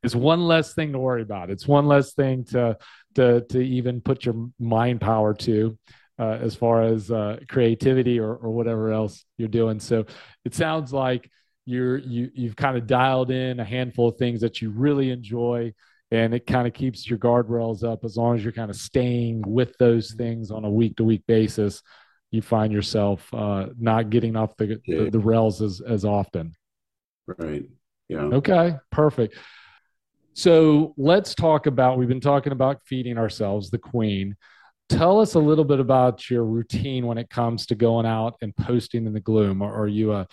it's 0.04 0.16
one 0.16 0.42
less 0.42 0.74
thing 0.74 0.92
to 0.92 1.00
worry 1.00 1.22
about 1.22 1.50
it's 1.50 1.68
one 1.68 1.88
less 1.88 2.14
thing 2.14 2.44
to 2.44 2.78
to 3.16 3.42
to 3.42 3.60
even 3.60 4.00
put 4.00 4.26
your 4.26 4.36
mind 4.60 5.02
power 5.02 5.34
to 5.34 5.78
uh, 6.20 6.38
as 6.42 6.54
far 6.54 6.84
as 6.84 7.10
uh, 7.10 7.40
creativity 7.48 8.20
or, 8.20 8.36
or 8.36 8.52
whatever 8.52 8.92
else 8.92 9.26
you're 9.38 9.48
doing. 9.48 9.80
So 9.80 10.06
it 10.44 10.54
sounds 10.54 10.92
like 10.92 11.30
you're 11.66 11.98
you 11.98 12.30
you've 12.34 12.56
kind 12.56 12.78
of 12.78 12.88
dialed 12.88 13.32
in 13.32 13.60
a 13.60 13.66
handful 13.66 14.10
of 14.10 14.18
things 14.18 14.42
that 14.42 14.62
you 14.62 14.70
really 14.72 15.12
enjoy, 15.12 15.74
and 16.12 16.34
it 16.34 16.46
kind 16.46 16.68
of 16.68 16.74
keeps 16.74 17.10
your 17.10 17.20
guardrails 17.20 17.84
up 17.84 18.04
as 18.04 18.18
long 18.18 18.36
as 18.36 18.44
you're 18.44 18.52
kind 18.52 18.70
of 18.70 18.76
staying 18.76 19.44
with 19.46 19.78
those 19.78 20.14
things 20.14 20.52
on 20.52 20.66
a 20.66 20.70
week 20.70 20.98
to 20.98 21.04
week 21.04 21.24
basis. 21.28 21.82
You 22.32 22.42
find 22.42 22.74
yourself 22.74 23.28
uh, 23.34 23.68
not 23.80 24.10
getting 24.10 24.36
off 24.36 24.56
the, 24.58 24.80
yeah. 24.86 25.06
the 25.06 25.10
the 25.12 25.20
rails 25.20 25.62
as 25.62 25.82
as 25.82 26.06
often. 26.06 26.54
Right. 27.26 27.66
Yeah. 28.08 28.24
Okay. 28.24 28.76
Perfect. 28.92 29.36
So 30.34 30.94
let's 30.98 31.34
talk 31.34 31.66
about. 31.66 31.98
We've 31.98 32.08
been 32.08 32.22
talking 32.22 32.52
about 32.52 32.82
feeding 32.86 33.18
ourselves 33.18 33.70
the 33.70 33.78
queen 33.78 34.36
tell 34.90 35.20
us 35.22 35.36
a 35.36 35.40
little 35.40 35.64
bit 35.64 35.80
about 35.80 36.30
your 36.30 36.44
routine 36.44 37.06
when 37.06 37.18
it 37.18 37.30
comes 37.30 37.68
to 37.68 37.76
going 37.76 38.06
out 38.06 38.36
and 38.42 38.56
posting 38.56 39.06
in 39.06 39.14
the 39.14 39.20
gloom. 39.20 39.62
Or 39.62 39.74
are 39.74 39.88
you 39.88 40.14
a 40.14 40.28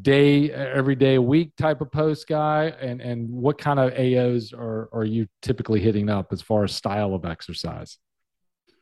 day 0.00 0.50
every 0.50 0.94
day 0.94 1.18
week 1.18 1.52
type 1.56 1.80
of 1.80 1.90
post 1.90 2.28
guy? 2.28 2.66
And 2.80 3.00
and 3.00 3.28
what 3.28 3.58
kind 3.58 3.80
of 3.80 3.92
aos 3.94 4.52
are, 4.54 4.88
are 4.92 5.04
you 5.04 5.26
typically 5.40 5.80
hitting 5.80 6.08
up 6.08 6.32
as 6.32 6.40
far 6.40 6.64
as 6.64 6.74
style 6.74 7.14
of 7.14 7.24
exercise? 7.24 7.98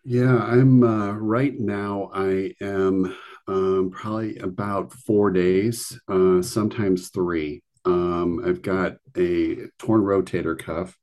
Yeah 0.05 0.39
i'm 0.39 0.83
uh, 0.83 1.13
right 1.13 1.59
now 1.59 2.11
i 2.15 2.55
am 2.63 3.15
um, 3.47 3.91
probably 3.91 4.39
about 4.39 4.93
four 4.93 5.31
days 5.31 5.99
uh, 6.09 6.41
sometimes 6.41 7.11
three. 7.11 7.63
Um, 7.85 8.43
i've 8.47 8.63
got 8.63 8.97
a 9.17 9.57
torn 9.79 10.01
rotator 10.03 10.59
cuff 10.59 10.97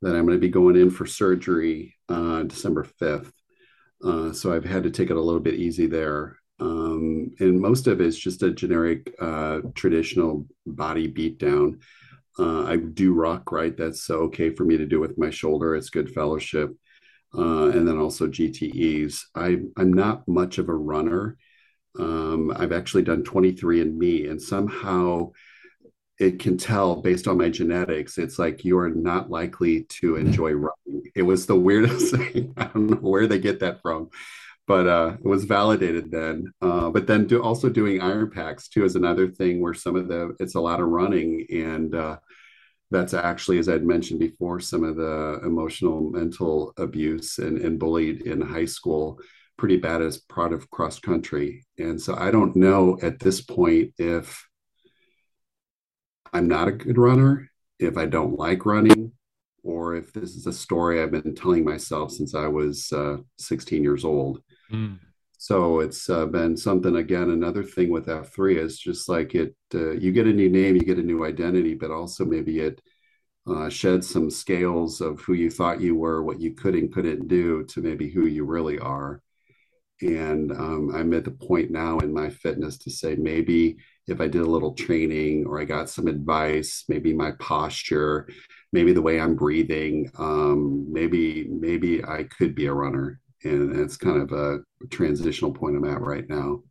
that 0.00 0.16
i'm 0.16 0.26
going 0.26 0.36
to 0.36 0.40
be 0.40 0.48
going 0.48 0.74
in 0.76 0.90
for 0.90 1.06
surgery 1.06 1.94
uh, 2.08 2.42
december 2.42 2.84
5th 3.00 3.30
uh, 4.04 4.32
so 4.32 4.52
I've 4.52 4.64
had 4.64 4.82
to 4.84 4.90
take 4.90 5.10
it 5.10 5.16
a 5.16 5.20
little 5.20 5.40
bit 5.40 5.54
easy 5.54 5.86
there. 5.86 6.38
Um, 6.60 7.30
and 7.40 7.60
most 7.60 7.86
of 7.86 8.00
it's 8.00 8.16
just 8.16 8.42
a 8.42 8.52
generic 8.52 9.14
uh, 9.20 9.60
traditional 9.74 10.46
body 10.66 11.08
beat 11.08 11.38
down. 11.38 11.80
Uh, 12.38 12.64
I 12.64 12.76
do 12.76 13.14
rock, 13.14 13.52
right? 13.52 13.76
That's 13.76 14.08
okay 14.10 14.50
for 14.50 14.64
me 14.64 14.76
to 14.76 14.86
do 14.86 15.00
with 15.00 15.18
my 15.18 15.30
shoulder. 15.30 15.74
It's 15.74 15.90
good 15.90 16.10
fellowship. 16.10 16.70
Uh, 17.36 17.70
and 17.70 17.88
then 17.88 17.98
also 17.98 18.26
GTEs. 18.26 19.22
I, 19.34 19.58
I'm 19.76 19.92
not 19.92 20.26
much 20.28 20.58
of 20.58 20.68
a 20.68 20.74
runner. 20.74 21.38
Um, 21.98 22.52
I've 22.54 22.72
actually 22.72 23.02
done 23.02 23.22
23andMe, 23.22 24.30
and 24.30 24.40
somehow 24.40 25.32
it 26.22 26.38
can 26.38 26.56
tell 26.56 27.02
based 27.02 27.26
on 27.26 27.36
my 27.36 27.48
genetics, 27.48 28.16
it's 28.16 28.38
like 28.38 28.64
you 28.64 28.78
are 28.78 28.88
not 28.88 29.28
likely 29.28 29.82
to 29.84 30.14
enjoy 30.14 30.52
running. 30.52 31.10
It 31.16 31.22
was 31.22 31.46
the 31.46 31.58
weirdest 31.58 32.14
thing. 32.16 32.54
I 32.56 32.66
don't 32.66 32.90
know 32.90 32.96
where 32.96 33.26
they 33.26 33.40
get 33.40 33.58
that 33.60 33.82
from, 33.82 34.10
but 34.68 34.86
uh, 34.86 35.16
it 35.18 35.26
was 35.26 35.44
validated 35.44 36.12
then. 36.12 36.52
Uh, 36.62 36.90
but 36.90 37.08
then 37.08 37.26
do, 37.26 37.42
also 37.42 37.68
doing 37.68 37.98
IronPAX 37.98 38.68
too 38.68 38.84
is 38.84 38.94
another 38.94 39.26
thing 39.26 39.60
where 39.60 39.74
some 39.74 39.96
of 39.96 40.06
the 40.06 40.36
it's 40.38 40.54
a 40.54 40.60
lot 40.60 40.80
of 40.80 40.86
running 40.86 41.44
and 41.50 41.92
uh, 41.96 42.18
that's 42.92 43.14
actually 43.14 43.58
as 43.58 43.68
I'd 43.68 43.84
mentioned 43.84 44.20
before 44.20 44.60
some 44.60 44.84
of 44.84 44.94
the 44.94 45.40
emotional 45.44 46.08
mental 46.08 46.72
abuse 46.76 47.38
and, 47.38 47.58
and 47.58 47.80
bullied 47.80 48.22
in 48.22 48.40
high 48.40 48.66
school 48.66 49.18
pretty 49.58 49.76
bad 49.76 50.02
as 50.02 50.18
part 50.18 50.52
of 50.52 50.70
cross 50.70 51.00
country. 51.00 51.64
And 51.78 52.00
so 52.00 52.14
I 52.16 52.30
don't 52.30 52.54
know 52.54 52.98
at 53.02 53.18
this 53.18 53.40
point 53.40 53.92
if 53.98 54.46
I'm 56.32 56.48
not 56.48 56.68
a 56.68 56.72
good 56.72 56.98
runner, 56.98 57.50
if 57.78 57.96
I 57.96 58.06
don't 58.06 58.38
like 58.38 58.64
running, 58.64 59.12
or 59.62 59.94
if 59.96 60.12
this 60.12 60.34
is 60.34 60.46
a 60.46 60.52
story 60.52 61.02
I've 61.02 61.10
been 61.10 61.34
telling 61.34 61.64
myself 61.64 62.12
since 62.12 62.34
I 62.34 62.46
was 62.46 62.92
uh, 62.92 63.18
16 63.38 63.82
years 63.82 64.04
old. 64.04 64.42
Mm. 64.72 64.98
So 65.38 65.80
it's 65.80 66.08
uh, 66.08 66.26
been 66.26 66.56
something 66.56 66.96
again. 66.96 67.30
Another 67.30 67.64
thing 67.64 67.90
with 67.90 68.06
F3 68.06 68.58
is 68.58 68.78
just 68.78 69.08
like 69.08 69.34
it, 69.34 69.56
uh, 69.74 69.90
you 69.90 70.12
get 70.12 70.28
a 70.28 70.32
new 70.32 70.48
name, 70.48 70.76
you 70.76 70.82
get 70.82 70.98
a 70.98 71.02
new 71.02 71.24
identity, 71.24 71.74
but 71.74 71.90
also 71.90 72.24
maybe 72.24 72.60
it 72.60 72.80
uh, 73.46 73.68
sheds 73.68 74.08
some 74.08 74.30
scales 74.30 75.00
of 75.00 75.20
who 75.20 75.32
you 75.32 75.50
thought 75.50 75.80
you 75.80 75.96
were, 75.96 76.22
what 76.22 76.40
you 76.40 76.54
could 76.54 76.74
and 76.74 76.92
couldn't 76.92 77.26
do 77.26 77.64
to 77.64 77.80
maybe 77.80 78.08
who 78.08 78.26
you 78.26 78.44
really 78.44 78.78
are. 78.78 79.20
And 80.02 80.52
um, 80.52 80.90
I'm 80.94 81.12
at 81.14 81.24
the 81.24 81.30
point 81.30 81.70
now 81.70 81.98
in 81.98 82.12
my 82.12 82.28
fitness 82.28 82.76
to 82.78 82.90
say 82.90 83.14
maybe 83.14 83.76
if 84.06 84.20
I 84.20 84.28
did 84.28 84.42
a 84.42 84.50
little 84.50 84.74
training 84.74 85.46
or 85.46 85.60
I 85.60 85.64
got 85.64 85.88
some 85.88 86.08
advice, 86.08 86.84
maybe 86.88 87.12
my 87.12 87.32
posture, 87.38 88.28
maybe 88.72 88.92
the 88.92 89.02
way 89.02 89.20
I'm 89.20 89.36
breathing, 89.36 90.10
um, 90.18 90.92
maybe 90.92 91.46
maybe 91.48 92.04
I 92.04 92.24
could 92.24 92.54
be 92.54 92.66
a 92.66 92.74
runner, 92.74 93.20
and 93.44 93.78
it's 93.78 93.96
kind 93.96 94.20
of 94.20 94.32
a 94.32 94.58
transitional 94.90 95.52
point 95.52 95.76
I'm 95.76 95.84
at 95.84 96.00
right 96.00 96.28
now. 96.28 96.62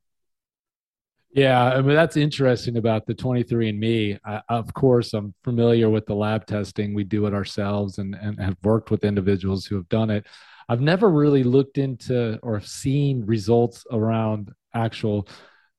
Yeah, 1.33 1.63
I 1.63 1.81
mean 1.81 1.95
that's 1.95 2.17
interesting 2.17 2.75
about 2.75 3.05
the 3.05 3.15
23andMe. 3.15 4.19
I, 4.25 4.41
of 4.49 4.73
course, 4.73 5.13
I'm 5.13 5.33
familiar 5.45 5.89
with 5.89 6.05
the 6.05 6.15
lab 6.15 6.45
testing. 6.45 6.93
We 6.93 7.05
do 7.05 7.25
it 7.27 7.33
ourselves, 7.33 7.99
and 7.99 8.15
and 8.15 8.37
have 8.41 8.57
worked 8.63 8.91
with 8.91 9.05
individuals 9.05 9.65
who 9.65 9.75
have 9.75 9.87
done 9.87 10.09
it. 10.09 10.25
I've 10.69 10.81
never 10.81 11.09
really 11.09 11.43
looked 11.43 11.77
into 11.77 12.39
or 12.43 12.61
seen 12.61 13.25
results 13.25 13.85
around 13.91 14.51
actual 14.73 15.27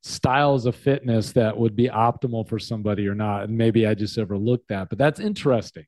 styles 0.03 0.67
of 0.67 0.75
fitness 0.77 1.33
that 1.33 1.57
would 1.57 1.77
be 1.77 1.89
optimal 1.89 2.49
for 2.49 2.59
somebody 2.59 3.07
or 3.09 3.15
not. 3.15 3.45
And 3.45 3.57
maybe 3.57 3.87
I 3.87 3.95
just 3.95 4.19
overlooked 4.19 4.69
that, 4.69 4.89
but 4.89 4.99
that's 4.99 5.21
interesting. 5.21 5.87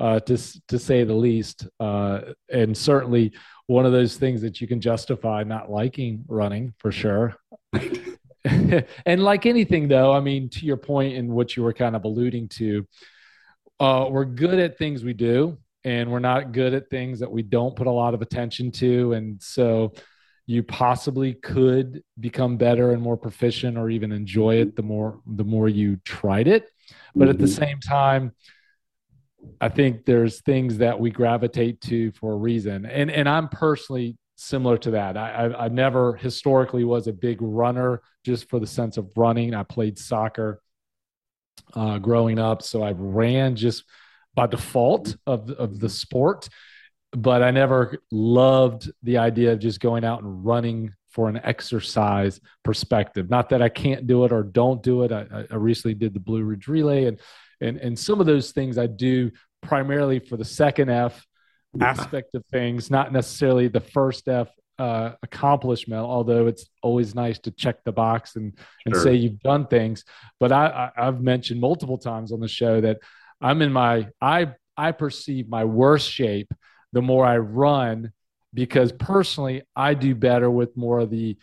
uh, 0.00 0.18
to 0.20 0.38
to 0.68 0.78
say 0.78 1.04
the 1.04 1.14
least. 1.14 1.68
Uh, 1.78 2.20
and 2.50 2.76
certainly 2.76 3.32
one 3.66 3.86
of 3.86 3.92
those 3.92 4.16
things 4.16 4.40
that 4.42 4.60
you 4.60 4.66
can 4.66 4.80
justify 4.80 5.44
not 5.44 5.70
liking 5.70 6.24
running 6.26 6.74
for 6.78 6.90
sure. 6.90 7.36
and 8.44 9.22
like 9.22 9.46
anything, 9.46 9.88
though, 9.88 10.12
I 10.12 10.20
mean, 10.20 10.48
to 10.50 10.64
your 10.64 10.78
point 10.78 11.16
and 11.16 11.28
what 11.30 11.56
you 11.56 11.62
were 11.62 11.74
kind 11.74 11.94
of 11.94 12.04
alluding 12.04 12.48
to, 12.48 12.86
uh, 13.78 14.08
we're 14.10 14.24
good 14.24 14.58
at 14.58 14.78
things 14.78 15.04
we 15.04 15.12
do, 15.12 15.58
and 15.84 16.10
we're 16.10 16.18
not 16.18 16.52
good 16.52 16.74
at 16.74 16.90
things 16.90 17.20
that 17.20 17.30
we 17.30 17.42
don't 17.42 17.76
put 17.76 17.86
a 17.86 17.90
lot 17.90 18.14
of 18.14 18.22
attention 18.22 18.70
to. 18.72 19.12
And 19.14 19.42
so 19.42 19.92
you 20.50 20.64
possibly 20.64 21.34
could 21.34 22.02
become 22.18 22.56
better 22.56 22.90
and 22.90 23.00
more 23.00 23.16
proficient 23.16 23.78
or 23.78 23.88
even 23.88 24.10
enjoy 24.10 24.56
it 24.56 24.74
the 24.74 24.82
more 24.82 25.20
the 25.24 25.44
more 25.44 25.68
you 25.68 25.96
tried 26.04 26.48
it 26.48 26.68
but 27.14 27.22
mm-hmm. 27.22 27.30
at 27.30 27.38
the 27.38 27.44
mm-hmm. 27.44 27.62
same 27.62 27.78
time 27.78 28.32
i 29.60 29.68
think 29.68 30.04
there's 30.04 30.40
things 30.40 30.78
that 30.78 30.98
we 30.98 31.08
gravitate 31.08 31.80
to 31.80 32.10
for 32.12 32.32
a 32.32 32.36
reason 32.36 32.84
and 32.84 33.12
and 33.12 33.28
i'm 33.28 33.48
personally 33.48 34.16
similar 34.34 34.76
to 34.76 34.90
that 34.90 35.16
i 35.16 35.30
i, 35.30 35.66
I 35.66 35.68
never 35.68 36.16
historically 36.16 36.82
was 36.82 37.06
a 37.06 37.12
big 37.12 37.40
runner 37.40 38.02
just 38.24 38.50
for 38.50 38.58
the 38.58 38.66
sense 38.66 38.96
of 38.96 39.08
running 39.16 39.54
i 39.54 39.62
played 39.62 39.98
soccer 40.00 40.60
uh, 41.74 41.98
growing 41.98 42.40
up 42.40 42.62
so 42.62 42.82
i 42.82 42.90
ran 42.90 43.54
just 43.54 43.84
by 44.34 44.46
default 44.46 45.16
of 45.26 45.50
of 45.50 45.80
the 45.80 45.88
sport 45.88 46.48
but 47.12 47.42
I 47.42 47.50
never 47.50 47.98
loved 48.10 48.90
the 49.02 49.18
idea 49.18 49.52
of 49.52 49.58
just 49.58 49.80
going 49.80 50.04
out 50.04 50.22
and 50.22 50.44
running 50.44 50.94
for 51.10 51.28
an 51.28 51.40
exercise 51.42 52.40
perspective. 52.62 53.28
Not 53.28 53.48
that 53.48 53.62
I 53.62 53.68
can't 53.68 54.06
do 54.06 54.24
it 54.24 54.32
or 54.32 54.42
don't 54.42 54.82
do 54.82 55.02
it. 55.02 55.10
I, 55.10 55.44
I 55.50 55.56
recently 55.56 55.94
did 55.94 56.14
the 56.14 56.20
Blue 56.20 56.42
Ridge 56.42 56.68
Relay, 56.68 57.06
and 57.06 57.20
and 57.60 57.78
and 57.78 57.98
some 57.98 58.20
of 58.20 58.26
those 58.26 58.52
things 58.52 58.78
I 58.78 58.86
do 58.86 59.30
primarily 59.60 60.20
for 60.20 60.36
the 60.36 60.44
second 60.44 60.88
F 60.88 61.26
aspect 61.80 62.34
of 62.34 62.44
things, 62.46 62.90
not 62.90 63.12
necessarily 63.12 63.68
the 63.68 63.80
first 63.80 64.28
F 64.28 64.48
uh, 64.78 65.12
accomplishment. 65.22 66.00
Although 66.00 66.46
it's 66.46 66.66
always 66.80 67.14
nice 67.14 67.40
to 67.40 67.50
check 67.50 67.82
the 67.84 67.92
box 67.92 68.36
and 68.36 68.56
and 68.86 68.94
sure. 68.94 69.02
say 69.02 69.14
you've 69.14 69.40
done 69.40 69.66
things. 69.66 70.04
But 70.38 70.52
I, 70.52 70.90
I 70.96 71.08
I've 71.08 71.20
mentioned 71.20 71.60
multiple 71.60 71.98
times 71.98 72.30
on 72.30 72.38
the 72.38 72.48
show 72.48 72.80
that 72.82 72.98
I'm 73.40 73.62
in 73.62 73.72
my 73.72 74.08
I 74.20 74.54
I 74.76 74.92
perceive 74.92 75.48
my 75.48 75.64
worst 75.64 76.10
shape 76.10 76.52
the 76.92 77.02
more 77.02 77.24
I 77.24 77.38
run 77.38 78.12
because 78.52 78.92
personally 78.92 79.62
I 79.76 79.94
do 79.94 80.14
better 80.14 80.50
with 80.50 80.76
more 80.76 81.00
of 81.00 81.10
the 81.10 81.36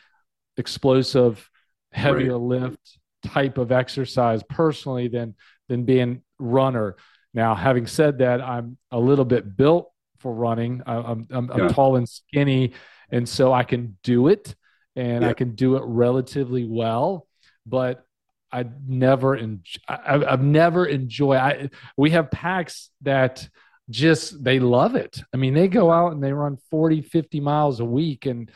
explosive, 0.57 1.49
heavier 1.91 2.37
right. 2.37 2.61
lift 2.61 2.99
type 3.23 3.57
of 3.57 3.71
exercise 3.71 4.43
personally 4.49 5.07
than 5.07 5.35
than 5.69 5.83
being 5.83 6.21
runner. 6.39 6.95
Now, 7.33 7.55
having 7.55 7.87
said 7.87 8.19
that, 8.19 8.41
I'm 8.41 8.77
a 8.91 8.99
little 8.99 9.25
bit 9.25 9.55
built 9.55 9.91
for 10.19 10.33
running. 10.33 10.81
I, 10.85 10.95
am 10.95 11.27
I'm, 11.31 11.51
I'm 11.51 11.69
tall 11.69 11.95
and 11.95 12.07
skinny, 12.07 12.73
and 13.11 13.27
so 13.27 13.53
I 13.53 13.63
can 13.63 13.97
do 14.03 14.27
it, 14.27 14.55
and 14.95 15.23
yeah. 15.23 15.29
I 15.29 15.33
can 15.33 15.55
do 15.55 15.75
it 15.77 15.83
relatively 15.85 16.65
well. 16.65 17.27
But 17.65 18.03
I 18.51 18.65
never, 18.87 19.35
en- 19.35 19.63
I, 19.87 20.23
I've 20.27 20.43
never 20.43 20.85
enjoyed. 20.85 21.37
I 21.37 21.69
we 21.97 22.11
have 22.11 22.31
PAX 22.31 22.89
that 23.01 23.47
just 23.89 24.43
they 24.43 24.59
love 24.59 24.95
it. 24.95 25.21
I 25.33 25.37
mean, 25.37 25.53
they 25.53 25.67
go 25.67 25.91
out 25.91 26.13
and 26.13 26.23
they 26.23 26.33
run 26.33 26.57
40, 26.69 27.01
50 27.01 27.39
miles 27.39 27.79
a 27.79 27.85
week. 27.85 28.25
And 28.25 28.51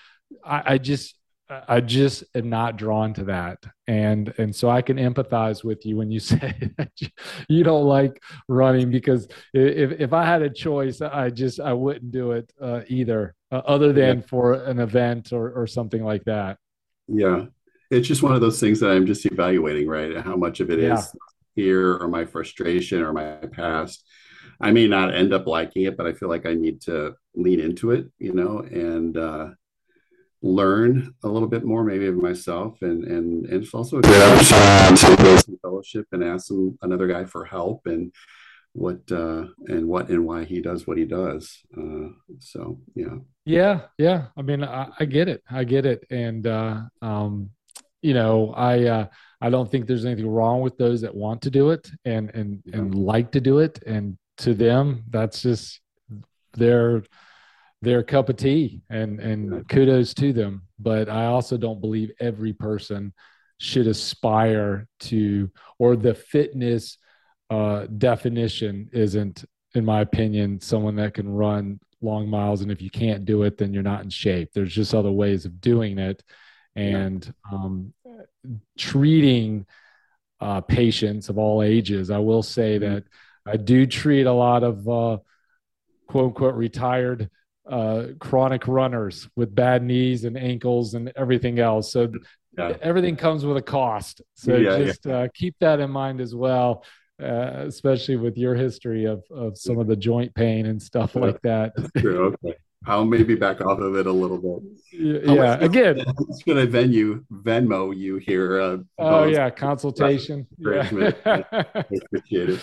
I, 0.46 0.74
I 0.74 0.78
just 0.78 1.16
I 1.68 1.82
just 1.82 2.24
am 2.34 2.50
not 2.50 2.78
drawn 2.78 3.14
to 3.16 3.26
that. 3.26 3.58
And 3.88 4.34
and 4.38 4.56
so 4.56 4.70
I 4.70 4.82
can 4.82 4.98
empathize 4.98 5.64
with 5.64 5.86
you 5.86 5.98
when 5.98 6.12
you 6.12 6.20
say 6.32 6.72
you 7.50 7.64
don't 7.64 7.86
like 7.86 8.22
running 8.48 8.90
because 8.90 9.28
if 9.54 10.00
if 10.00 10.14
I 10.14 10.26
had 10.26 10.42
a 10.42 10.50
choice, 10.50 11.02
I 11.02 11.30
just 11.30 11.60
I 11.60 11.74
wouldn't 11.74 12.12
do 12.12 12.32
it 12.32 12.52
uh, 12.62 12.82
either, 12.88 13.36
uh, 13.52 13.62
other 13.66 13.92
than 13.92 14.22
for 14.22 14.54
an 14.54 14.80
event 14.80 15.34
or 15.34 15.52
or 15.52 15.68
something 15.68 16.04
like 16.04 16.24
that. 16.26 16.58
Yeah, 17.08 17.46
it's 17.92 18.08
just 18.08 18.24
one 18.24 18.34
of 18.34 18.42
those 18.42 18.60
things 18.60 18.80
that 18.80 18.92
I'm 18.92 19.06
just 19.06 19.26
evaluating, 19.26 19.88
right? 19.88 20.18
How 20.18 20.36
much 20.36 20.60
of 20.60 20.72
it 20.72 20.80
yeah. 20.80 20.98
is 20.98 21.16
here 21.56 21.98
or 21.98 22.08
my 22.08 22.26
frustration 22.26 23.02
or 23.02 23.14
my 23.14 23.36
past 23.52 24.04
I 24.62 24.72
may 24.72 24.88
not 24.88 25.14
end 25.14 25.34
up 25.34 25.48
liking 25.48 25.84
it, 25.84 25.98
but 25.98 26.06
I 26.06 26.14
feel 26.14 26.30
like 26.30 26.46
I 26.46 26.54
need 26.54 26.82
to 26.82 27.16
lean 27.36 27.60
into 27.60 27.92
it, 27.92 28.08
you 28.20 28.34
know, 28.34 28.60
and 28.60 29.18
uh, 29.18 29.50
learn 30.44 31.14
a 31.24 31.28
little 31.28 31.48
bit 31.48 31.66
more, 31.66 31.84
maybe 31.84 32.06
of 32.06 32.16
myself, 32.16 32.82
and 32.82 33.04
and, 33.04 33.46
and 33.48 33.64
it's 33.64 33.74
also 33.74 33.98
a 33.98 34.02
good 34.02 34.22
opportunity 34.22 35.16
to 35.18 35.24
go 35.24 35.36
some 35.38 35.60
fellowship 35.62 36.06
and 36.12 36.24
ask 36.24 36.48
some 36.48 36.78
another 36.84 37.08
guy 37.08 37.26
for 37.26 37.44
help 37.44 37.88
and 37.88 38.14
what 38.74 39.00
uh, 39.12 39.46
and 39.66 39.88
what 39.88 40.10
and 40.10 40.26
why 40.26 40.44
he 40.44 40.62
does 40.62 40.86
what 40.86 40.98
he 40.98 41.06
does. 41.06 41.58
Uh, 41.76 42.10
so 42.40 42.80
yeah, 42.94 43.18
yeah, 43.46 43.82
yeah. 43.98 44.28
I 44.38 44.44
mean, 44.44 44.64
I, 44.64 44.90
I 45.00 45.06
get 45.06 45.28
it, 45.28 45.42
I 45.50 45.64
get 45.64 45.88
it, 45.88 46.06
and 46.12 46.46
uh, 46.46 46.82
um, 47.02 47.50
you 48.02 48.14
know, 48.14 48.54
I. 48.56 48.86
Uh, 48.86 49.06
I 49.42 49.50
don't 49.50 49.70
think 49.70 49.88
there's 49.88 50.06
anything 50.06 50.30
wrong 50.30 50.62
with 50.62 50.78
those 50.78 51.02
that 51.02 51.16
want 51.16 51.42
to 51.42 51.50
do 51.50 51.72
it 51.72 51.90
and 52.06 52.30
and 52.36 52.62
and 52.74 52.94
like 52.94 53.32
to 53.32 53.42
do 53.42 53.58
it. 53.60 53.82
And 53.88 54.18
to 54.38 54.54
them, 54.54 55.04
that's 55.10 55.42
just 55.42 55.82
their 56.54 57.04
their 57.82 58.04
cup 58.04 58.30
of 58.30 58.36
tea 58.38 58.82
and 58.90 59.20
and 59.20 59.68
kudos 59.68 60.14
to 60.16 60.32
them. 60.32 60.68
But 60.80 61.10
i 61.10 61.26
also 61.26 61.58
don't 61.58 61.82
believe 61.82 62.12
every 62.20 62.54
person 62.54 63.14
should 63.58 63.88
aspire 63.88 64.88
to 65.00 65.50
or 65.80 65.96
the 65.96 66.14
fitness 66.14 66.98
uh, 67.50 67.86
definition 67.98 68.90
isn't 68.94 69.44
in 69.76 69.86
my 69.86 70.02
opinion 70.02 70.60
someone 70.60 70.96
that 70.96 71.14
can 71.14 71.30
run 71.30 71.80
long 72.02 72.28
miles. 72.30 72.62
And 72.62 72.72
if 72.72 72.82
you 72.82 72.90
can't 72.90 73.26
do 73.26 73.44
it 73.44 73.58
then 73.58 73.74
you're 73.74 73.84
not 73.84 74.04
in 74.04 74.10
shape. 74.10 74.50
There's 74.54 74.74
just 74.74 74.94
other 74.94 75.12
ways 75.12 75.46
of 75.46 75.60
doing 75.62 75.98
it 75.98 76.24
and 76.76 77.34
um, 77.52 77.94
treating 78.78 79.66
uh, 80.40 80.62
patients 80.62 81.30
of 81.30 81.38
all 81.38 81.62
ages 81.62 82.10
i 82.10 82.18
will 82.18 82.44
say 82.44 82.80
mm-hmm. 82.80 82.96
that 82.96 83.04
I 83.46 83.58
do 83.58 83.86
treat 83.86 84.26
a 84.26 84.34
lot 84.34 84.64
of 84.64 84.88
uh, 84.88 85.18
quote 86.08 86.26
unquote 86.26 86.56
retired 86.56 87.30
uh, 87.70 88.08
chronic 88.20 88.68
runners 88.68 89.28
with 89.36 89.54
bad 89.54 89.84
knees 89.84 90.26
and 90.26 90.38
ankles 90.38 90.94
and 90.94 91.12
everything 91.16 91.60
else. 91.60 91.92
So 91.92 92.12
yeah. 92.58 92.76
everything 92.82 93.16
comes 93.16 93.46
with 93.46 93.58
a 93.58 93.62
cost. 93.62 94.22
So 94.36 94.56
yeah, 94.58 94.78
just 94.80 95.06
yeah. 95.06 95.20
Uh, 95.20 95.28
keep 95.34 95.56
that 95.60 95.80
in 95.80 95.90
mind 95.90 96.22
as 96.22 96.36
well. 96.36 96.84
Uh, 97.22 97.66
especially 97.68 98.16
with 98.16 98.36
your 98.36 98.56
history 98.56 99.06
of, 99.06 99.24
of 99.30 99.56
some 99.56 99.78
of 99.78 99.86
the 99.86 99.96
joint 99.96 100.34
pain 100.34 100.66
and 100.66 100.82
stuff 100.82 101.16
like 101.16 101.40
that. 101.44 101.72
True. 101.98 102.36
Okay. 102.44 102.58
I'll 102.86 103.06
maybe 103.06 103.36
back 103.36 103.62
off 103.62 103.80
of 103.80 103.96
it 103.96 104.08
a 104.08 104.12
little 104.12 104.38
bit. 104.38 104.64
Yeah. 104.92 105.34
yeah. 105.34 105.58
Again, 105.60 106.04
it's 106.30 106.44
going 106.44 106.58
to 106.58 106.66
venue 106.66 107.24
Venmo 107.32 107.96
you 107.96 108.18
here. 108.18 108.60
Uh, 108.60 108.78
oh 108.98 109.26
yeah, 109.26 109.50
consultation. 109.52 110.48
Yeah. 110.58 110.90
appreciate 111.24 112.50
it. 112.50 112.60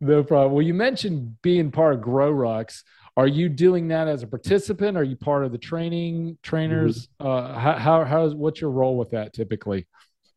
No 0.00 0.22
problem. 0.22 0.52
Well, 0.52 0.62
you 0.62 0.72
mentioned 0.72 1.42
being 1.42 1.70
part 1.70 1.94
of 1.94 2.00
GrowRucks. 2.00 2.84
Are 3.16 3.26
you 3.26 3.48
doing 3.48 3.88
that 3.88 4.08
as 4.08 4.22
a 4.22 4.26
participant? 4.26 4.96
Are 4.96 5.02
you 5.02 5.16
part 5.16 5.44
of 5.44 5.52
the 5.52 5.58
training 5.58 6.38
trainers? 6.42 7.08
Mm-hmm. 7.20 7.26
Uh, 7.26 7.58
how, 7.58 7.72
how, 7.72 8.04
how 8.04 8.24
is, 8.24 8.34
what's 8.34 8.60
your 8.60 8.70
role 8.70 8.96
with 8.96 9.10
that 9.10 9.34
typically? 9.34 9.86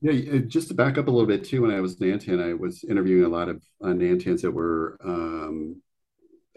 Yeah, 0.01 0.39
just 0.47 0.67
to 0.67 0.73
back 0.73 0.97
up 0.97 1.07
a 1.07 1.11
little 1.11 1.27
bit 1.27 1.45
too, 1.45 1.61
when 1.61 1.71
I 1.71 1.79
was 1.79 1.95
Nantan, 1.97 2.43
I 2.43 2.55
was 2.55 2.83
interviewing 2.83 3.23
a 3.23 3.29
lot 3.29 3.47
of 3.47 3.63
uh, 3.81 3.87
Nantans 3.87 4.41
that 4.41 4.51
were 4.51 4.97
um, 5.05 5.81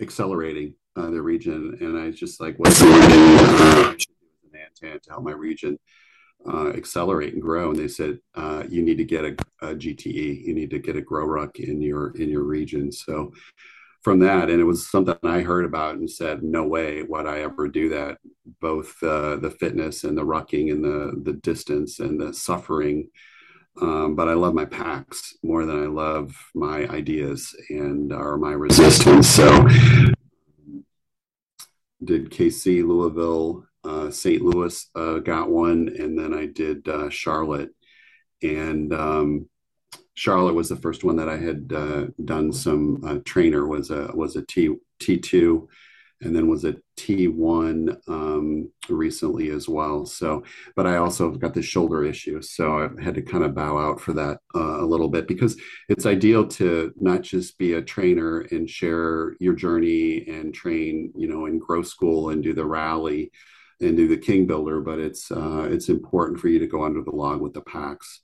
accelerating 0.01 0.75
uh, 0.97 1.11
their 1.11 1.23
region, 1.23 1.77
and 1.81 1.99
I 1.99 2.11
just 2.11 2.41
like, 2.41 2.57
what's 2.59 2.79
the 2.79 2.87
Nantan 4.55 5.03
to 5.03 5.11
help 5.11 5.25
my 5.25 5.33
region? 5.33 5.79
uh, 6.49 6.69
accelerate 6.71 7.33
and 7.33 7.43
grow. 7.43 7.71
And 7.71 7.79
they 7.79 7.89
said, 7.89 8.19
uh, 8.35 8.65
you 8.69 8.83
need 8.83 8.99
to 8.99 9.05
get 9.05 9.25
a, 9.25 9.37
a, 9.63 9.75
GTE, 9.75 10.45
you 10.45 10.55
need 10.55 10.71
to 10.71 10.79
get 10.79 10.97
a 10.97 11.03
GrowRuck 11.03 11.57
in 11.57 11.81
your 11.81 12.17
in 12.17 12.29
your 12.29 12.45
region. 12.45 12.93
So 12.93 13.33
from 14.03 14.21
that, 14.21 14.51
and 14.51 14.61
it 14.61 14.65
was 14.65 14.89
something 14.89 15.17
I 15.25 15.41
heard 15.41 15.65
about 15.65 15.97
and 15.97 16.09
said, 16.09 16.43
no 16.43 16.65
way 16.65 17.03
would 17.03 17.27
I 17.27 17.41
ever 17.41 17.69
do 17.69 17.89
that. 17.91 18.19
Both 18.61 19.03
uh, 19.03 19.37
the 19.37 19.51
fitness 19.51 20.05
and 20.05 20.17
the 20.17 20.25
rucking 20.25 20.71
and 20.71 20.85
the 20.85 21.21
the 21.23 21.39
distance 21.39 21.99
and 21.99 22.21
the 22.21 22.33
suffering. 22.33 23.09
Um, 23.81 24.15
but 24.15 24.27
I 24.27 24.33
love 24.33 24.55
my 24.55 24.65
PAX 24.65 25.37
more 25.43 25.67
than 25.67 25.83
I 25.83 25.87
love 25.87 26.35
my 26.55 26.89
ideas 26.89 27.55
and 27.69 28.11
or 28.11 28.39
my 28.39 28.53
resistance. 28.53 29.29
So 29.29 29.67
did 32.07 32.31
KC 32.31 32.87
Louisville 32.87 33.67
uh, 33.85 34.11
St. 34.11 34.43
Louis 34.43 34.89
uh, 34.95 35.19
got 35.19 35.51
one, 35.51 35.95
and 35.99 36.19
then 36.19 36.35
I 36.35 36.47
did 36.47 36.89
uh, 36.89 37.09
Charlotte. 37.09 37.71
And 38.43 38.93
um, 38.93 39.49
Charlotte 40.15 40.55
was 40.55 40.69
the 40.69 40.77
first 40.77 41.05
one 41.05 41.17
that 41.17 41.29
I 41.29 41.37
had 41.37 41.73
uh, 41.75 42.07
done 42.25 42.53
some 42.53 43.03
uh, 43.05 43.19
trainer 43.25 43.67
was 43.67 43.91
a 43.91 44.11
was 44.15 44.37
a 44.37 44.43
T 44.43 44.75
T 44.99 45.19
two, 45.19 45.69
and 46.23 46.35
then 46.35 46.49
was 46.49 46.65
at 46.65 46.77
T1 46.97 47.97
um, 48.09 48.71
recently 48.89 49.51
as 49.51 49.69
well. 49.69 50.07
So, 50.07 50.45
but 50.75 50.87
I 50.87 50.97
also 50.97 51.31
got 51.31 51.55
the 51.55 51.63
shoulder 51.63 52.05
issue, 52.05 52.41
so 52.41 52.91
I 52.99 53.03
had 53.03 53.15
to 53.17 53.23
kind 53.23 53.45
of 53.45 53.55
bow 53.55 53.79
out 53.79 54.01
for 54.01 54.13
that 54.15 54.39
uh, 54.55 54.81
a 54.83 54.87
little 54.87 55.09
bit 55.09 55.29
because 55.29 55.61
it's 55.89 56.07
ideal 56.07 56.47
to 56.49 56.93
not 56.97 57.23
just 57.23 57.59
be 57.59 57.75
a 57.75 57.83
trainer 57.83 58.41
and 58.51 58.69
share 58.69 59.37
your 59.41 59.55
journey 59.55 60.27
and 60.27 60.55
train, 60.55 61.13
you 61.15 61.29
know, 61.29 61.47
in 61.47 61.59
growth 61.59 61.89
school 61.89 62.31
and 62.31 62.43
do 62.43 62.55
the 62.55 62.65
rally 62.65 63.31
and 63.81 63.97
do 63.97 64.09
the 64.09 64.17
king 64.17 64.47
builder, 64.47 64.81
but 64.81 64.99
it's 64.99 65.31
uh, 65.31 65.69
it's 65.71 65.89
important 65.89 66.41
for 66.41 66.49
you 66.49 66.59
to 66.59 66.67
go 66.67 66.85
under 66.85 67.03
the 67.03 67.11
log 67.11 67.41
with 67.41 67.53
the 67.53 67.61
PAX. 67.61 68.23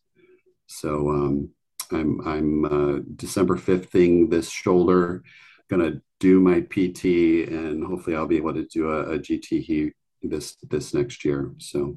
So 0.67 1.11
um, 1.11 1.51
I'm 1.91 2.27
I'm 2.27 2.65
uh, 2.65 3.01
December 3.17 3.57
fifth 3.57 3.91
thing 3.91 4.31
this 4.31 4.51
shoulder, 4.51 5.23
gonna 5.69 6.01
do 6.23 6.39
my 6.39 6.61
PT 6.61 7.49
and 7.49 7.85
hopefully 7.85 8.15
I'll 8.15 8.29
be 8.29 8.37
able 8.37 8.55
to 8.55 8.65
do 8.65 8.91
a, 8.91 9.15
a 9.15 9.19
GT 9.19 9.61
heat 9.61 9.93
this 10.23 10.57
this 10.71 10.95
next 10.95 11.25
year. 11.25 11.53
So 11.59 11.97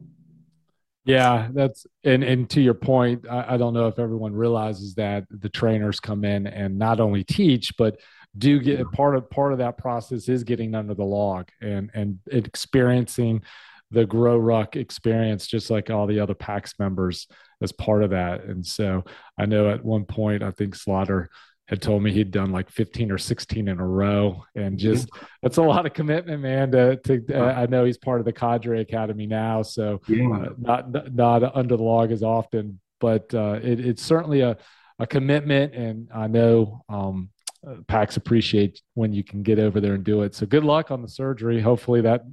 yeah, 1.06 1.50
that's 1.54 1.86
and 2.04 2.24
and 2.24 2.50
to 2.50 2.60
your 2.60 2.74
point, 2.74 3.28
I, 3.30 3.54
I, 3.54 3.58
don't 3.58 3.76
know 3.76 3.88
if 3.88 4.00
everyone 4.00 4.34
realizes 4.34 4.96
that 4.96 5.26
the 5.30 5.50
trainers 5.50 6.00
come 6.00 6.26
in 6.26 6.48
and 6.48 6.80
not 6.80 7.00
only 7.00 7.24
teach, 7.24 7.78
but 7.78 8.00
do 8.36 8.60
get 8.60 8.92
part 8.92 9.16
of 9.16 9.30
part 9.30 9.52
of 9.52 9.60
that 9.60 9.78
process 9.78 10.28
is 10.28 10.44
getting 10.44 10.74
under 10.74 10.96
the 10.96 11.06
log 11.06 11.50
and 11.62 11.92
and 11.94 12.18
experiencing 12.32 13.44
the 13.92 14.08
GrowRuck 14.08 14.76
experience, 14.76 15.46
just 15.46 15.70
like 15.70 15.92
all 15.92 16.08
the 16.08 16.20
other 16.20 16.34
PAX 16.34 16.74
members 16.80 17.28
as 17.62 17.72
part 17.72 18.04
of 18.04 18.10
that. 18.10 18.44
And 18.44 18.66
so 18.66 19.04
I 19.38 19.46
know 19.46 19.70
at 19.70 19.86
one 19.86 20.06
point 20.06 20.42
I 20.42 20.50
think 20.50 20.74
Slaughter 20.74 21.30
had 21.68 21.82
told 21.82 22.04
me 22.04 22.12
he'd 22.12 22.32
done 22.32 22.52
like 22.52 22.70
15 22.70 23.12
or 23.12 23.18
16 23.18 23.68
in 23.68 23.80
a 23.80 23.86
row 23.86 24.44
and 24.56 24.78
just 24.78 25.10
yeah. 25.14 25.28
that's 25.42 25.58
a 25.58 25.62
lot 25.62 25.86
of 25.86 25.94
commitment 25.94 26.42
man 26.42 26.72
to, 26.72 26.98
to 26.98 27.24
uh, 27.34 27.54
i 27.54 27.66
know 27.66 27.86
he's 27.86 27.98
part 27.98 28.20
of 28.20 28.26
the 28.26 28.34
cadre 28.34 28.82
academy 28.82 29.26
now 29.26 29.62
so 29.62 30.00
uh, 30.10 30.50
not 30.58 31.14
not 31.14 31.56
under 31.56 31.76
the 31.76 31.84
log 31.84 32.12
as 32.12 32.24
often 32.24 32.80
but 33.00 33.34
uh, 33.34 33.60
it, 33.62 33.80
it's 33.80 34.04
certainly 34.04 34.42
a, 34.42 34.58
a 35.00 35.08
commitment 35.08 35.74
and 35.74 36.10
i 36.14 36.28
know 36.28 36.84
um, 36.90 37.30
uh, 37.68 37.76
PAX 37.88 38.16
appreciate 38.16 38.82
when 38.94 39.12
you 39.12 39.24
can 39.24 39.42
get 39.42 39.58
over 39.58 39.82
there 39.82 39.96
and 39.96 40.04
do 40.04 40.22
it. 40.22 40.36
So 40.36 40.46
good 40.46 40.64
luck 40.64 40.92
on 40.92 41.02
the 41.02 41.08
surgery. 41.08 41.60
Hopefully 41.60 42.00
that 42.02 42.24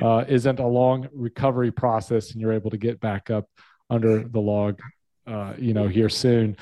uh, 0.00 0.24
isn't 0.26 0.58
a 0.58 0.66
long 0.66 1.06
recovery 1.12 1.70
process 1.70 2.30
and 2.30 2.40
you're 2.40 2.54
able 2.54 2.70
to 2.70 2.78
get 2.78 2.98
back 2.98 3.28
up 3.28 3.46
under 3.90 4.26
the 4.26 4.40
log, 4.40 4.80
uh, 5.26 5.52
you 5.58 5.74
know, 5.74 5.86
here 5.86 6.08
soon. 6.08 6.56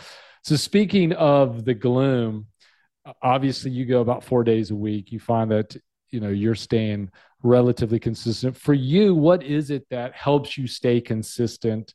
So 0.48 0.56
speaking 0.56 1.12
of 1.12 1.66
the 1.66 1.74
gloom, 1.74 2.46
obviously 3.20 3.70
you 3.70 3.84
go 3.84 4.00
about 4.00 4.24
four 4.24 4.44
days 4.44 4.70
a 4.70 4.74
week. 4.74 5.12
You 5.12 5.20
find 5.20 5.50
that 5.50 5.76
you 6.08 6.20
know 6.20 6.30
you're 6.30 6.54
staying 6.54 7.10
relatively 7.42 8.00
consistent. 8.00 8.56
For 8.56 8.72
you, 8.72 9.14
what 9.14 9.42
is 9.42 9.68
it 9.68 9.86
that 9.90 10.14
helps 10.14 10.56
you 10.56 10.66
stay 10.66 11.02
consistent 11.02 11.92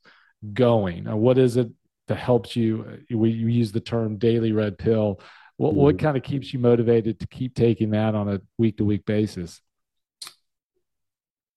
going? 0.53 1.05
what 1.19 1.39
is 1.39 1.57
it 1.57 1.71
that 2.07 2.17
helps 2.17 2.55
you? 2.55 2.99
We 3.09 3.31
use 3.31 3.71
the 3.71 3.79
term 3.79 4.19
daily 4.19 4.51
red 4.51 4.77
pill. 4.77 5.19
What 5.57 5.71
mm-hmm. 5.71 5.79
what 5.79 5.97
kind 5.97 6.15
of 6.15 6.21
keeps 6.21 6.53
you 6.53 6.59
motivated 6.59 7.21
to 7.21 7.27
keep 7.27 7.55
taking 7.55 7.89
that 7.89 8.13
on 8.13 8.29
a 8.29 8.39
week 8.59 8.77
to 8.77 8.85
week 8.85 9.07
basis? 9.07 9.61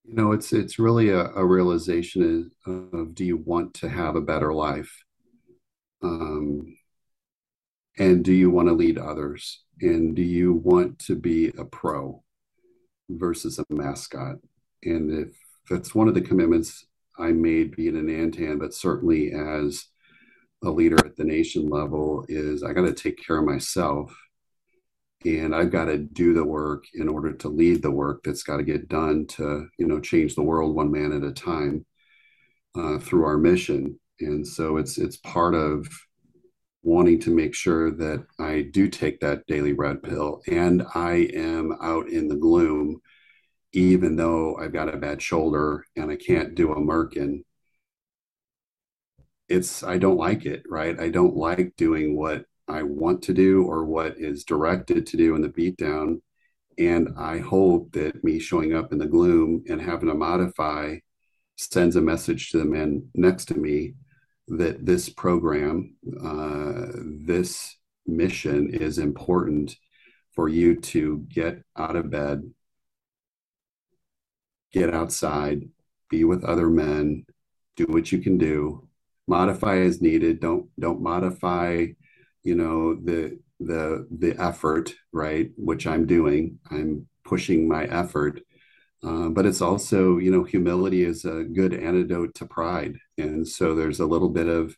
You 0.03 0.15
know, 0.15 0.31
it's 0.31 0.51
it's 0.51 0.79
really 0.79 1.09
a, 1.09 1.25
a 1.25 1.45
realization 1.45 2.51
of, 2.65 2.91
of, 2.91 3.13
do 3.13 3.23
you 3.23 3.37
want 3.37 3.75
to 3.75 3.87
have 3.87 4.15
a 4.15 4.21
better 4.21 4.51
life? 4.51 5.03
Um, 6.01 6.77
and 7.97 8.23
do 8.23 8.33
you 8.33 8.49
want 8.49 8.67
to 8.67 8.73
lead 8.73 8.97
others? 8.97 9.63
And 9.81 10.15
do 10.15 10.21
you 10.21 10.53
want 10.53 10.99
to 10.99 11.15
be 11.15 11.51
a 11.57 11.65
pro 11.65 12.23
versus 13.09 13.59
a 13.59 13.65
mascot? 13.69 14.37
And 14.83 15.11
if 15.11 15.37
that's 15.69 15.93
one 15.93 16.07
of 16.07 16.13
the 16.13 16.21
commitments 16.21 16.85
i 17.19 17.31
made 17.31 17.75
being 17.75 17.97
a 17.97 17.99
Nantan 17.99 18.59
but 18.59 18.73
certainly 18.73 19.31
as 19.31 19.85
a 20.63 20.69
leader 20.69 20.97
at 21.03 21.15
the 21.15 21.23
nation 21.23 21.67
level 21.67 22.25
is 22.29 22.63
i 22.63 22.73
got 22.73 22.85
to 22.85 22.93
take 22.93 23.23
care 23.25 23.37
of 23.37 23.45
myself. 23.45 24.15
And 25.25 25.55
i've 25.55 25.71
got 25.71 25.85
to 25.85 25.97
do 25.97 26.33
the 26.33 26.45
work 26.45 26.85
in 26.93 27.07
order 27.09 27.33
to 27.33 27.49
lead 27.49 27.81
the 27.81 27.91
work 27.91 28.21
that's 28.23 28.43
got 28.43 28.57
to 28.57 28.63
get 28.63 28.87
done 28.87 29.25
to 29.27 29.67
you 29.77 29.87
know 29.87 29.99
change 29.99 30.35
the 30.35 30.43
world 30.43 30.75
one 30.75 30.91
man 30.91 31.11
at 31.11 31.23
a 31.23 31.31
time 31.31 31.85
uh, 32.77 32.99
through 32.99 33.25
our 33.25 33.37
mission. 33.37 33.99
And 34.19 34.47
so 34.47 34.77
it's 34.77 34.97
it's 34.97 35.17
part 35.17 35.55
of 35.55 35.87
wanting 36.87 37.19
to 37.19 37.35
make 37.35 37.53
sure 37.53 37.91
that 37.91 38.25
I 38.39 38.61
do 38.61 38.87
take 38.87 39.19
that 39.19 39.45
daily 39.45 39.73
red 39.73 40.01
pill 40.01 40.41
and 40.47 40.83
I 40.95 41.27
am 41.33 41.75
out 41.81 42.07
in 42.07 42.29
the 42.29 42.37
gloom, 42.37 43.01
even 43.73 44.15
though 44.15 44.55
I've 44.55 44.71
got 44.71 44.93
a 44.93 44.97
bad 44.97 45.21
shoulder 45.21 45.85
and 45.97 46.09
I 46.09 46.15
can't 46.15 46.55
do 46.55 46.71
a 46.71 46.77
Merkin. 46.77 47.43
It's, 49.49 49.83
I 49.83 49.97
don't 49.97 50.15
like 50.15 50.45
it, 50.45 50.63
right? 50.69 50.97
I 50.97 51.09
don't 51.09 51.35
like 51.35 51.75
doing 51.75 52.15
what 52.15 52.45
I 52.69 52.83
want 52.83 53.21
to 53.23 53.33
do 53.33 53.65
or 53.65 53.83
what 53.83 54.17
is 54.17 54.45
directed 54.45 55.05
to 55.07 55.17
do 55.17 55.35
in 55.35 55.41
the 55.41 55.49
beatdown. 55.49 56.21
And 56.77 57.09
I 57.17 57.39
hope 57.39 57.91
that 57.93 58.23
me 58.23 58.39
showing 58.39 58.73
up 58.73 58.93
in 58.93 58.97
the 58.97 59.07
gloom 59.07 59.65
and 59.67 59.81
having 59.81 60.07
to 60.07 60.15
modify 60.15 60.99
sends 61.57 61.97
a 61.97 62.01
message 62.01 62.51
to 62.51 62.59
the 62.59 62.65
man 62.65 63.09
next 63.13 63.45
to 63.45 63.55
me 63.55 63.95
that 64.47 64.85
this 64.85 65.09
program, 65.09 65.95
uh, 66.23 66.87
this 67.25 67.75
mission 68.05 68.73
is 68.73 68.97
important 68.97 69.75
for 70.33 70.47
you 70.47 70.75
to 70.75 71.25
get 71.29 71.63
out 71.75 71.95
of 71.95 72.09
bed, 72.09 72.49
get 74.71 74.93
outside, 74.93 75.67
be 76.09 76.23
with 76.23 76.43
other 76.43 76.69
men, 76.69 77.25
do 77.75 77.85
what 77.85 78.11
you 78.11 78.19
can 78.19 78.37
do, 78.37 78.87
modify 79.27 79.77
as 79.79 80.01
needed. 80.01 80.39
Don't 80.39 80.69
don't 80.79 81.01
modify, 81.01 81.87
you 82.43 82.55
know, 82.55 82.95
the 82.95 83.39
the 83.59 84.07
the 84.11 84.39
effort, 84.41 84.93
right? 85.11 85.51
Which 85.57 85.85
I'm 85.85 86.05
doing. 86.05 86.59
I'm 86.71 87.07
pushing 87.25 87.67
my 87.67 87.83
effort 87.85 88.41
uh, 89.03 89.29
but 89.29 89.45
it's 89.45 89.61
also, 89.61 90.17
you 90.17 90.31
know, 90.31 90.43
humility 90.43 91.03
is 91.03 91.23
a 91.25 91.43
good 91.43 91.73
antidote 91.73 92.33
to 92.35 92.45
pride. 92.45 92.97
And 93.17 93.47
so 93.47 93.75
there's 93.75 93.99
a 93.99 94.05
little 94.05 94.29
bit 94.29 94.47
of 94.47 94.75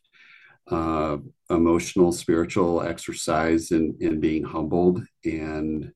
uh, 0.70 1.16
emotional, 1.48 2.12
spiritual 2.12 2.82
exercise 2.82 3.70
in, 3.70 3.96
in 4.00 4.20
being 4.20 4.44
humbled 4.44 5.02
and 5.24 5.92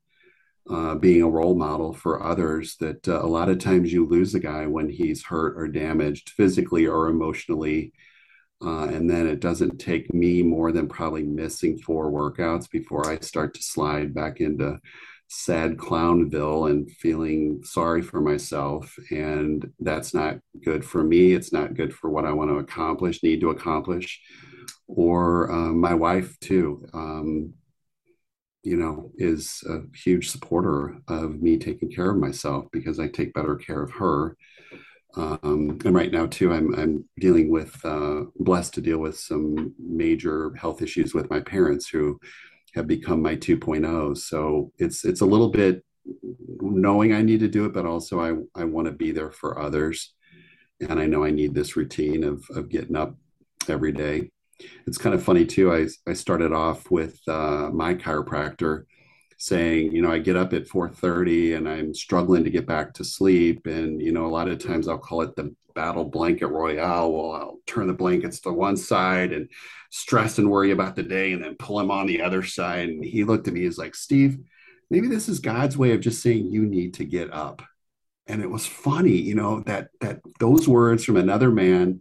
uh, 0.70 0.95
being 0.95 1.22
a 1.22 1.29
role 1.29 1.55
model 1.55 1.93
for 1.93 2.22
others 2.22 2.77
that 2.81 3.07
uh, 3.07 3.20
a 3.22 3.27
lot 3.27 3.51
of 3.51 3.59
times 3.59 3.93
you 3.93 4.07
lose 4.07 4.35
a 4.35 4.41
guy 4.41 4.66
when 4.66 4.89
he's 4.89 5.25
hurt 5.25 5.59
or 5.59 5.68
damaged 5.68 6.31
physically 6.31 6.87
or 6.87 7.09
emotionally. 7.09 7.93
Uh, 8.64 8.87
and 8.87 9.11
then 9.11 9.27
it 9.27 9.41
doesn't 9.41 9.79
take 9.79 10.14
me 10.14 10.43
more 10.43 10.72
than 10.72 10.89
probably 10.89 11.22
missing 11.22 11.77
four 11.77 12.11
workouts 12.11 12.70
before 12.70 13.07
I 13.07 13.18
start 13.18 13.53
to 13.55 13.62
slide 13.62 14.14
back 14.14 14.41
into 14.41 14.81
sad 15.29 15.77
clownville 15.77 16.70
and 16.70 16.91
feeling 16.91 17.61
sorry 17.64 18.03
for 18.03 18.20
myself 18.20 18.95
and 19.11 19.70
that's 19.81 20.14
not 20.14 20.39
good 20.64 20.85
for 20.85 21.03
me. 21.03 21.33
It's 21.33 21.53
not 21.53 21.75
good 21.75 21.93
for 21.95 22.11
what 22.11 22.25
i 22.25 22.33
want 22.33 22.51
to 22.51 22.59
accomplish 22.59 23.22
need 23.22 23.41
to 23.41 23.51
accomplish 23.51 24.20
or 24.87 25.51
uh, 25.51 25.72
my 25.72 25.95
wife 25.95 26.39
too 26.41 26.87
um, 26.93 27.55
you 28.62 28.77
know 28.77 29.11
is 29.16 29.62
a 29.68 29.81
huge 29.97 30.31
supporter 30.31 30.97
of 31.09 31.41
me 31.41 31.57
taking 31.59 31.91
care 31.91 32.11
of 32.11 32.18
myself 32.18 32.66
because 32.72 32.99
i 32.99 33.07
take 33.07 33.35
better 33.35 33.57
care 33.57 33.83
of 33.83 33.93
her. 33.93 34.37
Um, 35.16 35.79
and 35.85 35.95
right 35.95 36.11
now 36.11 36.27
too 36.27 36.53
i'm, 36.53 36.75
I'm 36.75 37.05
dealing 37.20 37.51
with 37.51 37.79
uh, 37.85 38.22
blessed 38.39 38.75
to 38.75 38.81
deal 38.81 38.99
with 38.99 39.18
some 39.18 39.75
major 39.79 40.55
health 40.55 40.83
issues 40.83 41.14
with 41.14 41.31
my 41.31 41.41
parents 41.41 41.89
who 41.89 42.18
have 42.75 42.87
become 42.87 43.22
my 43.22 43.37
2.0 43.37 44.16
so 44.16 44.72
it's 44.79 45.05
it's 45.05 45.20
a 45.20 45.27
little 45.27 45.51
bit 45.51 45.85
knowing 46.61 47.12
i 47.12 47.22
need 47.22 47.41
to 47.41 47.49
do 47.49 47.64
it 47.64 47.72
but 47.72 47.87
also 47.87 48.20
i 48.20 48.61
i 48.61 48.64
want 48.64 48.87
to 48.87 48.93
be 48.93 49.11
there 49.11 49.31
for 49.31 49.59
others. 49.59 50.14
And 50.81 51.01
i 51.01 51.07
know 51.07 51.25
i 51.25 51.31
need 51.31 51.55
this 51.55 51.77
routine 51.77 52.25
of 52.25 52.45
of 52.51 52.68
getting 52.68 52.97
up 52.97 53.16
every 53.68 53.93
day. 53.93 54.31
It's 54.87 54.99
kind 54.99 55.14
of 55.14 55.22
funny 55.22 55.47
too 55.47 55.72
i 55.72 55.87
i 56.07 56.12
started 56.12 56.53
off 56.53 56.91
with 56.91 57.18
uh, 57.29 57.70
my 57.72 57.95
chiropractor 57.95 58.85
saying 59.45 59.92
you 59.92 60.01
know 60.01 60.11
i 60.11 60.18
get 60.18 60.36
up 60.36 60.55
at 60.55 60.66
4.30 60.66 61.59
and 61.59 61.68
i'm 61.68 61.92
struggling 61.92 62.45
to 62.45 62.51
get 62.51 62.66
back 62.66 62.95
to 62.95 63.05
sleep. 63.05 63.66
And 63.66 64.01
you 64.01 64.11
know 64.11 64.24
a 64.24 64.34
lot 64.36 64.49
of 64.49 64.59
times 64.59 64.88
i'll 64.88 64.97
call 64.97 65.20
it 65.20 65.36
the 65.36 65.55
battle 65.74 66.05
blanket 66.05 66.47
royale. 66.47 67.12
Well 67.12 67.32
i'll 67.32 67.59
turn 67.66 67.86
the 67.86 67.92
blankets 67.92 68.40
to 68.40 68.53
one 68.53 68.78
side 68.78 69.32
and 69.32 69.51
stress 69.90 70.38
and 70.38 70.51
worry 70.51 70.70
about 70.70 70.97
the 70.97 71.03
day 71.03 71.32
and 71.32 71.45
then 71.45 71.57
pull 71.57 71.78
him 71.78 71.90
on 71.90 72.07
the 72.07 72.22
other 72.22 72.42
side. 72.42 72.88
And 72.88 73.05
he 73.05 73.24
looked 73.24 73.47
at 73.47 73.53
me 73.53 73.61
he's 73.61 73.76
like 73.76 73.95
steve 73.95 74.38
maybe 74.88 75.09
this 75.09 75.28
is 75.28 75.40
god's 75.40 75.76
way 75.76 75.92
of 75.92 76.01
just 76.01 76.22
saying 76.22 76.51
you 76.51 76.64
need 76.64 76.95
to 76.95 77.05
get 77.05 77.30
up. 77.30 77.61
And 78.26 78.40
it 78.40 78.49
was 78.49 78.64
funny 78.64 79.18
you 79.18 79.34
know 79.34 79.61
that 79.66 79.88
that 80.01 80.20
those 80.40 80.66
words 80.66 81.05
from 81.05 81.18
another 81.18 81.51
man 81.51 82.01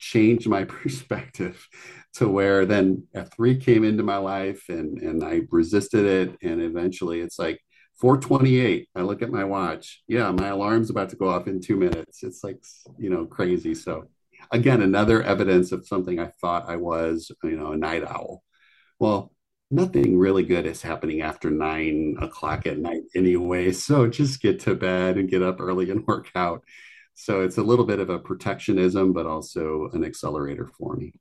changed 0.00 0.48
my 0.48 0.64
perspective 0.76 1.68
to 2.14 2.28
where 2.28 2.66
then 2.66 3.04
F3 3.14 3.60
came 3.60 3.84
into 3.84 4.02
my 4.02 4.16
life 4.16 4.64
and 4.68 4.98
and 5.00 5.22
I 5.24 5.42
resisted 5.50 6.04
it 6.04 6.36
and 6.42 6.60
eventually 6.60 7.20
it's 7.20 7.38
like 7.38 7.60
428. 8.00 8.88
I 8.96 9.02
look 9.02 9.20
at 9.22 9.30
my 9.30 9.44
watch. 9.44 10.02
Yeah, 10.08 10.30
my 10.32 10.48
alarm's 10.48 10.88
about 10.90 11.10
to 11.10 11.16
go 11.16 11.28
off 11.28 11.46
in 11.46 11.60
two 11.60 11.76
minutes. 11.76 12.22
It's 12.22 12.42
like, 12.42 12.58
you 12.98 13.10
know, 13.10 13.26
crazy. 13.26 13.74
So 13.74 14.08
again, 14.50 14.80
another 14.80 15.22
evidence 15.22 15.70
of 15.70 15.86
something 15.86 16.18
I 16.18 16.32
thought 16.40 16.68
I 16.68 16.76
was, 16.76 17.30
you 17.44 17.56
know, 17.56 17.72
a 17.72 17.76
night 17.76 18.04
owl. 18.04 18.42
Well, 18.98 19.32
nothing 19.70 20.18
really 20.18 20.44
good 20.44 20.66
is 20.66 20.82
happening 20.82 21.20
after 21.20 21.50
nine 21.50 22.16
o'clock 22.20 22.66
at 22.66 22.78
night 22.78 23.02
anyway. 23.14 23.72
So 23.72 24.08
just 24.08 24.40
get 24.40 24.60
to 24.60 24.74
bed 24.74 25.18
and 25.18 25.28
get 25.28 25.42
up 25.42 25.60
early 25.60 25.90
and 25.90 26.06
work 26.06 26.30
out. 26.34 26.64
So 27.20 27.42
it's 27.42 27.58
a 27.58 27.62
little 27.62 27.84
bit 27.84 28.00
of 28.00 28.08
a 28.08 28.18
protectionism, 28.18 29.12
but 29.12 29.26
also 29.26 29.90
an 29.92 30.04
accelerator 30.04 30.70
for 30.78 30.96
me. 30.96 31.12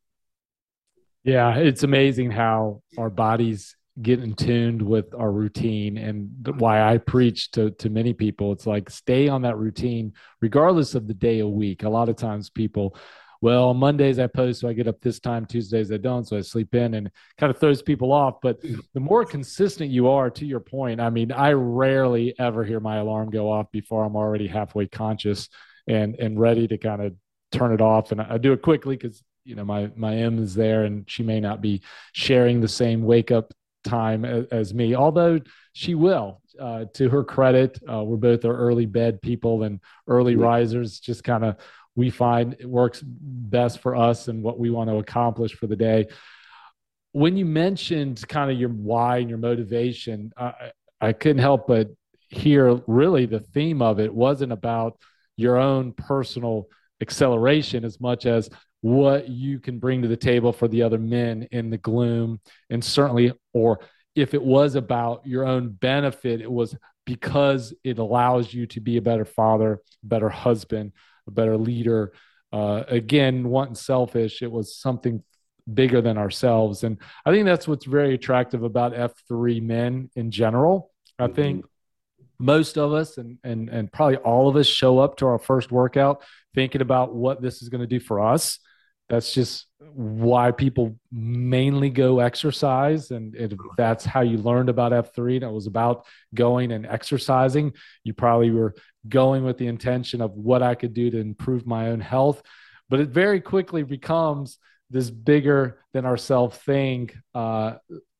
Yeah, 1.26 1.58
it's 1.58 1.84
amazing 1.84 2.32
how 2.32 2.84
our 2.98 3.10
bodies 3.10 3.76
get 4.02 4.22
in 4.22 4.34
tuned 4.34 4.82
with 4.82 5.14
our 5.14 5.30
routine 5.30 5.98
and 5.98 6.56
why 6.58 6.82
I 6.82 7.00
preach 7.00 7.52
to 7.52 7.72
to 7.72 7.90
many 7.90 8.14
people 8.14 8.54
it's 8.54 8.66
like 8.66 8.90
stay 8.90 9.28
on 9.28 9.42
that 9.42 9.58
routine 9.58 10.14
regardless 10.40 10.96
of 10.96 11.06
the 11.06 11.14
day 11.14 11.40
of 11.40 11.50
week. 11.50 11.84
A 11.84 11.90
lot 11.90 12.08
of 12.08 12.16
times 12.16 12.50
people 12.50 12.96
well, 13.42 13.74
Mondays 13.74 14.20
I 14.20 14.28
post, 14.28 14.60
so 14.60 14.68
I 14.68 14.74
get 14.74 14.90
up 14.90 15.00
this 15.00 15.22
time. 15.22 15.46
Tuesdays 15.46 15.94
I 15.94 15.98
don't, 15.98 16.28
so 16.28 16.38
I 16.38 16.42
sleep 16.42 16.76
in, 16.76 16.96
and 16.96 17.10
kind 17.38 17.50
of 17.50 17.58
throws 17.58 17.82
people 17.82 18.12
off. 18.12 18.42
But 18.42 18.62
the 18.62 19.00
more 19.00 19.24
consistent 19.24 19.90
you 19.92 20.10
are, 20.10 20.30
to 20.32 20.46
your 20.46 20.60
point, 20.60 21.00
I 21.00 21.10
mean, 21.10 21.32
I 21.32 21.54
rarely 21.54 22.38
ever 22.38 22.66
hear 22.66 22.82
my 22.82 22.98
alarm 22.98 23.30
go 23.30 23.50
off 23.50 23.72
before 23.72 24.04
I'm 24.04 24.18
already 24.18 24.46
halfway 24.46 24.88
conscious 24.88 25.48
and 25.90 26.16
and 26.16 26.40
ready 26.40 26.68
to 26.68 26.78
kind 26.78 27.02
of 27.02 27.14
turn 27.52 27.74
it 27.74 27.82
off. 27.82 28.12
And 28.14 28.22
I 28.22 28.38
do 28.38 28.54
it 28.54 28.62
quickly 28.62 28.96
because 28.96 29.22
you 29.44 29.56
know 29.56 29.66
my 29.66 29.92
my 29.96 30.16
M 30.16 30.42
is 30.42 30.56
there, 30.56 30.86
and 30.86 31.10
she 31.10 31.24
may 31.24 31.42
not 31.42 31.62
be 31.62 31.82
sharing 32.14 32.62
the 32.62 32.68
same 32.68 33.04
wake 33.04 33.32
up 33.32 33.54
time 33.84 34.24
as, 34.24 34.46
as 34.52 34.74
me, 34.74 34.96
although 34.96 35.40
she 35.74 35.96
will. 35.96 36.42
Uh, 36.60 36.84
to 36.94 37.08
her 37.08 37.24
credit, 37.24 37.80
uh, 37.90 38.04
we're 38.04 38.18
both 38.18 38.44
are 38.44 38.56
early 38.56 38.86
bed 38.86 39.22
people 39.22 39.64
and 39.64 39.80
early 40.08 40.36
risers. 40.36 41.00
Just 41.00 41.24
kind 41.24 41.46
of 41.46 41.56
we 41.96 42.10
find 42.10 42.56
it 42.60 42.66
works 42.66 43.02
best 43.04 43.80
for 43.80 43.96
us 43.96 44.28
and 44.28 44.44
what 44.44 44.60
we 44.60 44.70
want 44.70 44.90
to 44.90 44.98
accomplish 44.98 45.54
for 45.54 45.68
the 45.68 45.76
day. 45.76 46.08
When 47.14 47.38
you 47.38 47.46
mentioned 47.46 48.28
kind 48.28 48.52
of 48.52 48.60
your 48.60 48.70
why 48.70 49.18
and 49.18 49.30
your 49.30 49.40
motivation, 49.40 50.32
I, 50.38 50.72
I 51.02 51.14
couldn't 51.14 51.42
help 51.42 51.68
but 51.68 51.90
hear 52.30 52.82
really 52.88 53.26
the 53.26 53.40
theme 53.40 53.82
of 53.82 54.00
it 54.00 54.14
wasn't 54.14 54.52
about 54.52 55.00
your 55.40 55.58
own 55.58 55.94
personal 55.94 56.68
acceleration 57.02 57.86
as 57.86 58.00
much 58.00 58.26
as 58.26 58.50
what 58.82 59.28
you 59.28 59.60
can 59.60 59.80
bring 59.80 60.02
to 60.02 60.08
the 60.08 60.18
table 60.18 60.54
for 60.54 60.68
the 60.68 60.82
other 60.82 60.98
men 60.98 61.48
in 61.52 61.70
the 61.70 61.78
gloom 61.78 62.40
and 62.70 62.84
certainly 62.84 63.32
or 63.54 63.80
if 64.16 64.34
it 64.34 64.42
was 64.42 64.76
about 64.76 65.26
your 65.26 65.46
own 65.46 65.70
benefit 65.70 66.42
it 66.42 66.52
was 66.52 66.76
because 67.06 67.74
it 67.84 68.00
allows 68.00 68.54
you 68.54 68.66
to 68.68 68.80
be 68.80 68.98
a 68.98 69.02
better 69.02 69.26
father 69.26 69.82
better 70.04 70.30
husband 70.30 70.92
a 71.30 71.32
better 71.32 71.58
leader. 71.58 72.12
Uh, 72.52 72.84
again, 72.88 73.48
wasn't 73.48 73.78
selfish. 73.78 74.42
It 74.42 74.52
was 74.52 74.76
something 74.76 75.24
bigger 75.72 76.02
than 76.02 76.18
ourselves. 76.18 76.84
And 76.84 76.98
I 77.26 77.32
think 77.32 77.46
that's 77.46 77.68
what's 77.68 77.86
very 77.86 78.16
attractive 78.16 78.64
about 78.64 78.94
F3 78.94 79.62
men 79.62 80.10
in 80.16 80.32
general. 80.32 80.92
I 81.18 81.26
mm-hmm. 81.26 81.34
think 81.36 81.66
most 82.40 82.78
of 82.78 82.94
us 82.94 83.18
and, 83.18 83.38
and, 83.44 83.70
and 83.70 83.92
probably 83.92 84.18
all 84.18 84.48
of 84.48 84.56
us 84.56 84.68
show 84.68 85.00
up 85.00 85.18
to 85.18 85.28
our 85.28 85.38
first 85.38 85.72
workout 85.72 86.24
thinking 86.56 86.82
about 86.82 87.14
what 87.14 87.42
this 87.42 87.62
is 87.62 87.70
going 87.70 87.82
to 87.82 87.88
do 87.88 88.00
for 88.00 88.20
us. 88.20 88.60
That's 89.10 89.34
just 89.34 89.66
why 89.80 90.52
people 90.52 90.96
mainly 91.12 91.90
go 91.90 92.20
exercise 92.20 93.12
and 93.12 93.36
if 93.36 93.54
that's 93.76 94.06
how 94.06 94.22
you 94.22 94.38
learned 94.38 94.70
about 94.70 94.92
f3 94.92 95.36
and 95.36 95.44
it 95.44 95.52
was 95.52 95.68
about 95.68 96.06
going 96.34 96.72
and 96.72 96.86
exercising. 96.86 97.74
You 98.04 98.14
probably 98.14 98.52
were 98.52 98.76
going 99.08 99.44
with 99.44 99.58
the 99.58 99.68
intention 99.68 100.22
of 100.22 100.32
what 100.34 100.62
i 100.62 100.76
could 100.76 100.94
do 100.94 101.10
to 101.10 101.20
improve 101.20 101.66
my 101.66 101.88
own 101.88 102.02
health 102.02 102.42
but 102.90 103.00
it 103.00 103.10
very 103.10 103.40
quickly 103.40 103.84
becomes 103.84 104.58
this 104.90 105.10
bigger 105.10 105.80
than 105.94 106.06
ourself 106.06 106.64
thing 106.64 107.10
uh, 107.34 107.76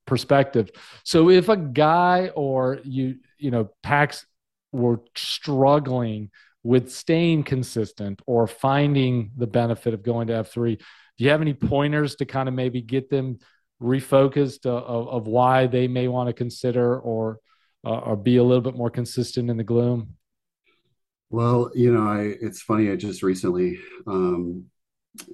perspective 0.10 0.70
so 1.04 1.30
if 1.30 1.48
a 1.48 1.56
guy 1.56 2.30
or 2.36 2.80
you 2.84 3.16
you 3.38 3.52
know 3.52 3.70
PAX 3.84 4.26
were 4.72 5.02
struggling 5.16 6.30
with 6.64 6.92
staying 6.92 7.44
consistent 7.44 8.22
or 8.26 8.48
finding 8.48 9.32
the 9.38 9.48
benefit 9.48 9.94
of 9.94 10.04
going 10.04 10.28
to 10.28 10.34
F3. 10.34 10.78
Do 10.78 11.24
you 11.24 11.30
have 11.30 11.42
any 11.42 11.54
pointers 11.54 12.16
to 12.18 12.26
kind 12.26 12.50
of 12.50 12.56
maybe 12.56 12.82
get 12.82 13.10
them 13.10 13.40
refocused 13.82 14.66
uh, 14.66 14.76
of, 14.76 15.08
of 15.08 15.28
why 15.28 15.68
they 15.68 15.88
may 15.88 16.08
want 16.08 16.28
to 16.28 16.34
consider 16.34 17.00
or 17.00 17.40
uh, 17.86 18.00
or 18.00 18.18
be 18.18 18.36
a 18.36 18.44
little 18.44 18.62
bit 18.62 18.76
more 18.76 18.90
consistent 18.90 19.50
in 19.50 19.56
the 19.56 19.64
gloom? 19.64 20.16
Well, 21.30 21.72
you 21.74 21.94
know, 21.94 22.06
I 22.06 22.36
it's 22.42 22.62
funny. 22.62 22.92
I 22.92 22.98
just 22.98 23.24
recently 23.24 23.80
um, 24.06 24.66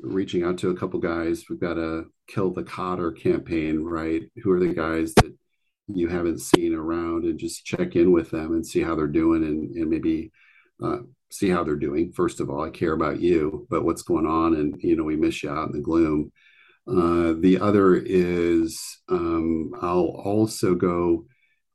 reaching 0.01 0.43
out 0.43 0.57
to 0.59 0.69
a 0.69 0.75
couple 0.75 0.99
guys. 0.99 1.45
We've 1.49 1.59
got 1.59 1.77
a 1.77 2.05
kill 2.27 2.51
the 2.51 2.63
Kotter 2.63 3.17
campaign, 3.17 3.83
right? 3.83 4.23
Who 4.43 4.51
are 4.51 4.59
the 4.59 4.73
guys 4.73 5.13
that 5.15 5.35
you 5.87 6.07
haven't 6.07 6.41
seen 6.41 6.73
around, 6.73 7.25
and 7.25 7.39
just 7.39 7.65
check 7.65 7.95
in 7.95 8.11
with 8.11 8.31
them 8.31 8.53
and 8.53 8.65
see 8.65 8.81
how 8.81 8.95
they're 8.95 9.07
doing, 9.07 9.43
and 9.43 9.75
and 9.75 9.89
maybe 9.89 10.31
uh, 10.83 10.99
see 11.31 11.49
how 11.49 11.63
they're 11.63 11.75
doing. 11.75 12.11
First 12.13 12.39
of 12.39 12.49
all, 12.49 12.63
I 12.63 12.69
care 12.69 12.93
about 12.93 13.19
you, 13.19 13.67
but 13.69 13.85
what's 13.85 14.01
going 14.01 14.25
on, 14.25 14.55
and 14.55 14.75
you 14.79 14.95
know, 14.95 15.03
we 15.03 15.15
miss 15.15 15.43
you 15.43 15.49
out 15.51 15.67
in 15.67 15.73
the 15.73 15.81
gloom. 15.81 16.31
Uh, 16.87 17.33
the 17.39 17.59
other 17.59 17.95
is 17.95 18.99
um, 19.09 19.71
I'll 19.81 20.21
also 20.23 20.75
go 20.75 21.25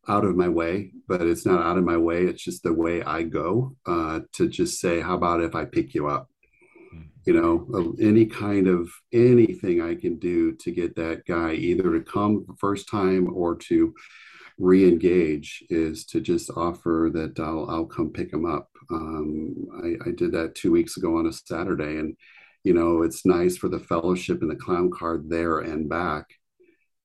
out 0.09 0.25
of 0.25 0.37
my 0.37 0.49
way, 0.49 0.93
but 1.09 1.23
it's 1.23 1.45
not 1.45 1.65
out 1.65 1.79
of 1.79 1.85
my 1.85 1.97
way. 1.97 2.25
It's 2.25 2.43
just 2.43 2.63
the 2.63 2.73
way 2.73 3.03
I 3.03 3.23
go 3.23 3.77
uh, 3.87 4.21
to 4.35 4.49
just 4.49 4.81
say, 4.81 5.01
how 5.01 5.15
about 5.15 5.43
if 5.43 5.55
I 5.55 5.65
pick 5.65 5.95
you 5.95 6.09
up? 6.09 6.29
You 7.27 7.35
know, 7.35 7.95
any 8.01 8.25
kind 8.27 8.66
of 8.66 8.91
anything 9.12 9.83
I 9.83 9.95
can 9.95 10.18
do 10.18 10.53
to 10.57 10.71
get 10.71 10.97
that 10.97 11.27
guy 11.27 11.53
either 11.53 11.93
to 11.93 12.01
come 12.01 12.45
the 12.49 12.57
first 12.59 12.89
time 12.89 13.29
or 13.33 13.57
to 13.57 13.95
re-engage 14.61 15.64
is 15.71 16.05
to 16.05 16.21
just 16.21 16.51
offer 16.55 17.11
that 17.14 17.41
I'll, 17.41 17.68
I'll 17.71 17.87
come 17.87 18.11
pick 18.11 18.33
him 18.33 18.45
up. 18.45 18.68
Um, 18.91 19.55
I, 19.83 20.09
I, 20.09 20.12
did 20.12 20.33
that 20.33 20.55
two 20.55 20.71
weeks 20.71 20.97
ago 20.97 21.16
on 21.16 21.27
a 21.27 21.33
Saturday, 21.33 21.99
and 21.99 22.16
you 22.64 22.75
know 22.75 23.03
it's 23.03 23.25
nice 23.25 23.57
for 23.57 23.68
the 23.68 23.79
fellowship 23.79 24.43
and 24.43 24.51
the 24.51 24.57
clown 24.57 24.91
card 24.91 25.31
there 25.31 25.61
and 25.61 25.89
back. 25.89 26.27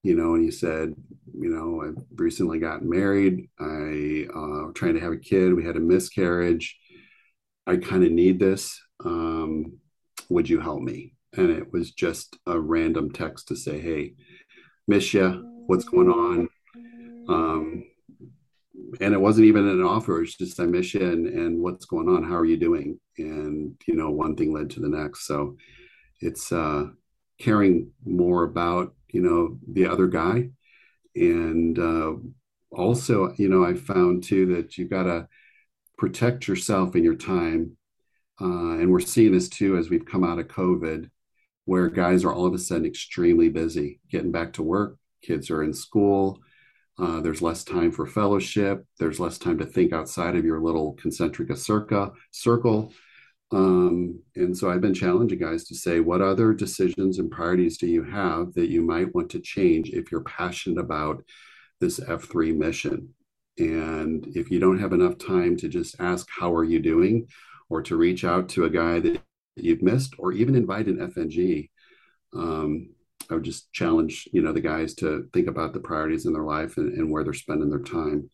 You 0.03 0.15
know, 0.15 0.35
and 0.35 0.43
he 0.43 0.51
said, 0.51 0.93
you 1.33 1.49
know, 1.49 1.83
i've 1.83 2.03
recently 2.15 2.59
got 2.59 2.83
married. 2.83 3.49
I 3.59 4.27
uh, 4.33 4.71
trying 4.75 4.95
to 4.95 4.99
have 4.99 5.13
a 5.13 5.17
kid. 5.17 5.53
We 5.53 5.65
had 5.65 5.77
a 5.77 5.79
miscarriage. 5.79 6.77
I 7.65 7.77
kind 7.77 8.03
of 8.03 8.11
need 8.11 8.39
this. 8.39 8.79
Um, 9.03 9.79
would 10.29 10.49
you 10.49 10.59
help 10.59 10.81
me? 10.81 11.13
And 11.33 11.49
it 11.49 11.71
was 11.73 11.91
just 11.91 12.37
a 12.45 12.59
random 12.59 13.11
text 13.11 13.49
to 13.49 13.55
say, 13.55 13.79
hey, 13.79 14.13
miss 14.87 15.13
you. 15.13 15.43
What's 15.67 15.85
going 15.85 16.09
on? 16.09 16.49
Um, 17.27 17.83
and 19.01 19.13
it 19.13 19.19
wasn't 19.19 19.47
even 19.47 19.67
an 19.67 19.81
offer. 19.81 20.21
It's 20.21 20.35
just 20.35 20.59
I 20.59 20.65
miss 20.65 20.93
you 20.93 21.01
and, 21.01 21.27
and 21.27 21.61
what's 21.61 21.85
going 21.85 22.07
on? 22.07 22.23
How 22.23 22.35
are 22.35 22.45
you 22.45 22.57
doing? 22.57 22.99
And 23.17 23.75
you 23.87 23.95
know, 23.95 24.11
one 24.11 24.35
thing 24.35 24.53
led 24.53 24.69
to 24.71 24.79
the 24.79 24.89
next. 24.89 25.27
So 25.27 25.57
it's 26.19 26.51
uh, 26.51 26.85
caring 27.39 27.91
more 28.05 28.43
about 28.43 28.93
you 29.09 29.21
know 29.21 29.57
the 29.71 29.87
other 29.87 30.07
guy, 30.07 30.49
and 31.15 31.79
uh, 31.79 32.13
also 32.71 33.33
you 33.37 33.49
know 33.49 33.63
I 33.63 33.73
found 33.73 34.23
too 34.23 34.55
that 34.55 34.77
you've 34.77 34.89
got 34.89 35.03
to 35.03 35.27
protect 35.97 36.47
yourself 36.47 36.95
and 36.95 37.03
your 37.03 37.15
time. 37.15 37.77
Uh, 38.39 38.77
and 38.79 38.91
we're 38.91 38.99
seeing 38.99 39.31
this 39.31 39.49
too 39.49 39.77
as 39.77 39.89
we've 39.89 40.05
come 40.05 40.23
out 40.23 40.39
of 40.39 40.47
COVID, 40.47 41.09
where 41.65 41.89
guys 41.89 42.23
are 42.23 42.33
all 42.33 42.45
of 42.45 42.53
a 42.53 42.59
sudden 42.59 42.85
extremely 42.85 43.49
busy 43.49 43.99
getting 44.09 44.31
back 44.31 44.53
to 44.53 44.63
work. 44.63 44.97
Kids 45.21 45.49
are 45.49 45.63
in 45.63 45.73
school 45.73 46.39
uh, 46.97 47.19
there's 47.19 47.41
less 47.41 47.63
time 47.63 47.91
for 47.91 48.05
fellowship. 48.05 48.85
There's 48.99 49.19
less 49.19 49.37
time 49.37 49.57
to 49.57 49.65
think 49.65 49.91
outside 49.91 50.35
of 50.35 50.45
your 50.45 50.61
little 50.61 50.93
concentric 50.93 51.55
circa, 51.57 52.11
circle. 52.31 52.93
Um, 53.51 54.21
and 54.35 54.57
so 54.57 54.69
I've 54.69 54.81
been 54.81 54.93
challenging 54.93 55.39
guys 55.39 55.65
to 55.65 55.75
say, 55.75 55.99
what 55.99 56.21
other 56.21 56.53
decisions 56.53 57.19
and 57.19 57.29
priorities 57.29 57.77
do 57.77 57.87
you 57.87 58.03
have 58.03 58.53
that 58.53 58.69
you 58.69 58.81
might 58.81 59.13
want 59.13 59.29
to 59.31 59.39
change 59.39 59.89
if 59.89 60.11
you're 60.11 60.23
passionate 60.23 60.79
about 60.79 61.23
this 61.81 61.99
F3 61.99 62.55
mission? 62.55 63.13
And 63.57 64.27
if 64.35 64.49
you 64.49 64.59
don't 64.59 64.79
have 64.79 64.93
enough 64.93 65.17
time 65.17 65.57
to 65.57 65.67
just 65.67 65.99
ask, 65.99 66.27
how 66.29 66.53
are 66.53 66.63
you 66.63 66.79
doing? 66.79 67.27
Or 67.69 67.81
to 67.83 67.97
reach 67.97 68.23
out 68.23 68.49
to 68.49 68.65
a 68.65 68.69
guy 68.69 68.99
that 68.99 69.21
you've 69.55 69.81
missed, 69.81 70.15
or 70.17 70.31
even 70.31 70.55
invite 70.55 70.87
an 70.87 70.97
FNG, 70.97 71.69
um, 72.33 72.89
I 73.29 73.33
would 73.33 73.43
just 73.43 73.71
challenge, 73.73 74.27
you 74.31 74.41
know, 74.41 74.51
the 74.51 74.61
guys 74.61 74.93
to 74.95 75.27
think 75.33 75.47
about 75.47 75.73
the 75.73 75.79
priorities 75.79 76.25
in 76.25 76.33
their 76.33 76.43
life 76.43 76.77
and, 76.77 76.93
and 76.93 77.09
where 77.09 77.23
they're 77.23 77.33
spending 77.33 77.69
their 77.69 77.79
time. 77.79 78.29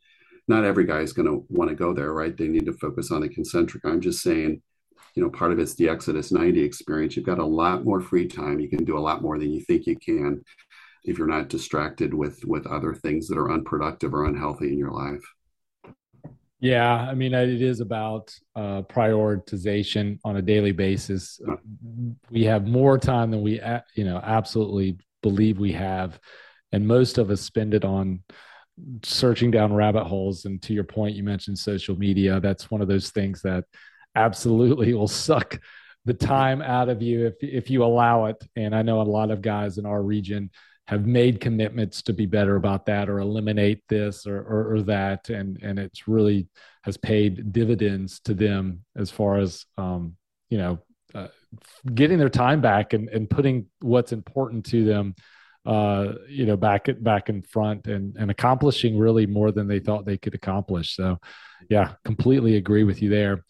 Not 0.48 0.66
every 0.66 0.86
guy 0.86 1.00
is 1.00 1.14
going 1.14 1.28
to 1.28 1.46
want 1.50 1.70
to 1.70 1.76
go 1.76 1.94
there, 1.94 2.14
right? 2.14 2.36
They 2.36 2.48
need 2.48 2.66
to 2.66 2.74
focus 2.74 3.12
on 3.12 3.22
the 3.22 3.30
concentric. 3.30 3.86
I'm 3.86 4.02
just 4.02 4.22
saying, 4.22 4.62
you 5.16 5.24
know, 5.24 5.30
part 5.30 5.52
of 5.52 5.60
it's 5.60 5.76
the 5.76 5.88
Exodus 5.88 6.32
90 6.32 6.62
experience. 6.62 7.16
You've 7.16 7.26
got 7.26 7.40
a 7.40 7.46
lot 7.46 7.86
more 7.86 8.02
free 8.02 8.28
time. 8.28 8.60
You 8.60 8.70
can 8.70 8.84
do 8.84 8.98
a 8.98 9.00
lot 9.00 9.22
more 9.22 9.38
than 9.38 9.52
you 9.52 9.62
think 9.62 9.86
you 9.86 9.98
can 9.98 10.44
if 11.04 11.18
you're 11.18 11.28
not 11.28 11.50
distracted 11.50 12.14
with 12.14 12.44
with 12.46 12.68
other 12.68 12.94
things 12.94 13.28
that 13.28 13.38
are 13.38 13.52
unproductive 13.52 14.14
or 14.14 14.26
unhealthy 14.26 14.72
in 14.72 14.78
your 14.78 14.92
life. 14.92 15.24
Yeah, 16.62 16.96
I 16.96 17.16
mean, 17.16 17.34
it 17.34 17.62
is 17.62 17.80
about 17.80 18.34
uh, 18.56 18.84
prioritization 18.84 20.20
on 20.24 20.38
a 20.38 20.44
daily 20.44 20.72
basis. 20.72 21.42
We 22.30 22.44
have 22.44 22.68
more 22.68 23.00
time 23.00 23.32
than 23.32 23.42
we, 23.42 23.60
you 23.96 24.04
know, 24.04 24.18
absolutely 24.24 24.98
believe 25.24 25.58
we 25.58 25.72
have, 25.72 26.20
and 26.72 26.88
most 26.88 27.18
of 27.18 27.32
us 27.32 27.42
spend 27.42 27.74
it 27.74 27.84
on 27.84 28.22
searching 29.04 29.50
down 29.50 29.74
rabbit 29.74 30.04
holes. 30.04 30.46
And 30.46 30.62
to 30.64 30.74
your 30.74 30.84
point, 30.84 31.16
you 31.16 31.24
mentioned 31.24 31.58
social 31.58 31.98
media. 31.98 32.40
That's 32.40 32.70
one 32.70 32.82
of 32.82 32.88
those 32.88 33.10
things 33.10 33.42
that 33.42 33.66
absolutely 34.16 34.94
will 34.96 35.08
suck 35.08 35.60
the 36.06 36.14
time 36.14 36.62
out 36.62 36.90
of 36.90 37.02
you 37.02 37.26
if 37.26 37.36
if 37.42 37.70
you 37.72 37.84
allow 37.84 38.26
it. 38.26 38.38
And 38.56 38.76
I 38.76 38.84
know 38.84 39.02
a 39.02 39.04
lot 39.04 39.32
of 39.32 39.42
guys 39.42 39.80
in 39.80 39.88
our 39.88 40.02
region 40.04 40.52
have 40.92 41.08
made 41.08 41.40
commitments 41.40 42.02
to 42.02 42.12
be 42.12 42.26
better 42.26 42.58
about 42.58 42.86
that 42.86 43.10
or 43.10 43.20
eliminate 43.20 43.82
this 43.88 44.28
or, 44.28 44.40
or, 44.42 44.74
or 44.74 44.82
that. 44.82 45.30
And 45.30 45.58
and 45.64 45.80
it's 45.80 46.06
really 46.06 46.50
has 46.84 46.98
paid 46.98 47.54
dividends 47.54 48.20
to 48.26 48.34
them 48.34 48.84
as 48.98 49.10
far 49.10 49.38
as 49.38 49.66
um, 49.78 50.18
you 50.50 50.58
know 50.58 50.80
uh, 51.16 51.30
getting 51.96 52.18
their 52.18 52.30
time 52.30 52.60
back 52.60 52.92
and, 52.92 53.08
and 53.08 53.30
putting 53.30 53.68
what's 53.80 54.12
important 54.12 54.66
to 54.66 54.84
them 54.84 55.16
uh, 55.66 56.14
you 56.28 56.46
know 56.46 56.58
back 56.58 56.88
back 57.00 57.30
in 57.30 57.42
front 57.42 57.88
and 57.88 58.18
and 58.18 58.30
accomplishing 58.30 58.98
really 58.98 59.26
more 59.26 59.54
than 59.54 59.70
they 59.70 59.80
thought 59.80 60.06
they 60.06 60.18
could 60.18 60.36
accomplish. 60.36 60.98
So 60.98 61.20
yeah 61.70 61.94
completely 62.04 62.58
agree 62.58 62.84
with 62.84 63.02
you 63.02 63.10
there. 63.10 63.46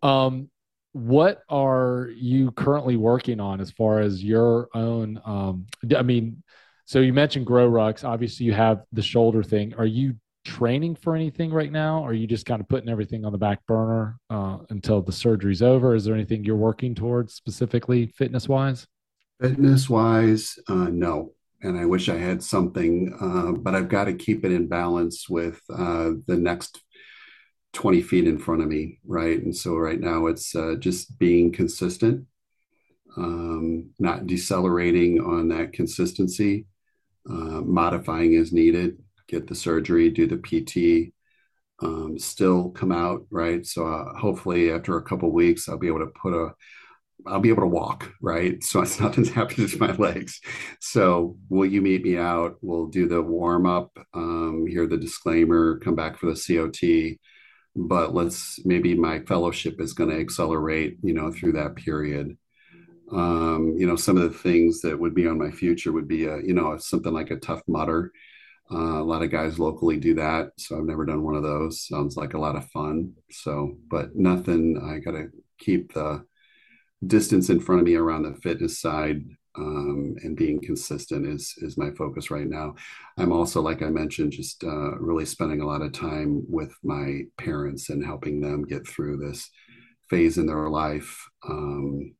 Um, 0.00 0.48
what 0.92 1.42
are 1.48 2.08
you 2.14 2.52
currently 2.52 2.96
working 2.96 3.40
on 3.40 3.60
as 3.60 3.72
far 3.72 3.98
as 3.98 4.22
your 4.22 4.68
own 4.74 5.20
um, 5.24 5.66
i 5.96 6.02
mean 6.02 6.42
so 6.88 7.00
you 7.00 7.12
mentioned 7.12 7.46
GrowRucks. 7.46 8.02
Obviously, 8.02 8.46
you 8.46 8.54
have 8.54 8.82
the 8.94 9.02
shoulder 9.02 9.42
thing. 9.42 9.74
Are 9.74 9.84
you 9.84 10.14
training 10.46 10.94
for 10.94 11.14
anything 11.14 11.50
right 11.50 11.70
now? 11.70 12.02
Or 12.02 12.10
are 12.10 12.14
you 12.14 12.26
just 12.26 12.46
kind 12.46 12.62
of 12.62 12.68
putting 12.70 12.88
everything 12.88 13.26
on 13.26 13.32
the 13.32 13.36
back 13.36 13.58
burner 13.66 14.18
uh, 14.30 14.56
until 14.70 15.02
the 15.02 15.12
surgery's 15.12 15.60
over? 15.60 15.94
Is 15.94 16.06
there 16.06 16.14
anything 16.14 16.44
you're 16.44 16.56
working 16.56 16.94
towards 16.94 17.34
specifically, 17.34 18.06
fitness 18.16 18.48
wise? 18.48 18.86
Fitness 19.38 19.90
wise, 19.90 20.58
uh, 20.66 20.88
no. 20.90 21.34
And 21.60 21.78
I 21.78 21.84
wish 21.84 22.08
I 22.08 22.16
had 22.16 22.42
something, 22.42 23.14
uh, 23.20 23.52
but 23.52 23.74
I've 23.74 23.90
got 23.90 24.04
to 24.04 24.14
keep 24.14 24.46
it 24.46 24.52
in 24.52 24.66
balance 24.66 25.28
with 25.28 25.60
uh, 25.68 26.12
the 26.26 26.38
next 26.38 26.80
20 27.74 28.00
feet 28.00 28.26
in 28.26 28.38
front 28.38 28.62
of 28.62 28.68
me, 28.68 28.98
right? 29.06 29.38
And 29.38 29.54
so 29.54 29.76
right 29.76 30.00
now 30.00 30.24
it's 30.24 30.56
uh, 30.56 30.76
just 30.78 31.18
being 31.18 31.52
consistent, 31.52 32.24
um, 33.14 33.90
not 33.98 34.26
decelerating 34.26 35.20
on 35.20 35.48
that 35.48 35.74
consistency 35.74 36.64
uh, 37.28 37.60
modifying 37.62 38.34
as 38.36 38.52
needed, 38.52 38.98
get 39.28 39.46
the 39.46 39.54
surgery, 39.54 40.10
do 40.10 40.26
the 40.26 40.36
PT, 40.38 41.12
um, 41.82 42.18
still 42.18 42.70
come 42.70 42.92
out, 42.92 43.26
right? 43.30 43.64
So 43.64 43.86
uh, 43.86 44.18
hopefully 44.18 44.72
after 44.72 44.96
a 44.96 45.02
couple 45.02 45.30
weeks, 45.32 45.68
I'll 45.68 45.78
be 45.78 45.88
able 45.88 46.00
to 46.00 46.12
put 46.20 46.34
a, 46.34 46.54
I'll 47.26 47.40
be 47.40 47.50
able 47.50 47.62
to 47.62 47.68
walk, 47.68 48.10
right? 48.20 48.56
So 48.62 48.80
it's 48.82 49.00
nothing's 49.00 49.30
happened 49.30 49.68
to 49.68 49.78
my 49.78 49.92
legs. 49.92 50.40
So 50.80 51.36
will 51.48 51.66
you 51.66 51.82
meet 51.82 52.02
me 52.02 52.16
out? 52.16 52.56
We'll 52.62 52.86
do 52.86 53.08
the 53.08 53.22
warm 53.22 53.66
up, 53.66 53.96
um, 54.14 54.66
hear 54.66 54.86
the 54.86 54.96
disclaimer, 54.96 55.78
come 55.80 55.94
back 55.94 56.18
for 56.18 56.26
the 56.26 56.34
COT. 56.34 57.18
But 57.76 58.14
let's 58.14 58.58
maybe 58.64 58.94
my 58.94 59.20
fellowship 59.20 59.80
is 59.80 59.92
going 59.92 60.10
to 60.10 60.18
accelerate, 60.18 60.98
you 61.02 61.14
know, 61.14 61.30
through 61.30 61.52
that 61.52 61.76
period 61.76 62.36
um, 63.12 63.74
you 63.76 63.86
know, 63.86 63.96
some 63.96 64.16
of 64.16 64.22
the 64.22 64.38
things 64.38 64.80
that 64.82 64.98
would 64.98 65.14
be 65.14 65.26
on 65.26 65.38
my 65.38 65.50
future 65.50 65.92
would 65.92 66.08
be, 66.08 66.26
a, 66.26 66.38
you 66.38 66.54
know, 66.54 66.76
something 66.78 67.12
like 67.12 67.30
a 67.30 67.36
Tough 67.36 67.62
Mudder. 67.66 68.12
Uh, 68.70 69.00
a 69.00 69.04
lot 69.04 69.22
of 69.22 69.30
guys 69.30 69.58
locally 69.58 69.96
do 69.96 70.14
that, 70.14 70.50
so 70.58 70.76
I've 70.76 70.84
never 70.84 71.06
done 71.06 71.22
one 71.22 71.34
of 71.34 71.42
those. 71.42 71.86
Sounds 71.86 72.16
like 72.16 72.34
a 72.34 72.38
lot 72.38 72.56
of 72.56 72.68
fun. 72.70 73.12
So, 73.30 73.78
but 73.88 74.14
nothing. 74.14 74.78
I 74.84 74.98
got 74.98 75.12
to 75.12 75.28
keep 75.58 75.94
the 75.94 76.24
distance 77.06 77.48
in 77.48 77.60
front 77.60 77.80
of 77.80 77.86
me 77.86 77.94
around 77.94 78.24
the 78.24 78.34
fitness 78.34 78.80
side 78.80 79.24
um, 79.58 80.16
and 80.22 80.36
being 80.36 80.60
consistent 80.60 81.26
is 81.26 81.54
is 81.58 81.76
my 81.76 81.90
focus 81.92 82.30
right 82.30 82.46
now. 82.46 82.74
I'm 83.16 83.32
also, 83.32 83.60
like 83.60 83.82
I 83.82 83.88
mentioned, 83.88 84.32
just 84.32 84.62
uh, 84.64 84.96
really 84.98 85.24
spending 85.24 85.60
a 85.60 85.66
lot 85.66 85.82
of 85.82 85.92
time 85.92 86.44
with 86.48 86.72
my 86.82 87.22
parents 87.36 87.90
and 87.90 88.04
helping 88.04 88.40
them 88.40 88.64
get 88.64 88.86
through 88.86 89.18
this 89.18 89.50
phase 90.08 90.38
in 90.38 90.46
their 90.46 90.68
life. 90.68 91.28
Um, 91.48 92.14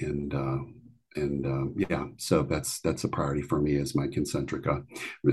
and 0.00 0.34
uh, 0.34 0.58
and 1.14 1.46
uh, 1.46 1.84
yeah, 1.90 2.06
so 2.16 2.42
that's 2.42 2.80
that's 2.80 3.04
a 3.04 3.08
priority 3.08 3.42
for 3.42 3.60
me 3.60 3.76
as 3.76 3.94
my 3.94 4.06
Concentrica. 4.06 4.84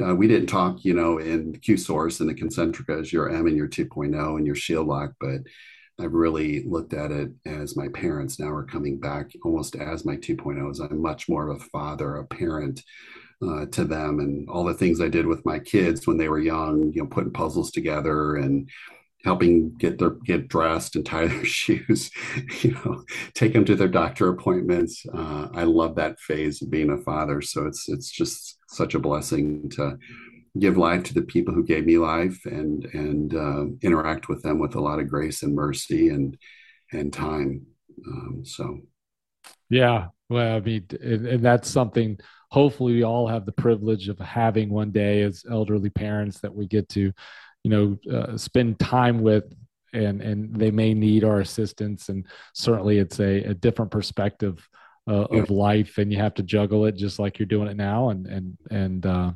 Uh, 0.04 0.16
we 0.16 0.28
didn't 0.28 0.48
talk, 0.48 0.84
you 0.84 0.94
know, 0.94 1.18
in 1.20 1.58
Q 1.60 1.78
source 1.78 2.20
and 2.20 2.30
the 2.30 2.34
Concentrica 2.34 3.00
as 3.00 3.14
your 3.14 3.30
M 3.30 3.48
and 3.48 3.56
your 3.56 3.68
2.0 3.68 4.38
and 4.38 4.46
your 4.46 4.56
shield 4.56 4.88
lock, 4.88 5.14
but 5.20 5.42
I've 6.00 6.14
really 6.14 6.64
looked 6.64 6.94
at 6.94 7.12
it 7.12 7.32
as 7.46 7.76
my 7.76 7.90
parents 7.90 8.40
now 8.40 8.50
are 8.50 8.64
coming 8.64 9.00
back 9.00 9.32
almost 9.44 9.76
as 9.76 10.06
my 10.06 10.16
2.0s. 10.16 10.80
I'm 10.80 11.02
much 11.02 11.28
more 11.28 11.50
of 11.50 11.62
a 11.62 11.66
father, 11.66 12.16
a 12.16 12.26
parent 12.26 12.84
uh, 13.42 13.66
to 13.68 13.84
them, 13.84 14.20
and 14.20 14.50
all 14.50 14.64
the 14.64 14.74
things 14.74 15.02
I 15.02 15.10
did 15.10 15.26
with 15.26 15.46
my 15.46 15.60
kids 15.60 16.08
when 16.08 16.18
they 16.18 16.30
were 16.30 16.40
young, 16.40 16.92
you 16.94 17.04
know, 17.04 17.08
putting 17.08 17.32
puzzles 17.32 17.72
together 17.72 18.36
and 18.36 18.70
helping 19.26 19.74
get 19.76 20.00
their 20.00 20.12
get 20.12 20.48
dressed 20.48 20.96
and 20.96 21.06
tie 21.06 21.28
their 21.28 21.46
shoes 21.46 22.10
you 22.62 22.72
know 22.72 23.04
take 23.34 23.54
them 23.54 23.66
to 23.66 23.76
their 23.76 23.88
doctor 23.88 24.30
appointments. 24.30 25.06
Uh, 25.14 25.48
i 25.54 25.64
love 25.64 25.96
that 25.96 26.20
phase 26.20 26.62
of 26.62 26.70
being 26.70 26.92
a 26.92 26.98
father. 26.98 27.42
So 27.42 27.66
it's 27.66 27.90
it's 27.90 28.10
just 28.10 28.58
such 28.70 28.96
a 28.96 29.00
blessing 29.00 29.70
to 29.72 29.98
give 30.58 30.78
life 30.78 31.04
to 31.04 31.14
the 31.14 31.22
people 31.22 31.54
who 31.54 31.64
gave 31.64 31.86
me 31.86 31.98
life 31.98 32.40
and 32.46 32.86
and 32.94 33.36
uh, 33.36 33.66
interact 33.82 34.30
with 34.30 34.42
them 34.42 34.60
with 34.60 34.76
a 34.76 34.82
lot 34.82 35.00
of 35.00 35.10
grace 35.10 35.44
and 35.44 35.54
mercy 35.54 36.10
and 36.10 36.38
and 36.92 37.14
time. 37.14 37.66
Um, 38.08 38.44
so. 38.46 38.80
Yeah. 39.70 40.08
Well 40.30 40.58
i 40.58 40.60
mean 40.60 40.86
and, 41.02 41.26
and 41.26 41.44
that's 41.44 41.70
something 41.70 42.20
hopefully 42.52 42.94
we 42.94 43.04
all 43.04 43.28
have 43.28 43.46
the 43.46 43.52
privilege 43.52 44.10
of 44.10 44.20
having 44.20 44.70
one 44.70 44.92
day 44.92 45.22
as 45.22 45.44
elderly 45.50 45.90
parents 45.90 46.40
that 46.40 46.54
we 46.54 46.68
get 46.68 46.90
to 46.90 47.12
you 47.64 47.70
know 47.70 47.98
uh, 48.12 48.38
spend 48.38 48.80
time 48.80 49.22
with 49.22 49.54
and 49.94 50.22
and 50.22 50.56
they 50.56 50.72
may 50.72 50.94
need 50.94 51.24
our 51.24 51.40
assistance. 51.40 52.10
And 52.10 52.26
certainly 52.54 53.00
it's 53.00 53.20
a, 53.20 53.44
a 53.44 53.54
different 53.54 53.92
perspective 53.92 54.68
uh, 55.10 55.26
yeah. 55.32 55.40
of 55.40 55.50
life 55.50 55.98
and 55.98 56.12
you 56.12 56.20
have 56.20 56.36
to 56.36 56.44
juggle 56.44 56.86
it 56.86 56.96
just 56.96 57.20
like 57.20 57.40
you're 57.40 57.48
doing 57.48 57.68
it 57.68 57.78
now 57.78 58.10
and 58.10 58.28
and 58.28 58.58
and 58.70 59.06
uh, 59.06 59.32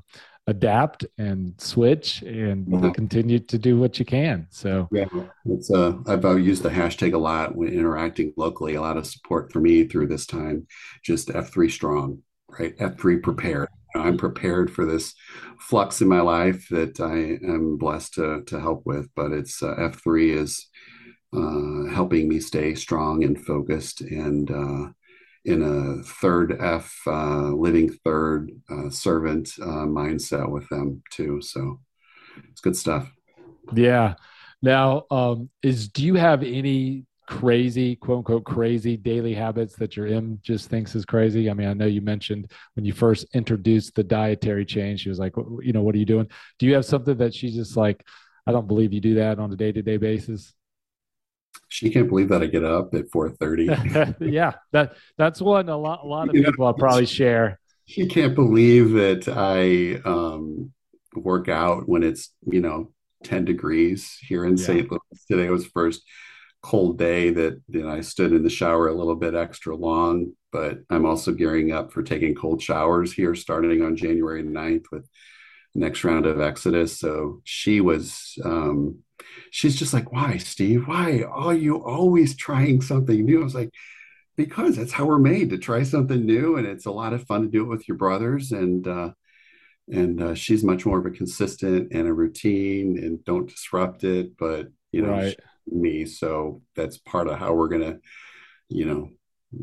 adapt 0.46 1.06
and 1.18 1.60
switch 1.60 2.22
and 2.22 2.68
yeah. 2.70 2.92
continue 2.92 3.40
to 3.40 3.58
do 3.58 3.80
what 3.80 3.98
you 3.98 4.06
can. 4.06 4.48
So 4.50 4.88
yeah 4.92 5.06
it's 5.46 5.72
uh 5.72 5.94
i've 6.08 6.24
used 6.40 6.64
the 6.64 6.70
hashtag 6.70 7.14
a 7.14 7.18
lot 7.18 7.56
when 7.56 7.74
interacting 7.74 8.34
locally 8.38 8.76
a 8.76 8.82
lot 8.82 8.98
of 8.98 9.08
support 9.08 9.52
for 9.52 9.60
me 9.60 9.86
through 9.86 10.08
this 10.08 10.26
time. 10.26 10.68
Just 11.04 11.30
f3 11.30 11.72
strong 11.72 12.22
right? 12.60 12.78
F3 12.78 13.22
prepared 13.22 13.70
I'm 13.96 14.18
prepared 14.18 14.72
for 14.72 14.86
this 14.86 15.14
flux 15.60 16.02
in 16.02 16.08
my 16.08 16.22
life 16.22 16.68
that 16.70 17.00
I 17.00 17.38
am 17.48 17.78
blessed 17.78 18.16
to, 18.16 18.44
to 18.48 18.60
help 18.60 18.84
with. 18.86 19.08
But 19.16 19.32
it's 19.32 19.62
uh, 19.62 19.76
F3 19.76 20.38
is 20.38 20.68
uh, 21.36 21.94
helping 21.94 22.28
me 22.28 22.40
stay 22.40 22.76
strong 22.76 23.24
and 23.24 23.44
focused 23.44 24.02
and 24.02 24.50
uh, 24.52 24.92
in 25.46 25.62
a 25.62 26.04
third 26.04 26.58
F, 26.60 26.96
uh, 27.06 27.50
living 27.50 27.90
third 28.06 28.52
uh, 28.70 28.90
servant 28.90 29.50
uh, 29.62 29.86
mindset 29.86 30.50
with 30.50 30.68
them 30.70 31.02
too. 31.12 31.42
So 31.42 31.80
it's 32.50 32.62
good 32.62 32.78
stuff. 32.78 33.12
Yeah. 33.74 34.16
Now, 34.62 35.04
um, 35.12 35.50
is 35.62 35.90
do 35.90 36.06
you 36.06 36.16
have 36.16 36.44
any 36.44 37.06
crazy, 37.28 37.96
quote 37.96 38.20
unquote, 38.20 38.44
crazy 38.44 38.98
daily 38.98 39.34
habits 39.34 39.76
that 39.76 39.96
your 39.96 40.08
M 40.08 40.40
just 40.42 40.70
thinks 40.70 40.96
is 40.96 41.06
crazy? 41.06 41.50
I 41.50 41.54
mean, 41.54 41.68
I 41.68 41.74
know 41.74 41.86
you 41.86 42.02
mentioned 42.02 42.52
when 42.76 42.86
you 42.86 42.94
first 42.94 43.26
introduced 43.34 43.96
the 43.96 44.04
dietary 44.04 44.66
change, 44.66 45.02
she 45.02 45.10
was 45.10 45.20
like, 45.20 45.34
you 45.62 45.74
know, 45.74 45.82
what 45.82 45.96
are 45.96 46.00
you 46.00 46.06
doing? 46.06 46.28
Do 46.60 46.66
you 46.66 46.76
have 46.76 46.86
something 46.86 47.18
that 47.18 47.34
she's 47.34 47.56
just 47.56 47.78
like, 47.78 48.06
I 48.46 48.52
don't 48.52 48.68
believe 48.68 48.94
you 48.94 49.02
do 49.02 49.16
that 49.16 49.40
on 49.40 49.52
a 49.52 49.56
day 49.56 49.72
to 49.72 49.82
day 49.82 49.98
basis? 49.98 50.54
She 51.70 51.90
can't 51.90 52.10
believe 52.10 52.30
that 52.30 52.44
I 52.44 52.48
get 52.48 52.64
up 52.64 52.94
at 52.94 53.10
4:30. 53.10 54.16
yeah, 54.32 54.54
that 54.72 54.96
that's 55.18 55.42
one 55.42 55.70
a 55.70 55.78
lot 55.78 56.02
a 56.04 56.08
lot 56.08 56.30
of 56.30 56.36
you 56.36 56.44
people 56.44 56.66
know, 56.66 56.74
probably 56.74 57.06
share. 57.06 57.60
She 57.86 58.08
can't 58.08 58.36
believe 58.36 58.92
that 58.92 59.28
I 59.28 60.02
um, 60.08 60.72
work 61.16 61.50
out 61.50 61.88
when 61.88 62.04
it's 62.04 62.30
you 62.46 62.62
know 62.62 62.92
10 63.24 63.46
degrees 63.46 64.18
here 64.22 64.46
in 64.46 64.58
yeah. 64.58 64.66
St. 64.66 64.92
Louis. 64.92 65.26
Today 65.28 65.50
was 65.50 65.66
first 65.66 66.04
cold 66.64 66.98
day 66.98 67.30
that 67.30 67.62
you 67.68 67.84
know 67.84 67.90
I 67.90 68.02
stood 68.02 68.32
in 68.32 68.42
the 68.42 68.50
shower 68.50 68.88
a 68.88 68.96
little 68.96 69.16
bit 69.16 69.36
extra 69.36 69.76
long, 69.76 70.32
but 70.52 70.80
I'm 70.90 71.06
also 71.06 71.34
gearing 71.34 71.72
up 71.74 71.92
for 71.92 72.02
taking 72.02 72.34
cold 72.34 72.62
showers 72.62 73.14
here 73.14 73.36
starting 73.36 73.84
on 73.84 73.98
January 73.98 74.44
9th 74.44 74.86
with 74.92 75.08
next 75.76 76.04
round 76.04 76.26
of 76.26 76.40
Exodus. 76.40 77.00
So 77.00 77.42
she 77.44 77.82
was 77.82 78.38
um 78.46 79.00
she's 79.52 79.76
just 79.76 79.94
like, 79.94 80.12
why, 80.12 80.38
Steve? 80.38 80.88
Why 80.88 81.24
are 81.24 81.54
you 81.54 81.84
always 81.84 82.36
trying 82.36 82.82
something 82.82 83.26
new? 83.26 83.42
I 83.42 83.44
was 83.44 83.56
like, 83.56 83.72
because 84.36 84.78
that's 84.78 84.94
how 84.94 85.06
we're 85.06 85.20
made 85.20 85.50
to 85.50 85.58
try 85.58 85.84
something 85.84 86.26
new 86.26 86.56
and 86.58 86.66
it's 86.66 86.86
a 86.86 86.92
lot 86.92 87.14
of 87.14 87.28
fun 87.28 87.44
to 87.44 87.48
do 87.48 87.64
it 87.64 87.68
with 87.68 87.88
your 87.88 87.98
brothers 87.98 88.52
and 88.52 88.88
uh 88.88 89.12
and 89.92 90.22
uh, 90.22 90.34
she's 90.34 90.64
much 90.64 90.86
more 90.86 90.98
of 90.98 91.06
a 91.06 91.12
consistent 91.12 91.92
and 91.92 92.08
a 92.08 92.14
routine 92.14 92.98
and 92.98 93.24
don't 93.26 93.50
disrupt 93.50 94.06
it 94.06 94.38
but 94.38 94.70
you 94.92 95.02
know 95.02 95.12
right. 95.12 95.36
Me. 95.68 96.06
So 96.06 96.62
that's 96.76 96.98
part 96.98 97.28
of 97.28 97.40
how 97.40 97.54
we're 97.54 97.70
gonna 97.70 97.98
you 98.70 98.86
know 98.86 99.10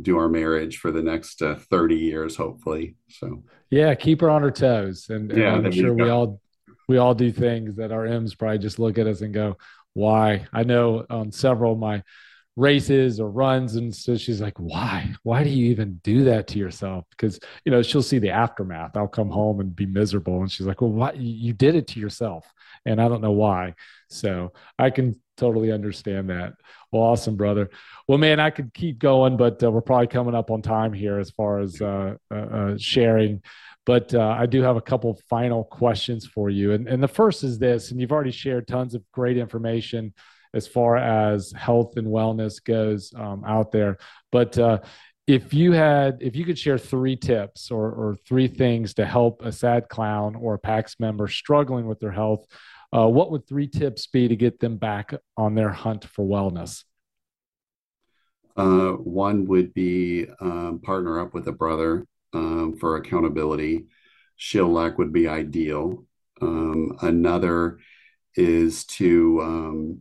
do 0.02 0.18
our 0.18 0.28
marriage 0.28 0.78
for 0.78 0.92
the 0.92 1.02
next 1.02 1.42
uh, 1.42 1.56
30 1.56 1.96
years 1.96 2.36
hopefully. 2.36 2.96
So 3.08 3.42
yeah 3.70 3.94
keep 3.94 4.20
her 4.20 4.30
on 4.30 4.42
her 4.42 4.50
toes. 4.50 5.06
And, 5.10 5.30
and 5.30 5.40
yeah, 5.40 5.54
i'm 5.54 5.72
sure 5.72 5.94
we 5.94 6.08
all 6.08 6.40
we 6.88 6.98
all 6.98 7.14
do 7.14 7.32
things 7.32 7.76
that 7.76 7.92
our 7.92 8.06
m's 8.06 8.34
probably 8.34 8.58
just 8.58 8.78
look 8.78 8.98
at 8.98 9.06
us 9.06 9.20
and 9.20 9.34
go 9.34 9.56
why? 9.94 10.46
I 10.52 10.62
know 10.62 11.04
on 11.10 11.32
several 11.32 11.72
of 11.72 11.78
my 11.78 12.02
races 12.56 13.20
or 13.20 13.30
runs 13.30 13.76
and 13.76 13.94
so 13.94 14.16
she's 14.16 14.40
like 14.40 14.58
why? 14.58 15.14
Why 15.22 15.42
do 15.42 15.50
you 15.50 15.70
even 15.70 16.00
do 16.02 16.24
that 16.24 16.46
to 16.48 16.58
yourself? 16.58 17.04
Because 17.10 17.40
you 17.64 17.72
know 17.72 17.82
she'll 17.82 18.02
see 18.02 18.18
the 18.18 18.30
aftermath. 18.30 18.96
I'll 18.96 19.08
come 19.08 19.30
home 19.30 19.60
and 19.60 19.74
be 19.74 19.86
miserable 19.86 20.40
and 20.40 20.50
she's 20.50 20.66
like 20.66 20.80
well 20.80 20.92
why 20.92 21.12
you 21.12 21.52
did 21.52 21.74
it 21.74 21.88
to 21.88 22.00
yourself. 22.00 22.52
And 22.86 23.00
i 23.00 23.08
don't 23.08 23.22
know 23.22 23.32
why. 23.32 23.74
So 24.08 24.52
i 24.78 24.90
can 24.90 25.20
totally 25.40 25.72
understand 25.72 26.30
that 26.30 26.52
well 26.92 27.02
awesome 27.02 27.36
brother 27.36 27.70
well 28.06 28.18
man 28.18 28.38
i 28.38 28.50
could 28.50 28.72
keep 28.74 28.98
going 28.98 29.36
but 29.36 29.62
uh, 29.62 29.70
we're 29.70 29.80
probably 29.80 30.06
coming 30.06 30.34
up 30.34 30.50
on 30.50 30.62
time 30.62 30.92
here 30.92 31.18
as 31.18 31.30
far 31.30 31.58
as 31.60 31.80
uh, 31.80 32.14
uh, 32.30 32.34
uh 32.34 32.74
sharing 32.78 33.42
but 33.86 34.14
uh, 34.14 34.36
I 34.38 34.46
do 34.46 34.62
have 34.62 34.76
a 34.76 34.80
couple 34.80 35.18
final 35.28 35.64
questions 35.64 36.26
for 36.26 36.50
you. 36.50 36.72
And, 36.72 36.86
and 36.86 37.02
the 37.02 37.08
first 37.08 37.42
is 37.42 37.58
this, 37.58 37.90
and 37.90 38.00
you've 38.00 38.12
already 38.12 38.30
shared 38.30 38.68
tons 38.68 38.94
of 38.94 39.02
great 39.10 39.36
information 39.36 40.14
as 40.52 40.66
far 40.66 40.96
as 40.96 41.52
health 41.56 41.96
and 41.96 42.06
wellness 42.06 42.62
goes 42.62 43.12
um, 43.16 43.42
out 43.44 43.72
there. 43.72 43.98
But 44.32 44.58
uh, 44.58 44.80
if 45.26 45.54
you 45.54 45.72
had, 45.72 46.18
if 46.20 46.36
you 46.36 46.44
could 46.44 46.58
share 46.58 46.78
three 46.78 47.16
tips 47.16 47.70
or, 47.70 47.90
or 47.90 48.16
three 48.26 48.48
things 48.48 48.94
to 48.94 49.06
help 49.06 49.42
a 49.44 49.52
sad 49.52 49.88
clown 49.88 50.34
or 50.34 50.54
a 50.54 50.58
PAX 50.58 50.98
member 50.98 51.28
struggling 51.28 51.86
with 51.86 52.00
their 52.00 52.10
health, 52.10 52.46
uh, 52.92 53.06
what 53.06 53.30
would 53.30 53.46
three 53.46 53.68
tips 53.68 54.06
be 54.06 54.28
to 54.28 54.36
get 54.36 54.60
them 54.60 54.76
back 54.76 55.14
on 55.36 55.54
their 55.54 55.70
hunt 55.70 56.04
for 56.04 56.24
wellness? 56.24 56.84
Uh, 58.56 58.92
one 58.92 59.46
would 59.46 59.72
be 59.72 60.26
um, 60.40 60.80
partner 60.82 61.20
up 61.20 61.32
with 61.32 61.46
a 61.46 61.52
brother 61.52 62.06
um, 62.32 62.76
for 62.76 62.96
accountability. 62.96 63.86
Shield 64.36 64.72
Lock 64.72 64.98
would 64.98 65.12
be 65.12 65.28
ideal. 65.28 66.04
Um, 66.40 66.96
another 67.02 67.78
is 68.34 68.84
to 68.86 69.40
um, 69.42 70.00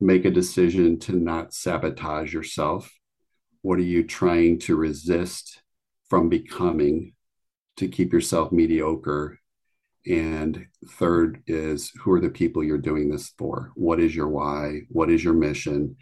make 0.00 0.24
a 0.24 0.30
decision 0.30 0.98
to 1.00 1.12
not 1.12 1.54
sabotage 1.54 2.32
yourself. 2.32 2.92
What 3.62 3.78
are 3.78 3.82
you 3.82 4.04
trying 4.04 4.58
to 4.60 4.76
resist 4.76 5.62
from 6.08 6.28
becoming 6.28 7.14
to 7.78 7.88
keep 7.88 8.12
yourself 8.12 8.52
mediocre? 8.52 9.40
And 10.06 10.66
third 10.90 11.42
is 11.46 11.90
who 12.00 12.12
are 12.12 12.20
the 12.20 12.28
people 12.28 12.62
you're 12.62 12.78
doing 12.78 13.08
this 13.08 13.32
for? 13.38 13.72
What 13.74 14.00
is 14.00 14.14
your 14.14 14.28
why? 14.28 14.82
What 14.88 15.10
is 15.10 15.24
your 15.24 15.34
mission? 15.34 15.96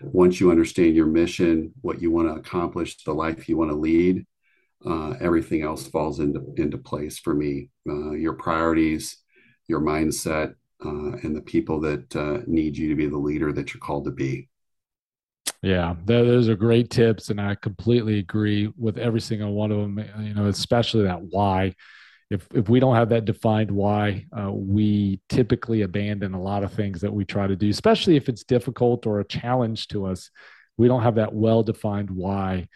Once 0.00 0.40
you 0.40 0.50
understand 0.50 0.94
your 0.94 1.06
mission, 1.06 1.72
what 1.80 2.00
you 2.00 2.10
want 2.10 2.28
to 2.28 2.34
accomplish, 2.34 3.02
the 3.02 3.12
life 3.12 3.48
you 3.48 3.56
want 3.56 3.70
to 3.70 3.76
lead, 3.76 4.24
uh, 4.86 5.14
everything 5.20 5.62
else 5.62 5.88
falls 5.88 6.20
into, 6.20 6.40
into 6.56 6.78
place 6.78 7.18
for 7.18 7.34
me. 7.34 7.68
Uh, 7.88 8.12
your 8.12 8.34
priorities, 8.34 9.18
your 9.66 9.80
mindset, 9.80 10.54
uh, 10.84 11.12
and 11.22 11.34
the 11.34 11.42
people 11.42 11.80
that 11.80 12.14
uh, 12.14 12.38
need 12.46 12.76
you 12.76 12.88
to 12.88 12.94
be 12.94 13.06
the 13.06 13.18
leader 13.18 13.52
that 13.52 13.74
you're 13.74 13.80
called 13.80 14.04
to 14.04 14.12
be. 14.12 14.48
Yeah, 15.62 15.96
those 16.04 16.48
are 16.48 16.54
great 16.54 16.90
tips, 16.90 17.30
and 17.30 17.40
I 17.40 17.56
completely 17.56 18.20
agree 18.20 18.72
with 18.76 18.96
every 18.96 19.20
single 19.20 19.54
one 19.54 19.72
of 19.72 19.78
them. 19.78 19.98
You 20.20 20.34
know, 20.34 20.46
especially 20.46 21.04
that 21.04 21.20
why. 21.20 21.74
If 22.30 22.46
if 22.54 22.68
we 22.68 22.80
don't 22.80 22.94
have 22.94 23.08
that 23.10 23.24
defined 23.24 23.70
why, 23.70 24.26
uh, 24.38 24.52
we 24.52 25.20
typically 25.28 25.82
abandon 25.82 26.34
a 26.34 26.40
lot 26.40 26.62
of 26.62 26.72
things 26.72 27.00
that 27.00 27.12
we 27.12 27.24
try 27.24 27.46
to 27.46 27.56
do, 27.56 27.68
especially 27.70 28.16
if 28.16 28.28
it's 28.28 28.44
difficult 28.44 29.06
or 29.06 29.20
a 29.20 29.24
challenge 29.24 29.88
to 29.88 30.06
us. 30.06 30.30
We 30.76 30.88
don't 30.88 31.02
have 31.02 31.16
that 31.16 31.34
well 31.34 31.62
defined 31.62 32.10
why 32.10 32.68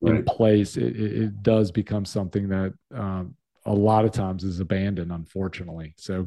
right. 0.00 0.16
in 0.16 0.24
place. 0.24 0.76
It, 0.76 0.96
it, 0.96 1.42
does 1.42 1.72
become 1.72 2.04
something 2.04 2.48
that 2.48 2.74
um, 2.94 3.34
a 3.66 3.72
lot 3.72 4.04
of 4.04 4.12
times 4.12 4.44
is 4.44 4.60
abandoned, 4.60 5.12
unfortunately. 5.12 5.94
So 5.96 6.26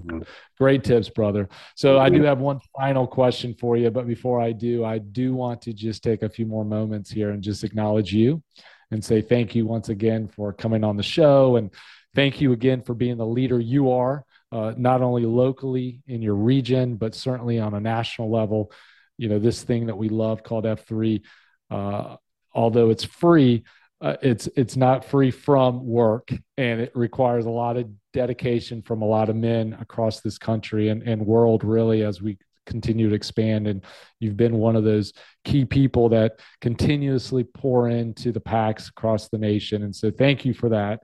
great 0.57 0.83
tips, 0.83 1.09
brother. 1.09 1.49
So 1.75 1.99
I 1.99 2.09
do 2.09 2.21
have 2.23 2.39
one 2.39 2.59
final 2.77 3.07
question 3.07 3.55
for 3.59 3.77
you, 3.77 3.89
but 3.89 4.07
before 4.07 4.39
I 4.39 4.51
do, 4.51 4.85
I 4.85 4.99
do 4.99 5.33
want 5.33 5.61
to 5.63 5.73
just 5.73 6.03
take 6.03 6.21
a 6.21 6.29
few 6.29 6.45
more 6.45 6.63
moments 6.63 7.09
here 7.09 7.31
and 7.31 7.41
just 7.41 7.63
acknowledge 7.63 8.13
you 8.13 8.43
and 8.91 9.03
say 9.03 9.21
thank 9.21 9.55
you 9.55 9.65
once 9.65 9.89
again 9.89 10.27
for 10.27 10.53
coming 10.53 10.83
on 10.83 10.97
the 10.97 11.03
show 11.03 11.55
and 11.55 11.71
thank 12.15 12.41
you 12.41 12.51
again 12.51 12.81
for 12.81 12.93
being 12.93 13.17
the 13.17 13.25
leader 13.25 13.59
you 13.59 13.91
are, 13.91 14.25
uh, 14.51 14.73
not 14.77 15.01
only 15.01 15.25
locally 15.25 16.01
in 16.07 16.21
your 16.21 16.35
region, 16.35 16.95
but 16.95 17.15
certainly 17.15 17.59
on 17.59 17.73
a 17.73 17.79
national 17.79 18.29
level. 18.29 18.71
You 19.17 19.29
know, 19.29 19.39
this 19.39 19.63
thing 19.63 19.87
that 19.87 19.97
we 19.97 20.09
love 20.09 20.43
called 20.43 20.65
F3, 20.65 21.21
uh, 21.69 22.15
although 22.53 22.89
it's 22.89 23.03
free, 23.03 23.63
uh, 24.01 24.17
it's 24.21 24.47
it's 24.55 24.75
not 24.75 25.05
free 25.05 25.29
from 25.29 25.85
work 25.85 26.31
and 26.57 26.81
it 26.81 26.91
requires 26.95 27.45
a 27.45 27.49
lot 27.49 27.77
of 27.77 27.87
dedication 28.13 28.81
from 28.81 29.03
a 29.03 29.05
lot 29.05 29.29
of 29.29 29.35
men 29.35 29.77
across 29.79 30.21
this 30.21 30.39
country 30.39 30.89
and, 30.89 31.03
and 31.03 31.23
world 31.23 31.63
really 31.63 32.03
as 32.03 32.19
we 32.19 32.37
continue 32.65 33.09
to 33.09 33.15
expand. 33.15 33.67
And 33.67 33.83
you've 34.19 34.37
been 34.37 34.55
one 34.55 34.75
of 34.75 34.83
those 34.83 35.13
key 35.45 35.65
people 35.65 36.09
that 36.09 36.39
continuously 36.61 37.43
pour 37.43 37.89
into 37.89 38.31
the 38.31 38.39
PAX 38.39 38.89
across 38.89 39.29
the 39.29 39.37
nation. 39.37 39.83
And 39.83 39.95
so 39.95 40.09
thank 40.09 40.45
you 40.45 40.53
for 40.53 40.69
that 40.69 41.01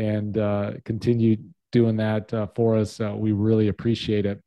and 0.00 0.38
uh, 0.38 0.72
continue 0.84 1.36
doing 1.72 1.96
that 1.96 2.32
uh, 2.34 2.46
for 2.54 2.76
us 2.76 3.00
uh, 3.00 3.14
we 3.16 3.32
really 3.32 3.68
appreciate 3.68 4.26
it 4.26 4.42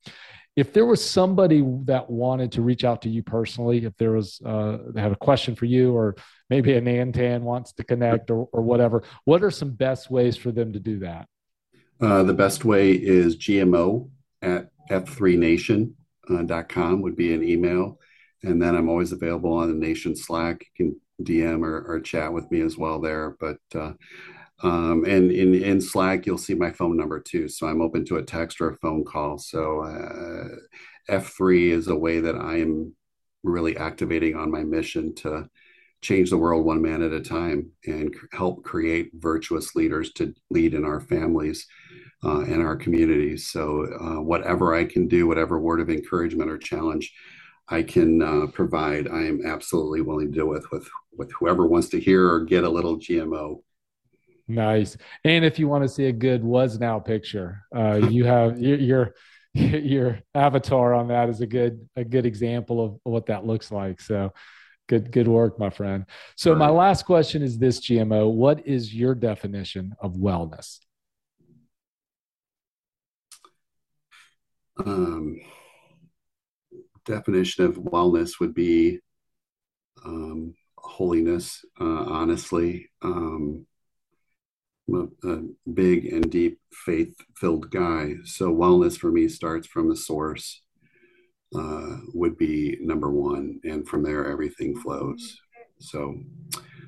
if 0.56 0.72
there 0.72 0.86
was 0.86 1.04
somebody 1.04 1.64
that 1.86 2.08
wanted 2.10 2.52
to 2.54 2.62
reach 2.62 2.84
out 2.84 3.02
to 3.04 3.10
you 3.10 3.24
personally, 3.24 3.86
if 3.86 3.96
there 3.98 4.12
was 4.12 4.40
uh, 4.46 4.78
they 4.90 5.02
have 5.02 5.12
a 5.12 5.18
question 5.18 5.56
for 5.56 5.66
you, 5.66 5.96
or 5.96 6.16
maybe 6.50 6.74
a 6.74 6.82
Nantan 6.82 7.42
wants 7.42 7.74
to 7.74 7.84
connect, 7.84 8.30
or, 8.30 8.48
or 8.52 8.62
whatever, 8.62 9.02
what 9.26 9.44
are 9.44 9.50
some 9.50 9.72
best 9.72 10.12
ways 10.12 10.38
for 10.38 10.52
them 10.52 10.72
to 10.74 10.80
do 10.80 11.00
that? 11.00 11.28
Uh, 12.00 12.22
the 12.24 12.34
best 12.34 12.66
way 12.66 12.92
is 12.92 13.38
GMO 13.38 14.10
at 14.42 14.70
f3nation.com 14.92 17.02
would 17.02 17.16
be 17.16 17.34
an 17.34 17.44
email, 17.44 18.00
and 18.44 18.62
then 18.62 18.76
I'm 18.76 18.90
always 18.90 19.12
available 19.12 19.54
on 19.54 19.70
the 19.70 19.88
Nation 19.88 20.16
Slack. 20.16 20.64
You 20.78 20.86
can 20.86 21.02
DM 21.26 21.64
or, 21.64 21.84
or 21.88 22.00
chat 22.00 22.32
with 22.32 22.52
me 22.52 22.62
as 22.62 22.78
well 22.78 23.02
there, 23.02 23.36
but. 23.40 23.58
Um, 24.64 25.04
and 25.06 25.30
in, 25.30 25.54
in 25.54 25.82
Slack, 25.82 26.26
you'll 26.26 26.38
see 26.38 26.54
my 26.54 26.72
phone 26.72 26.96
number 26.96 27.20
too. 27.20 27.50
So 27.50 27.68
I'm 27.68 27.82
open 27.82 28.06
to 28.06 28.16
a 28.16 28.24
text 28.24 28.62
or 28.62 28.70
a 28.70 28.78
phone 28.78 29.04
call. 29.04 29.38
So 29.38 29.82
uh, 29.82 30.56
F3 31.10 31.72
is 31.72 31.90
a 31.90 31.96
way 31.96 32.22
that 32.22 32.36
I 32.36 32.62
am 32.62 32.96
really 33.44 33.76
activating 33.76 34.36
on 34.38 34.50
my 34.50 34.64
mission 34.64 35.14
to 35.16 35.50
change 36.02 36.30
the 36.30 36.38
world 36.38 36.66
one 36.66 36.82
man 36.82 37.02
at 37.02 37.12
a 37.12 37.22
time 37.22 37.72
and 37.86 38.16
help 38.32 38.64
create 38.64 39.12
virtuous 39.14 39.76
leaders 39.76 40.14
to 40.14 40.34
lead 40.50 40.74
in 40.74 40.86
our 40.86 41.02
families 41.02 41.68
uh, 42.24 42.42
and 42.42 42.62
our 42.62 42.78
communities. 42.78 43.48
So, 43.48 43.86
uh, 44.00 44.22
whatever 44.22 44.74
I 44.74 44.86
can 44.86 45.08
do, 45.08 45.28
whatever 45.28 45.60
word 45.60 45.82
of 45.82 45.90
encouragement 45.90 46.50
or 46.50 46.58
challenge 46.58 47.14
I 47.70 47.84
can 47.84 48.22
uh, 48.22 48.48
provide, 48.48 49.08
I 49.08 49.24
am 49.24 49.46
absolutely 49.46 50.02
willing 50.02 50.32
to 50.32 50.40
do 50.40 50.46
with 50.46 50.70
with 50.72 50.90
with 51.18 51.32
whoever 51.34 51.66
wants 51.66 51.90
to 51.90 52.00
hear 52.00 52.30
or 52.30 52.46
get 52.46 52.64
a 52.64 52.70
little 52.70 52.98
GMO 52.98 53.62
Nice. 54.48 54.98
And 55.24 55.46
if 55.46 55.58
you 55.58 55.68
want 55.68 55.84
to 55.84 55.90
see 55.90 56.06
a 56.06 56.12
good 56.12 56.44
was 56.44 56.80
now 56.80 57.00
picture, 57.00 57.64
uh, 57.76 57.96
you 58.10 58.26
have 58.26 58.60
your, 58.62 58.78
your 58.78 59.14
your 59.54 60.20
avatar 60.34 60.94
on 60.94 61.10
that 61.10 61.30
is 61.30 61.42
a 61.42 61.48
good 61.48 61.88
a 61.96 62.04
good 62.04 62.26
example 62.26 62.84
of 62.84 63.00
what 63.04 63.28
that 63.28 63.46
looks 63.46 63.72
like. 63.72 64.02
So 64.02 64.34
good 64.90 65.12
good 65.12 65.28
work, 65.28 65.60
my 65.60 65.70
friend. 65.70 66.06
So 66.36 66.56
my 66.56 66.70
last 66.70 67.06
question 67.06 67.42
is 67.42 67.58
this 67.58 67.80
GMO, 67.80 68.32
what 68.32 68.68
is 68.68 68.94
your 68.94 69.16
definition 69.16 69.94
of 70.00 70.14
wellness? 70.14 70.80
Um 74.84 75.40
definition 77.06 77.66
of 77.66 77.76
wellness 77.76 78.40
would 78.40 78.54
be 78.54 79.00
um 80.04 80.56
holiness, 80.78 81.64
uh, 81.80 81.84
honestly. 81.86 82.90
Um 83.04 83.68
a, 84.92 85.40
big 85.74 86.06
and 86.06 86.30
deep 86.32 86.60
faith 86.74 87.16
filled 87.38 87.72
guy. 87.72 88.16
So 88.26 88.54
wellness 88.54 88.98
for 88.98 89.12
me 89.12 89.28
starts 89.28 89.68
from 89.68 89.90
the 89.90 89.96
source, 89.96 90.62
uh, 91.56 91.98
would 92.14 92.38
be 92.38 92.78
number 92.82 93.10
one. 93.10 93.60
And 93.64 93.88
from 93.88 94.04
there, 94.04 94.30
everything 94.30 94.76
flows. 94.76 95.40
So 95.80 96.16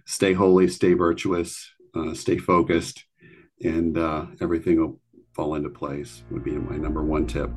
stay 0.06 0.34
holy, 0.34 0.68
stay 0.68 0.94
virtuous, 0.94 1.70
uh, 1.96 2.14
stay 2.14 2.38
focused, 2.38 3.06
and 3.62 3.98
uh, 3.98 4.26
everything 4.42 4.80
will 4.80 5.00
fall 5.34 5.56
into 5.56 5.70
place, 5.70 6.24
would 6.32 6.44
be 6.44 6.52
my 6.52 6.78
number 6.78 7.04
one 7.04 7.28
tip. 7.28 7.52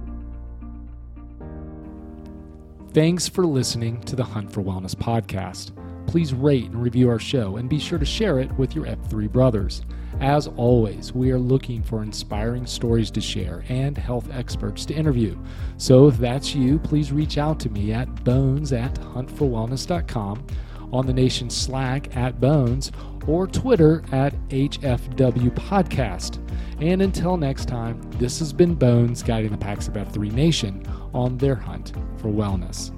Thanks 2.92 3.28
for 3.28 3.46
listening 3.46 4.00
to 4.02 4.16
the 4.16 4.24
Hunt 4.24 4.52
for 4.52 4.62
Wellness 4.62 4.94
podcast. 4.94 5.72
Please 6.08 6.32
rate 6.32 6.64
and 6.64 6.82
review 6.82 7.10
our 7.10 7.18
show 7.18 7.58
and 7.58 7.68
be 7.68 7.78
sure 7.78 7.98
to 7.98 8.04
share 8.04 8.40
it 8.40 8.50
with 8.58 8.74
your 8.74 8.86
F3 8.86 9.30
brothers. 9.30 9.82
As 10.20 10.48
always, 10.56 11.12
we 11.12 11.30
are 11.30 11.38
looking 11.38 11.80
for 11.80 12.02
inspiring 12.02 12.66
stories 12.66 13.10
to 13.12 13.20
share 13.20 13.64
and 13.68 13.96
health 13.96 14.28
experts 14.32 14.84
to 14.86 14.94
interview. 14.94 15.38
So 15.76 16.08
if 16.08 16.18
that's 16.18 16.56
you, 16.56 16.80
please 16.80 17.12
reach 17.12 17.38
out 17.38 17.60
to 17.60 17.70
me 17.70 17.92
at 17.92 18.24
bones 18.24 18.72
at 18.72 18.94
huntforwellness.com, 18.94 20.44
on 20.92 21.06
the 21.06 21.12
nation's 21.12 21.56
Slack 21.56 22.16
at 22.16 22.40
bones, 22.40 22.90
or 23.28 23.46
Twitter 23.46 24.02
at 24.10 24.34
HFW 24.48 25.50
Podcast. 25.54 26.42
And 26.80 27.02
until 27.02 27.36
next 27.36 27.68
time, 27.68 28.00
this 28.12 28.40
has 28.40 28.52
been 28.52 28.74
Bones 28.74 29.22
guiding 29.22 29.52
the 29.52 29.58
PAX 29.58 29.86
of 29.86 29.94
F3 29.94 30.32
Nation 30.32 30.84
on 31.14 31.38
their 31.38 31.54
hunt 31.54 31.92
for 32.16 32.28
wellness. 32.28 32.97